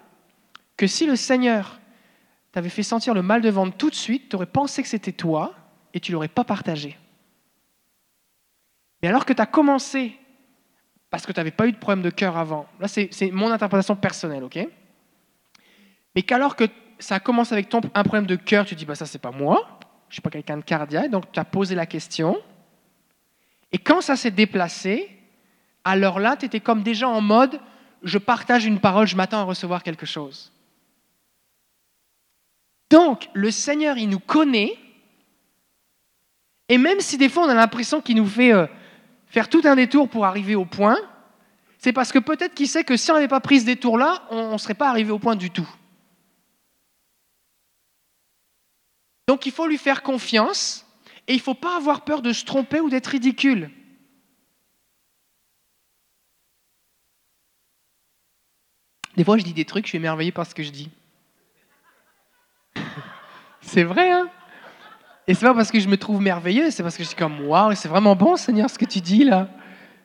que 0.76 0.87
si 0.87 1.06
le 1.06 1.16
Seigneur 1.16 1.78
t'avait 2.52 2.70
fait 2.70 2.82
sentir 2.82 3.12
le 3.12 3.20
mal 3.20 3.42
de 3.42 3.50
ventre 3.50 3.76
tout 3.76 3.90
de 3.90 3.94
suite, 3.94 4.30
tu 4.30 4.37
aurais 4.37 4.46
pensé 4.46 4.82
que 4.82 4.88
c'était 4.88 5.12
toi 5.12 5.54
et 5.92 6.00
tu 6.00 6.12
l'aurais 6.12 6.28
pas 6.28 6.44
partagé. 6.44 6.96
Mais 9.02 9.08
alors 9.08 9.26
que 9.26 9.32
tu 9.32 9.42
as 9.42 9.46
commencé, 9.46 10.16
parce 11.11 11.26
que 11.26 11.32
tu 11.32 11.40
n'avais 11.40 11.50
pas 11.50 11.66
eu 11.66 11.72
de 11.72 11.76
problème 11.76 12.02
de 12.02 12.11
cœur 12.11 12.37
avant, 12.37 12.66
là 12.80 12.88
c'est 12.88 13.08
c'est 13.12 13.30
mon 13.30 13.50
interprétation 13.50 13.96
personnelle, 13.96 14.44
ok? 14.44 14.66
Mais 16.14 16.22
qu'alors 16.22 16.56
que 16.56 16.64
ça 16.98 17.20
commence 17.20 17.52
avec 17.52 17.68
ton, 17.68 17.80
un 17.94 18.02
problème 18.02 18.26
de 18.26 18.37
cœur, 18.37 18.64
tu 18.64 18.74
dis, 18.74 18.84
bah 18.84 18.94
ça 18.94 19.06
c'est 19.06 19.20
pas 19.20 19.30
moi, 19.30 19.77
je 20.09 20.12
ne 20.12 20.14
suis 20.14 20.23
pas 20.23 20.31
quelqu'un 20.31 20.57
de 20.57 20.62
cardiaque, 20.62 21.11
donc 21.11 21.31
tu 21.33 21.38
as 21.38 21.44
posé 21.44 21.75
la 21.75 21.87
question. 21.87 22.40
Et 23.73 23.79
quand 23.79 24.01
ça 24.01 24.16
s'est 24.16 24.31
déplacé, 24.31 25.11
alors 25.85 26.18
là, 26.18 26.37
tu 26.37 26.47
étais 26.47 26.61
comme 26.61 26.83
déjà 26.83 27.09
en 27.09 27.21
mode, 27.21 27.61
je 28.03 28.18
partage 28.18 28.64
une 28.64 28.81
parole, 28.81 29.07
je 29.07 29.16
m'attends 29.16 29.40
à 29.40 29.44
recevoir 29.44 29.83
quelque 29.83 30.07
chose. 30.07 30.53
Donc, 32.90 33.29
le 33.35 33.51
Seigneur, 33.51 33.99
il 33.99 34.09
nous 34.09 34.18
connaît, 34.18 34.79
et 36.71 36.79
même 36.79 37.01
si 37.01 37.18
des 37.18 37.29
fois 37.29 37.44
on 37.44 37.49
a 37.51 37.55
l'impression 37.55 38.01
qu'il 38.01 38.16
nous 38.16 38.27
fait 38.27 38.53
euh, 38.53 38.66
faire 39.27 39.49
tout 39.49 39.62
un 39.64 39.77
détour 39.77 40.09
pour 40.09 40.25
arriver 40.25 40.55
au 40.55 40.64
point, 40.64 40.97
c'est 41.79 41.92
parce 41.92 42.12
que 42.12 42.18
peut-être 42.18 42.55
qu'il 42.55 42.68
sait 42.68 42.85
que 42.85 42.97
si 42.97 43.11
on 43.11 43.14
n'avait 43.14 43.29
pas 43.29 43.40
pris 43.40 43.61
ce 43.61 43.66
détour-là, 43.66 44.23
on 44.31 44.53
ne 44.53 44.59
serait 44.59 44.75
pas 44.75 44.88
arrivé 44.88 45.11
au 45.11 45.18
point 45.18 45.37
du 45.37 45.51
tout. 45.51 45.68
Donc 49.28 49.44
il 49.44 49.52
faut 49.52 49.66
lui 49.66 49.76
faire 49.76 50.02
confiance 50.02 50.86
et 51.28 51.34
il 51.34 51.36
ne 51.36 51.42
faut 51.42 51.54
pas 51.54 51.76
avoir 51.76 52.00
peur 52.00 52.22
de 52.22 52.32
se 52.32 52.46
tromper 52.46 52.80
ou 52.80 52.88
d'être 52.88 53.08
ridicule. 53.08 53.70
Des 59.18 59.24
fois, 59.24 59.36
je 59.36 59.44
dis 59.44 59.52
des 59.52 59.66
trucs, 59.66 59.84
je 59.84 59.90
suis 59.90 59.98
émerveillé 59.98 60.32
par 60.32 60.46
ce 60.46 60.54
que 60.54 60.62
je 60.62 60.70
dis. 60.70 60.90
c'est 63.60 63.82
vrai, 63.82 64.10
hein? 64.10 64.30
Et 65.26 65.34
c'est 65.34 65.44
pas 65.44 65.52
parce 65.52 65.70
que 65.70 65.78
je 65.78 65.88
me 65.88 65.98
trouve 65.98 66.22
merveilleux, 66.22 66.70
c'est 66.70 66.82
parce 66.82 66.96
que 66.96 67.02
je 67.02 67.08
suis 67.08 67.16
comme 67.16 67.46
waouh, 67.46 67.74
c'est 67.74 67.88
vraiment 67.88 68.16
bon, 68.16 68.36
Seigneur, 68.36 68.70
ce 68.70 68.78
que 68.78 68.86
tu 68.86 69.00
dis 69.00 69.24
là. 69.24 69.50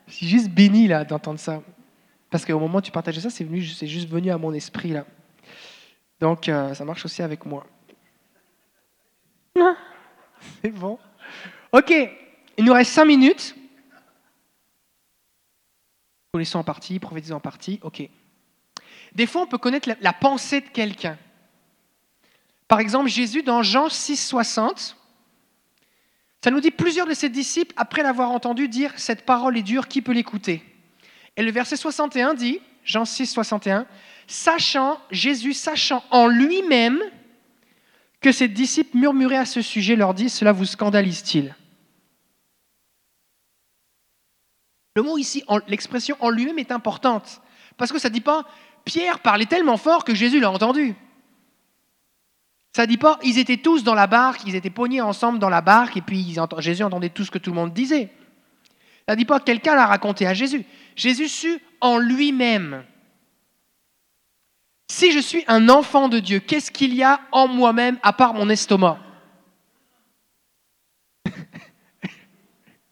Je 0.06 0.12
suis 0.12 0.28
juste 0.28 0.50
béni 0.50 0.86
là 0.86 1.02
d'entendre 1.04 1.40
ça. 1.40 1.62
Parce 2.28 2.44
qu'au 2.44 2.58
moment 2.58 2.78
où 2.78 2.82
tu 2.82 2.90
partageais 2.90 3.22
ça, 3.22 3.30
c'est 3.30 3.46
juste 3.86 4.10
venu 4.10 4.30
à 4.30 4.36
mon 4.36 4.52
esprit 4.52 4.90
là. 4.90 5.06
Donc, 6.20 6.46
euh, 6.50 6.74
ça 6.74 6.84
marche 6.84 7.06
aussi 7.06 7.22
avec 7.22 7.46
moi. 7.46 7.64
C'est 10.62 10.70
bon. 10.70 10.98
Ok, 11.72 11.92
il 12.56 12.64
nous 12.64 12.72
reste 12.72 12.92
cinq 12.92 13.04
minutes. 13.04 13.54
Connaissons 16.32 16.58
en 16.58 16.64
partie, 16.64 16.98
prophétisons 16.98 17.36
en 17.36 17.40
partie. 17.40 17.78
Ok. 17.82 18.08
Des 19.14 19.26
fois, 19.26 19.42
on 19.42 19.46
peut 19.46 19.58
connaître 19.58 19.88
la 20.00 20.12
pensée 20.12 20.60
de 20.60 20.68
quelqu'un. 20.68 21.16
Par 22.66 22.80
exemple, 22.80 23.08
Jésus, 23.08 23.42
dans 23.42 23.62
Jean 23.62 23.88
6, 23.88 24.16
60, 24.16 24.96
ça 26.42 26.50
nous 26.50 26.60
dit 26.60 26.72
plusieurs 26.72 27.06
de 27.06 27.14
ses 27.14 27.28
disciples, 27.28 27.72
après 27.76 28.02
l'avoir 28.02 28.32
entendu 28.32 28.68
dire 28.68 28.92
Cette 28.96 29.24
parole 29.24 29.56
est 29.56 29.62
dure, 29.62 29.86
qui 29.86 30.02
peut 30.02 30.12
l'écouter? 30.12 30.64
Et 31.36 31.42
le 31.42 31.52
verset 31.52 31.76
61 31.76 32.34
dit, 32.34 32.60
Jean 32.84 33.04
6, 33.04 33.26
61, 33.28 33.86
Sachant, 34.26 34.98
Jésus, 35.10 35.52
sachant 35.52 36.02
en 36.10 36.26
lui-même 36.26 36.98
que 38.24 38.32
ses 38.32 38.48
disciples 38.48 38.96
murmuraient 38.96 39.36
à 39.36 39.44
ce 39.44 39.60
sujet, 39.60 39.96
leur 39.96 40.14
dit 40.14 40.30
Cela 40.30 40.50
vous 40.52 40.64
scandalise-t-il? 40.64 41.54
Le 44.96 45.02
mot 45.02 45.18
ici, 45.18 45.44
l'expression 45.68 46.16
en 46.20 46.30
lui-même 46.30 46.58
est 46.58 46.72
importante, 46.72 47.42
parce 47.76 47.92
que 47.92 47.98
ça 47.98 48.08
ne 48.08 48.14
dit 48.14 48.22
pas 48.22 48.46
Pierre 48.86 49.18
parlait 49.18 49.44
tellement 49.44 49.76
fort 49.76 50.04
que 50.04 50.14
Jésus 50.14 50.40
l'a 50.40 50.50
entendu. 50.50 50.94
Ça 52.74 52.84
ne 52.84 52.86
dit 52.86 52.96
pas 52.96 53.18
ils 53.22 53.38
étaient 53.38 53.58
tous 53.58 53.84
dans 53.84 53.94
la 53.94 54.06
barque, 54.06 54.40
ils 54.46 54.54
étaient 54.54 54.70
pognés 54.70 55.02
ensemble 55.02 55.38
dans 55.38 55.50
la 55.50 55.60
barque, 55.60 55.98
et 55.98 56.00
puis 56.00 56.18
ils 56.18 56.40
Jésus 56.60 56.82
entendait 56.82 57.10
tout 57.10 57.26
ce 57.26 57.30
que 57.30 57.38
tout 57.38 57.50
le 57.50 57.56
monde 57.56 57.74
disait. 57.74 58.10
Ça 59.06 59.16
ne 59.16 59.18
dit 59.18 59.26
pas 59.26 59.38
quelqu'un 59.38 59.74
l'a 59.74 59.84
raconté 59.84 60.26
à 60.26 60.32
Jésus. 60.32 60.64
Jésus 60.96 61.28
sut 61.28 61.60
en 61.82 61.98
lui-même. 61.98 62.84
Si 64.96 65.10
je 65.10 65.18
suis 65.18 65.42
un 65.48 65.68
enfant 65.70 66.08
de 66.08 66.20
Dieu, 66.20 66.38
qu'est-ce 66.38 66.70
qu'il 66.70 66.94
y 66.94 67.02
a 67.02 67.20
en 67.32 67.48
moi-même 67.48 67.98
à 68.04 68.12
part 68.12 68.32
mon 68.32 68.48
estomac? 68.48 69.00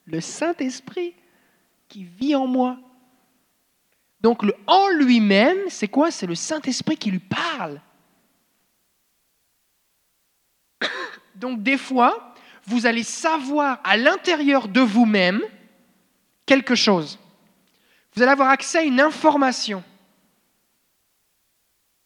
Le 0.06 0.20
Saint-Esprit 0.20 1.14
qui 1.86 2.02
vit 2.02 2.34
en 2.34 2.48
moi. 2.48 2.76
Donc 4.20 4.42
le 4.42 4.52
en 4.66 4.88
lui-même, 4.88 5.56
c'est 5.68 5.86
quoi? 5.86 6.10
C'est 6.10 6.26
le 6.26 6.34
Saint-Esprit 6.34 6.96
qui 6.96 7.12
lui 7.12 7.20
parle. 7.20 7.80
Donc 11.36 11.62
des 11.62 11.78
fois, 11.78 12.34
vous 12.66 12.86
allez 12.86 13.04
savoir 13.04 13.78
à 13.84 13.96
l'intérieur 13.96 14.66
de 14.66 14.80
vous-même 14.80 15.40
quelque 16.46 16.74
chose. 16.74 17.20
Vous 18.16 18.22
allez 18.22 18.32
avoir 18.32 18.50
accès 18.50 18.78
à 18.78 18.82
une 18.82 19.00
information. 19.00 19.84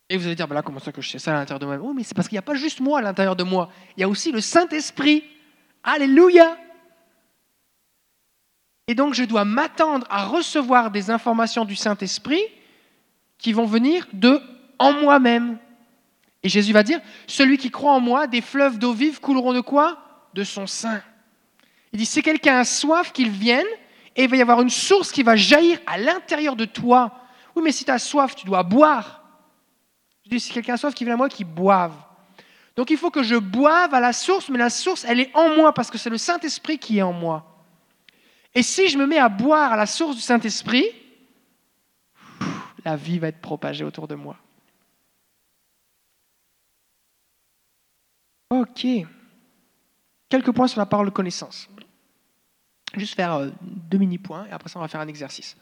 Et 0.08 0.16
vous 0.16 0.26
allez 0.26 0.36
dire, 0.36 0.46
bah 0.46 0.54
là, 0.54 0.62
comment 0.62 0.78
ça 0.78 0.92
que 0.92 1.02
je 1.02 1.10
sais 1.10 1.18
ça 1.18 1.32
à 1.32 1.34
l'intérieur 1.34 1.58
de 1.58 1.66
moi 1.66 1.76
Oui, 1.80 1.94
mais 1.96 2.02
c'est 2.04 2.14
parce 2.14 2.28
qu'il 2.28 2.36
n'y 2.36 2.40
a 2.40 2.42
pas 2.42 2.54
juste 2.54 2.80
moi 2.80 3.00
à 3.00 3.02
l'intérieur 3.02 3.34
de 3.34 3.42
moi. 3.42 3.70
Il 3.96 4.00
y 4.00 4.04
a 4.04 4.08
aussi 4.08 4.30
le 4.30 4.40
Saint-Esprit. 4.40 5.24
Alléluia. 5.82 6.56
Et 8.86 8.94
donc, 8.94 9.14
je 9.14 9.24
dois 9.24 9.44
m'attendre 9.44 10.06
à 10.08 10.24
recevoir 10.26 10.92
des 10.92 11.10
informations 11.10 11.64
du 11.64 11.74
Saint-Esprit 11.74 12.42
qui 13.38 13.52
vont 13.52 13.66
venir 13.66 14.06
de 14.12 14.40
en 14.78 14.92
moi-même. 14.92 15.58
Et 16.44 16.48
Jésus 16.48 16.72
va 16.72 16.84
dire, 16.84 17.00
celui 17.26 17.58
qui 17.58 17.72
croit 17.72 17.92
en 17.92 18.00
moi, 18.00 18.28
des 18.28 18.40
fleuves 18.40 18.78
d'eau 18.78 18.92
vive 18.92 19.18
couleront 19.18 19.52
de 19.52 19.60
quoi? 19.60 19.98
De 20.34 20.44
son 20.44 20.68
sein. 20.68 21.02
Il 21.92 21.98
dit, 21.98 22.06
si 22.06 22.22
quelqu'un 22.22 22.58
a 22.58 22.64
soif, 22.64 23.12
qu'il 23.12 23.30
vienne, 23.30 23.66
et 24.14 24.24
il 24.24 24.30
va 24.30 24.36
y 24.36 24.42
avoir 24.42 24.62
une 24.62 24.70
source 24.70 25.10
qui 25.10 25.24
va 25.24 25.34
jaillir 25.34 25.78
à 25.86 25.98
l'intérieur 25.98 26.54
de 26.54 26.64
toi. 26.64 27.12
Oui, 27.56 27.62
mais 27.64 27.72
si 27.72 27.84
tu 27.84 27.90
as 27.90 27.98
soif, 27.98 28.36
tu 28.36 28.46
dois 28.46 28.62
boire. 28.62 29.25
Je 30.26 30.30
dis, 30.30 30.40
si 30.40 30.52
quelqu'un 30.52 30.76
soif, 30.76 30.92
qu'il 30.92 31.04
vienne 31.04 31.14
à 31.14 31.16
moi, 31.16 31.28
qu'il 31.28 31.46
boive. 31.46 31.94
Donc 32.74 32.90
il 32.90 32.98
faut 32.98 33.12
que 33.12 33.22
je 33.22 33.36
boive 33.36 33.94
à 33.94 34.00
la 34.00 34.12
source, 34.12 34.48
mais 34.48 34.58
la 34.58 34.70
source, 34.70 35.04
elle 35.04 35.20
est 35.20 35.30
en 35.36 35.54
moi, 35.54 35.72
parce 35.72 35.88
que 35.88 35.98
c'est 35.98 36.10
le 36.10 36.18
Saint-Esprit 36.18 36.78
qui 36.78 36.98
est 36.98 37.02
en 37.02 37.12
moi. 37.12 37.64
Et 38.54 38.64
si 38.64 38.88
je 38.88 38.98
me 38.98 39.06
mets 39.06 39.18
à 39.18 39.28
boire 39.28 39.72
à 39.72 39.76
la 39.76 39.86
source 39.86 40.16
du 40.16 40.22
Saint-Esprit, 40.22 40.84
la 42.84 42.96
vie 42.96 43.20
va 43.20 43.28
être 43.28 43.40
propagée 43.40 43.84
autour 43.84 44.08
de 44.08 44.16
moi. 44.16 44.36
Ok. 48.50 48.86
Quelques 50.28 50.50
points 50.50 50.66
sur 50.66 50.80
la 50.80 50.86
parole 50.86 51.06
de 51.06 51.12
connaissance. 51.12 51.68
Juste 52.94 53.14
faire 53.14 53.34
euh, 53.34 53.50
deux 53.60 53.98
mini-points 53.98 54.46
et 54.46 54.52
après 54.52 54.68
ça 54.68 54.78
on 54.78 54.82
va 54.82 54.88
faire 54.88 55.00
un 55.00 55.08
exercice. 55.08 55.56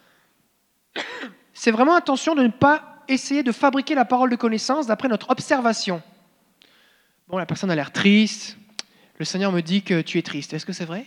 C'est 1.53 1.70
vraiment 1.70 1.94
attention 1.94 2.35
de 2.35 2.42
ne 2.42 2.48
pas 2.48 2.94
essayer 3.09 3.43
de 3.43 3.53
fabriquer 3.53 3.95
la 3.95 4.05
parole 4.05 4.31
de 4.31 4.37
connaissance 4.37 4.87
d'après 4.87 5.09
notre 5.09 5.31
observation. 5.31 6.03
Bon, 7.29 7.38
la 7.38 7.47
personne 7.47 7.71
a 7.71 7.75
l'air 7.75 7.93
triste. 7.93 8.57
Le 9.19 9.25
Seigneur 9.25 9.53
me 9.53 9.61
dit 9.61 9.83
que 9.83 10.01
tu 10.01 10.19
es 10.19 10.23
triste. 10.23 10.53
Est-ce 10.53 10.67
que 10.67 10.73
c'est 10.73 10.85
vrai? 10.85 11.07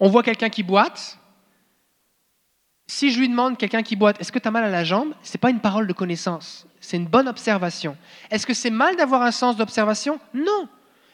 On 0.00 0.08
voit 0.08 0.22
quelqu'un 0.22 0.48
qui 0.48 0.62
boite. 0.62 1.18
Si 2.86 3.10
je 3.10 3.18
lui 3.18 3.28
demande, 3.28 3.58
quelqu'un 3.58 3.82
qui 3.82 3.96
boite, 3.96 4.18
est-ce 4.20 4.32
que 4.32 4.38
tu 4.38 4.48
as 4.48 4.50
mal 4.50 4.64
à 4.64 4.70
la 4.70 4.82
jambe? 4.82 5.12
Ce 5.22 5.32
n'est 5.32 5.40
pas 5.40 5.50
une 5.50 5.60
parole 5.60 5.86
de 5.86 5.92
connaissance, 5.92 6.66
c'est 6.80 6.96
une 6.96 7.06
bonne 7.06 7.28
observation. 7.28 7.96
Est-ce 8.30 8.46
que 8.46 8.54
c'est 8.54 8.70
mal 8.70 8.96
d'avoir 8.96 9.22
un 9.22 9.30
sens 9.30 9.56
d'observation? 9.56 10.18
Non. 10.32 10.68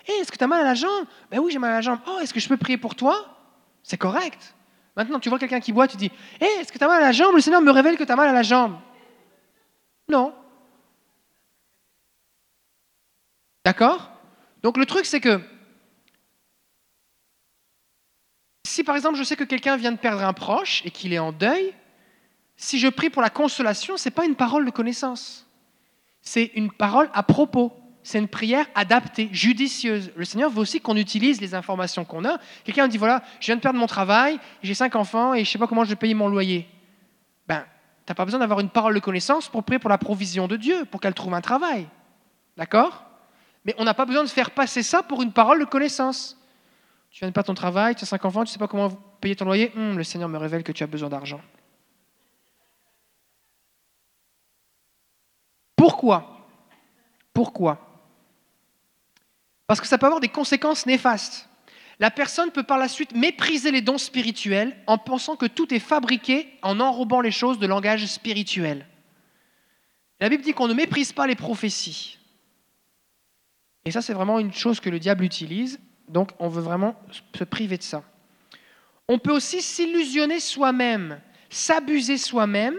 Eh, 0.07 0.13
est-ce 0.13 0.31
que 0.31 0.37
tu 0.37 0.45
as 0.45 0.47
mal 0.47 0.61
à 0.61 0.65
la 0.65 0.75
jambe? 0.75 1.05
Ben 1.31 1.41
oui, 1.41 1.51
j'ai 1.51 1.59
mal 1.59 1.73
à 1.73 1.77
la 1.77 1.81
jambe. 1.81 1.99
Oh, 2.07 2.21
est-ce 2.21 2.33
que 2.33 2.39
je 2.39 2.49
peux 2.49 2.57
prier 2.57 2.79
pour 2.79 2.95
toi? 2.95 3.34
C'est 3.85 3.99
correct. 3.99 4.55
Maintenant, 4.97 5.21
tu 5.21 5.29
vois 5.29 5.39
quelqu'un 5.39 5.61
qui 5.61 5.73
boite, 5.73 5.91
tu 5.91 5.97
dis 5.97 6.11
Eh, 6.41 6.45
est-ce 6.45 6.73
que 6.73 6.79
tu 6.79 6.85
as 6.85 6.89
mal 6.89 7.03
à 7.03 7.07
la 7.07 7.13
jambe? 7.13 7.35
Le 7.35 7.41
Seigneur 7.41 7.61
me 7.61 7.71
révèle 7.71 7.97
que 7.97 8.05
tu 8.05 8.11
as 8.11 8.17
mal 8.17 8.29
à 8.29 8.33
la 8.33 8.43
jambe. 8.43 8.77
Non. 10.09 10.35
D'accord? 13.65 14.11
Donc 14.63 14.79
le 14.79 14.87
truc, 14.87 15.05
c'est 15.05 15.21
que 15.21 15.41
si 18.67 18.83
par 18.83 18.97
exemple 18.97 19.17
je 19.17 19.23
sais 19.23 19.37
que 19.37 19.45
quelqu'un 19.45 19.77
vient 19.77 19.93
de 19.93 19.99
perdre 19.99 20.25
un 20.25 20.33
proche 20.33 20.83
et 20.85 20.91
qu'il 20.91 21.13
est 21.13 21.19
en 21.19 21.33
deuil, 21.33 21.75
si 22.57 22.79
je 22.79 22.89
prie 22.89 23.11
pour 23.11 23.23
la 23.23 23.31
consolation, 23.31 23.97
ce 23.97 24.09
n'est 24.09 24.15
pas 24.15 24.25
une 24.25 24.37
parole 24.37 24.65
de 24.65 24.71
connaissance. 24.71 25.47
C'est 26.23 26.53
une 26.55 26.73
parole 26.73 27.11
à 27.13 27.23
propos. 27.23 27.73
C'est 28.05 28.19
une 28.19 28.29
prière 28.29 28.67
adaptée, 28.75 29.31
judicieuse. 29.33 30.13
Le 30.15 30.27
Seigneur 30.27 30.51
veut 30.51 30.61
aussi 30.61 30.79
qu'on 30.79 30.95
utilise 30.95 31.41
les 31.41 31.55
informations 31.55 32.05
qu'on 32.05 32.27
a. 32.27 32.39
Quelqu'un 32.63 32.87
dit 32.87 32.99
voilà, 32.99 33.23
je 33.41 33.47
viens 33.47 33.57
de 33.57 33.63
perdre 33.63 33.79
mon 33.79 33.87
travail, 33.87 34.39
j'ai 34.63 34.75
cinq 34.75 34.95
enfants 34.95 35.33
et 35.33 35.39
je 35.39 35.49
ne 35.49 35.53
sais 35.53 35.59
pas 35.59 35.67
comment 35.67 35.85
je 35.85 35.89
vais 35.89 35.97
payer 35.97 36.13
mon 36.13 36.29
loyer. 36.29 36.69
Ben, 37.49 37.65
tu 38.05 38.11
n'as 38.11 38.15
pas 38.15 38.27
besoin 38.27 38.41
d'avoir 38.41 38.61
une 38.61 38.69
parole 38.69 38.95
de 38.95 39.01
connaissance 39.01 39.49
pour 39.49 39.65
prier 39.65 39.79
pour 39.79 39.89
la 39.89 39.97
provision 39.97 40.47
de 40.47 40.57
Dieu, 40.57 40.85
pour 40.85 41.01
qu'elle 41.01 41.15
trouve 41.15 41.33
un 41.33 41.41
travail. 41.41 41.89
D'accord? 42.59 43.07
Mais 43.65 43.75
on 43.79 43.85
n'a 43.85 43.95
pas 43.95 44.05
besoin 44.05 44.23
de 44.23 44.29
faire 44.29 44.51
passer 44.51 44.83
ça 44.83 45.03
pour 45.03 45.23
une 45.23 45.33
parole 45.33 45.59
de 45.59 45.65
connaissance. 45.65 46.39
Tu 47.11 47.21
viens 47.21 47.29
de 47.29 47.33
perdre 47.33 47.47
ton 47.47 47.55
travail, 47.55 47.95
tu 47.95 48.05
as 48.05 48.07
cinq 48.07 48.23
enfants, 48.27 48.45
tu 48.45 48.51
ne 48.51 48.53
sais 48.53 48.59
pas 48.59 48.69
comment 48.69 48.91
payer 49.23 49.35
ton 49.35 49.47
loyer. 49.47 49.73
Hum, 49.77 49.97
le 49.97 50.05
Seigneur 50.05 50.29
me 50.29 50.37
révèle 50.37 50.63
que 50.63 50.73
tu 50.73 50.83
as 50.83 50.87
besoin 50.87 51.09
d'argent. 51.09 51.41
Pourquoi? 55.75 56.47
Pourquoi? 57.33 57.84
Parce 59.67 59.81
que 59.81 59.87
ça 59.87 59.99
peut 59.99 60.07
avoir 60.07 60.21
des 60.21 60.29
conséquences 60.29 60.87
néfastes. 60.87 61.49
La 62.01 62.11
personne 62.11 62.51
peut 62.51 62.65
par 62.65 62.79
la 62.79 62.89
suite 62.89 63.15
mépriser 63.15 63.71
les 63.71 63.81
dons 63.81 63.99
spirituels 63.99 64.77
en 64.87 64.99
pensant 64.99 65.37
que 65.37 65.47
tout 65.47 65.73
est 65.73 65.79
fabriqué 65.79 66.49
en 66.63 66.81
enrobant 66.81 67.21
les 67.21 67.31
choses 67.31 67.59
de 67.59 67.67
langage 67.67 68.07
spirituel. 68.07 68.87
La 70.21 70.29
Bible 70.29 70.43
dit 70.43 70.53
qu'on 70.53 70.69
ne 70.69 70.75
méprise 70.75 71.13
pas 71.13 71.27
les 71.27 71.37
prophéties. 71.37 72.19
Et 73.85 73.91
ça, 73.91 74.03
c'est 74.03 74.15
vraiment 74.15 74.39
une 74.39 74.53
chose 74.53 74.81
que 74.81 74.91
le 74.91 74.99
diable 74.99 75.25
utilise. 75.25 75.79
Donc, 76.09 76.31
on 76.39 76.49
veut 76.49 76.63
vraiment 76.63 76.97
se 77.37 77.45
priver 77.45 77.79
de 77.79 77.83
ça. 77.83 78.03
On 79.09 79.19
peut 79.19 79.33
aussi 79.33 79.61
s'illusionner 79.61 80.41
soi-même, 80.41 81.21
s'abuser 81.51 82.17
soi-même, 82.17 82.79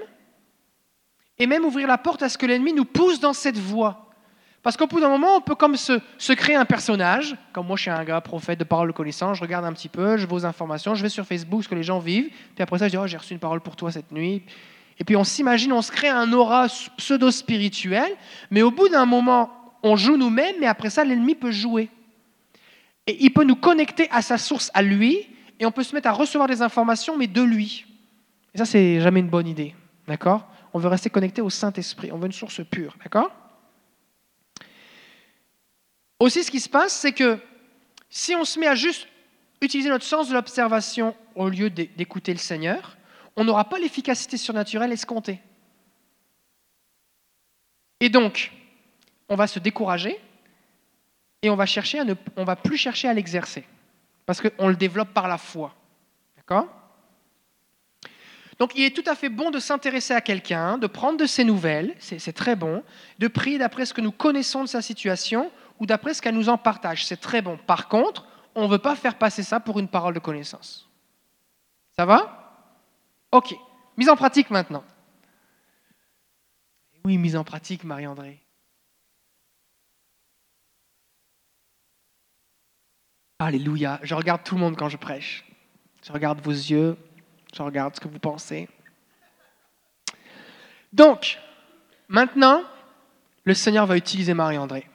et 1.38 1.47
même 1.47 1.65
ouvrir 1.65 1.88
la 1.88 1.97
porte 1.97 2.23
à 2.23 2.29
ce 2.29 2.38
que 2.38 2.45
l'ennemi 2.45 2.73
nous 2.73 2.86
pousse 2.86 3.19
dans 3.19 3.33
cette 3.33 3.57
voie. 3.57 4.05
Parce 4.66 4.78
qu'au 4.78 4.88
bout 4.88 4.99
d'un 4.99 5.09
moment, 5.09 5.36
on 5.36 5.41
peut 5.41 5.53
comme 5.53 5.76
se, 5.76 6.34
créer 6.34 6.55
un 6.55 6.66
personnage, 6.66 7.36
comme 7.53 7.68
moi 7.68 7.76
je 7.76 7.84
suis 7.84 7.91
un 7.91 8.03
gars 8.03 8.20
prophète 8.20 8.57
de 8.57 8.63
parole 8.63 8.91
connaissance, 8.93 9.38
je 9.38 9.43
regarde 9.43 9.63
un 9.63 9.74
petit 9.74 9.89
peu, 9.89 10.18
je 10.18 10.26
vois 10.26 10.39
aux 10.39 10.45
informations, 10.47 10.95
je 10.95 11.03
vais 11.03 11.09
sur 11.09 11.24
Facebook, 11.24 11.63
ce 11.63 11.70
que 11.70 11.76
les 11.76 11.84
gens 11.84 11.99
vivent, 11.99 12.30
puis 12.55 12.63
après 12.63 12.80
ça 12.80 12.88
je 12.88 12.89
dis, 12.89 12.97
oh, 12.97 13.05
j'ai 13.05 13.16
reçu 13.16 13.34
une 13.34 13.39
parole 13.39 13.61
pour 13.61 13.76
toi 13.76 13.91
cette 13.91 14.11
nuit. 14.11 14.41
Et 14.97 15.03
puis 15.03 15.16
on 15.16 15.24
s'imagine, 15.24 15.72
on 15.72 15.84
se 15.84 15.91
crée 15.91 16.09
un 16.09 16.34
aura 16.34 16.66
pseudo-spirituel, 16.97 18.11
mais 18.49 18.63
au 18.63 18.72
bout 18.72 18.89
d'un 18.89 19.05
moment, 19.05 19.51
on 19.84 19.95
joue 19.95 20.18
nous-mêmes, 20.18 20.55
mais 20.59 20.66
après 20.66 20.89
ça, 20.89 21.03
l'ennemi 21.03 21.36
peut 21.36 21.51
jouer. 21.51 21.91
Et 23.05 23.24
il 23.24 23.30
peut 23.30 23.43
nous 23.43 23.57
connecter 23.57 24.09
à 24.09 24.24
sa 24.24 24.39
source, 24.39 24.72
à 24.74 24.82
lui, 24.82 25.28
et 25.59 25.68
on 25.68 25.72
peut 25.72 25.84
se 25.84 25.93
mettre 25.93 26.07
à 26.07 26.11
recevoir 26.11 26.47
des 26.47 26.63
informations, 26.63 27.16
mais 27.16 27.28
de 27.28 27.43
lui. 27.43 27.86
Et 28.55 28.57
ça, 28.57 28.66
c'est 28.66 28.99
jamais 28.99 29.20
une 29.20 29.30
bonne 29.30 29.47
idée. 29.47 29.76
D'accord? 30.07 30.47
On 30.74 30.80
veut 30.80 30.89
rester 30.89 31.11
connecté 31.11 31.43
au 31.43 31.51
Saint-Esprit. 31.51 32.11
On 32.11 32.18
veut 32.18 32.26
une 32.26 32.32
source 32.32 32.61
pure. 32.68 32.95
D'accord? 33.03 33.30
Aussi, 36.20 36.43
ce 36.43 36.51
qui 36.51 36.59
se 36.59 36.70
passe, 36.70 36.93
c'est 36.93 37.11
que 37.11 37.39
si 38.09 38.36
on 38.36 38.45
se 38.45 38.59
met 38.59 38.68
à 38.68 38.76
juste 38.76 39.07
utiliser 39.61 39.89
notre 39.89 40.05
sens 40.05 40.30
de 40.30 40.34
l'observation 40.34 41.16
au 41.36 41.49
lieu 41.49 41.70
d'é- 41.70 41.91
d'écouter 41.97 42.32
le 42.32 42.39
Seigneur, 42.39 42.97
on 43.36 43.43
n'aura 43.43 43.68
pas 43.68 43.80
l'efficacité 43.80 44.38
surnaturelle 44.38 44.91
escomptée. 44.91 45.41
Et 47.99 48.09
donc, 48.09 48.51
on 49.28 49.36
va 49.36 49.47
se 49.47 49.59
décourager 49.59 50.20
et 51.41 51.49
on 51.49 51.55
va 51.55 51.66
chercher 51.66 51.99
à 51.99 52.03
ne, 52.03 52.13
on 52.38 52.43
va 52.43 52.55
plus 52.55 52.78
chercher 52.78 53.07
à 53.07 53.13
l'exercer 53.13 53.66
parce 54.26 54.41
qu'on 54.41 54.68
le 54.70 54.76
développe 54.76 55.13
par 55.13 55.28
la 55.28 55.38
foi. 55.38 55.76
D'accord? 56.38 56.68
Donc, 58.57 58.72
il 58.76 58.84
est 58.84 58.95
tout 58.95 59.03
à 59.09 59.16
fait 59.16 59.28
bon 59.30 59.51
de 59.51 59.59
s'intéresser 59.59 60.13
à 60.13 60.22
quelqu'un, 60.22 60.78
de 60.78 60.88
prendre 60.88 61.18
de 61.18 61.26
ses 61.26 61.43
nouvelles, 61.43 61.93
c'est 61.99 62.34
très 62.34 62.55
bon, 62.55 62.84
de 63.20 63.28
prier 63.28 63.57
d'après 63.57 63.86
ce 63.86 63.93
que 63.93 63.99
nous 63.99 64.13
connaissons 64.13 64.63
de 64.63 64.70
sa 64.70 64.82
situation 64.82 65.51
ou 65.80 65.86
d'après 65.86 66.13
ce 66.13 66.21
qu'elle 66.21 66.36
nous 66.36 66.49
en 66.49 66.57
partage, 66.57 67.05
c'est 67.05 67.17
très 67.17 67.41
bon. 67.41 67.57
Par 67.57 67.88
contre, 67.88 68.26
on 68.55 68.63
ne 68.63 68.71
veut 68.71 68.80
pas 68.80 68.95
faire 68.95 69.17
passer 69.17 69.43
ça 69.43 69.59
pour 69.59 69.80
une 69.80 69.88
parole 69.88 70.13
de 70.13 70.19
connaissance. 70.19 70.89
Ça 71.95 72.05
va? 72.05 72.67
Ok. 73.32 73.55
Mise 73.97 74.09
en 74.09 74.15
pratique 74.15 74.49
maintenant. 74.49 74.84
Oui, 77.03 77.17
mise 77.17 77.36
en 77.36 77.43
pratique, 77.43 77.84
Marie-André. 77.84 78.41
Alléluia. 83.39 83.99
Je 84.01 84.15
regarde 84.15 84.43
tout 84.43 84.55
le 84.55 84.61
monde 84.61 84.78
quand 84.78 84.89
je 84.89 84.97
prêche. 84.97 85.45
Je 86.01 86.11
regarde 86.11 86.39
vos 86.41 86.51
yeux. 86.51 86.97
Je 87.53 87.61
regarde 87.61 87.95
ce 87.95 87.99
que 87.99 88.07
vous 88.07 88.19
pensez. 88.19 88.67
Donc, 90.91 91.38
maintenant, 92.07 92.63
le 93.43 93.53
Seigneur 93.53 93.86
va 93.86 93.97
utiliser 93.97 94.34
Marie-André. 94.34 94.89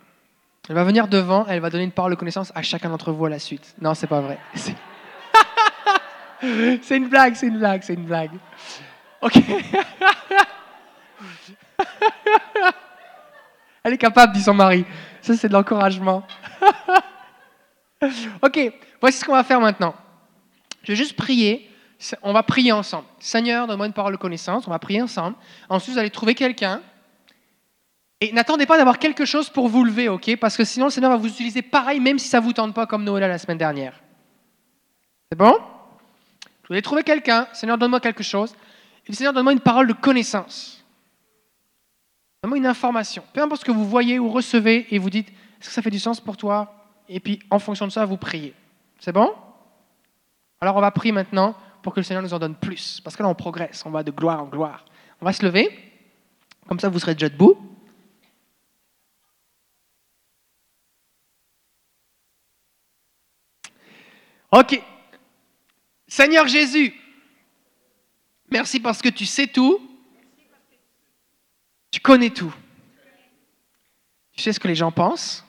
Elle 0.70 0.76
va 0.76 0.84
venir 0.84 1.08
devant, 1.08 1.44
elle 1.48 1.58
va 1.58 1.68
donner 1.68 1.82
une 1.82 1.90
parole 1.90 2.12
de 2.12 2.16
connaissance 2.16 2.52
à 2.54 2.62
chacun 2.62 2.90
d'entre 2.90 3.10
vous 3.10 3.26
à 3.26 3.28
la 3.28 3.40
suite. 3.40 3.74
Non, 3.80 3.92
c'est 3.92 4.06
pas 4.06 4.20
vrai. 4.20 4.38
C'est- 4.54 4.76
une 6.96 7.08
blague, 7.08 7.34
c'est 7.34 7.48
une 7.48 7.58
blague, 7.58 7.82
c'est 7.82 7.94
une 7.94 8.04
blague. 8.04 8.30
Ok. 9.20 9.32
Elle 13.82 13.94
est 13.94 13.98
capable, 13.98 14.32
dit 14.32 14.42
son 14.44 14.54
mari. 14.54 14.84
Ça, 15.20 15.34
c'est 15.34 15.48
de 15.48 15.54
l'encouragement. 15.54 16.24
ok, 18.40 18.72
voici 19.00 19.18
ce 19.18 19.24
qu'on 19.24 19.32
va 19.32 19.42
faire 19.42 19.60
maintenant. 19.60 19.96
Je 20.84 20.92
vais 20.92 20.96
juste 20.96 21.16
prier. 21.16 21.68
On 22.22 22.32
va 22.32 22.44
prier 22.44 22.70
ensemble. 22.70 23.08
Seigneur, 23.18 23.66
donne-moi 23.66 23.86
une 23.86 23.92
parole 23.92 24.12
de 24.12 24.18
connaissance. 24.18 24.68
On 24.68 24.70
va 24.70 24.78
prier 24.78 25.02
ensemble. 25.02 25.34
Ensuite, 25.68 25.94
vous 25.94 25.98
allez 25.98 26.10
trouver 26.10 26.36
quelqu'un. 26.36 26.80
Et 28.20 28.32
n'attendez 28.32 28.66
pas 28.66 28.76
d'avoir 28.76 28.98
quelque 28.98 29.24
chose 29.24 29.48
pour 29.48 29.68
vous 29.68 29.82
lever, 29.82 30.08
ok? 30.08 30.36
Parce 30.36 30.56
que 30.56 30.64
sinon, 30.64 30.86
le 30.86 30.90
Seigneur 30.90 31.10
va 31.10 31.16
vous 31.16 31.28
utiliser 31.28 31.62
pareil, 31.62 32.00
même 32.00 32.18
si 32.18 32.28
ça 32.28 32.40
ne 32.40 32.44
vous 32.44 32.52
tente 32.52 32.74
pas 32.74 32.86
comme 32.86 33.02
Noël 33.02 33.26
la 33.28 33.38
semaine 33.38 33.56
dernière. 33.56 33.98
C'est 35.30 35.38
bon? 35.38 35.58
Vous 36.68 36.74
allez 36.74 36.82
trouver 36.82 37.02
quelqu'un? 37.02 37.48
Seigneur, 37.54 37.78
donne-moi 37.78 38.00
quelque 38.00 38.22
chose. 38.22 38.54
Et 39.06 39.12
le 39.12 39.14
Seigneur, 39.14 39.32
donne-moi 39.32 39.54
une 39.54 39.60
parole 39.60 39.86
de 39.86 39.94
connaissance. 39.94 40.84
Donne-moi 42.42 42.58
une 42.58 42.66
information. 42.66 43.22
Peu 43.32 43.40
importe 43.40 43.62
ce 43.62 43.64
que 43.64 43.72
vous 43.72 43.86
voyez 43.86 44.18
ou 44.18 44.28
recevez, 44.28 44.86
et 44.90 44.98
vous 44.98 45.08
dites, 45.08 45.28
est-ce 45.28 45.68
que 45.68 45.74
ça 45.74 45.80
fait 45.80 45.90
du 45.90 45.98
sens 45.98 46.20
pour 46.20 46.36
toi? 46.36 46.74
Et 47.08 47.20
puis, 47.20 47.40
en 47.48 47.58
fonction 47.58 47.86
de 47.86 47.92
ça, 47.92 48.04
vous 48.04 48.18
priez. 48.18 48.54
C'est 48.98 49.12
bon? 49.12 49.32
Alors, 50.60 50.76
on 50.76 50.80
va 50.80 50.90
prier 50.90 51.12
maintenant 51.12 51.54
pour 51.80 51.94
que 51.94 52.00
le 52.00 52.04
Seigneur 52.04 52.22
nous 52.22 52.34
en 52.34 52.38
donne 52.38 52.54
plus. 52.54 53.00
Parce 53.00 53.16
que 53.16 53.22
là, 53.22 53.30
on 53.30 53.34
progresse. 53.34 53.82
On 53.86 53.90
va 53.90 54.02
de 54.02 54.10
gloire 54.10 54.42
en 54.42 54.46
gloire. 54.46 54.84
On 55.22 55.24
va 55.24 55.32
se 55.32 55.42
lever. 55.42 55.70
Comme 56.68 56.78
ça, 56.78 56.90
vous 56.90 56.98
serez 56.98 57.14
déjà 57.14 57.30
debout. 57.30 57.56
Ok. 64.52 64.82
Seigneur 66.08 66.48
Jésus, 66.48 66.92
merci 68.50 68.80
parce 68.80 69.00
que 69.00 69.08
tu 69.08 69.24
sais 69.26 69.46
tout. 69.46 69.80
Tu 71.90 72.00
connais 72.00 72.30
tout. 72.30 72.52
Tu 74.32 74.42
sais 74.42 74.52
ce 74.52 74.58
que 74.58 74.68
les 74.68 74.74
gens 74.74 74.90
pensent. 74.90 75.44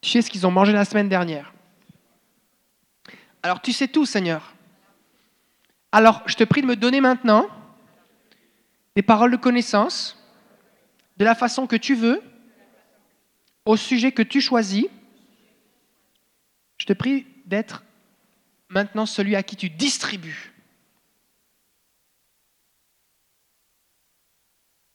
Tu 0.00 0.10
sais 0.10 0.22
ce 0.22 0.30
qu'ils 0.30 0.46
ont 0.46 0.50
mangé 0.50 0.72
la 0.72 0.84
semaine 0.84 1.08
dernière. 1.08 1.52
Alors 3.42 3.60
tu 3.60 3.72
sais 3.72 3.88
tout, 3.88 4.06
Seigneur. 4.06 4.54
Alors 5.90 6.22
je 6.26 6.36
te 6.36 6.44
prie 6.44 6.62
de 6.62 6.66
me 6.66 6.76
donner 6.76 7.00
maintenant 7.00 7.48
des 8.94 9.02
paroles 9.02 9.32
de 9.32 9.36
connaissance, 9.36 10.18
de 11.16 11.24
la 11.24 11.34
façon 11.34 11.66
que 11.66 11.76
tu 11.76 11.94
veux, 11.94 12.22
au 13.64 13.76
sujet 13.76 14.12
que 14.12 14.22
tu 14.22 14.40
choisis. 14.40 14.86
Je 16.78 16.86
te 16.86 16.92
prie 16.92 17.26
d'être 17.52 17.84
maintenant 18.70 19.04
celui 19.04 19.36
à 19.36 19.42
qui 19.42 19.56
tu 19.56 19.68
distribues. 19.68 20.54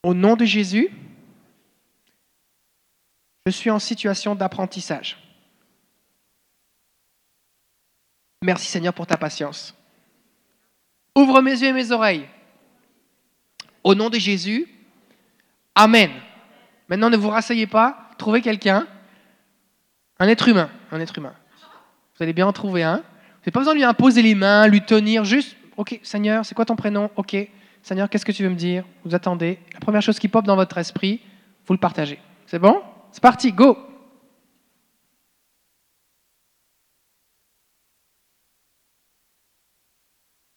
Au 0.02 0.12
nom 0.12 0.34
de 0.34 0.44
Jésus, 0.44 0.90
je 3.46 3.52
suis 3.52 3.70
en 3.70 3.78
situation 3.78 4.34
d'apprentissage. 4.34 5.16
Merci 8.42 8.66
Seigneur 8.66 8.92
pour 8.92 9.06
ta 9.06 9.16
patience. 9.16 9.72
Ouvre 11.16 11.40
mes 11.40 11.60
yeux 11.60 11.68
et 11.68 11.72
mes 11.72 11.92
oreilles. 11.92 12.28
Au 13.84 13.94
nom 13.94 14.10
de 14.10 14.18
Jésus, 14.18 14.66
Amen. 15.76 16.10
Maintenant, 16.88 17.08
ne 17.08 17.16
vous 17.16 17.28
rasseyez 17.28 17.68
pas, 17.68 18.10
trouvez 18.18 18.42
quelqu'un, 18.42 18.88
un 20.18 20.26
être 20.26 20.48
humain, 20.48 20.70
un 20.90 20.98
être 20.98 21.16
humain. 21.18 21.34
Vous 22.18 22.24
allez 22.24 22.32
bien 22.32 22.48
en 22.48 22.52
trouver 22.52 22.82
un. 22.82 22.96
Vous 22.96 23.02
n'avez 23.42 23.52
pas 23.52 23.60
besoin 23.60 23.74
de 23.74 23.78
lui 23.78 23.84
imposer 23.84 24.22
les 24.22 24.34
mains, 24.34 24.66
lui 24.66 24.80
tenir, 24.80 25.24
juste, 25.24 25.56
ok, 25.76 26.00
Seigneur, 26.02 26.44
c'est 26.44 26.54
quoi 26.54 26.64
ton 26.64 26.74
prénom? 26.74 27.10
Ok, 27.14 27.36
Seigneur, 27.82 28.10
qu'est-ce 28.10 28.24
que 28.24 28.32
tu 28.32 28.42
veux 28.42 28.48
me 28.48 28.56
dire? 28.56 28.84
Vous 29.04 29.14
attendez. 29.14 29.58
La 29.72 29.80
première 29.80 30.02
chose 30.02 30.18
qui 30.18 30.26
pop 30.26 30.44
dans 30.44 30.56
votre 30.56 30.78
esprit, 30.78 31.20
vous 31.66 31.74
le 31.74 31.78
partagez. 31.78 32.18
C'est 32.46 32.58
bon? 32.58 32.82
C'est 33.12 33.22
parti, 33.22 33.52
go 33.52 33.78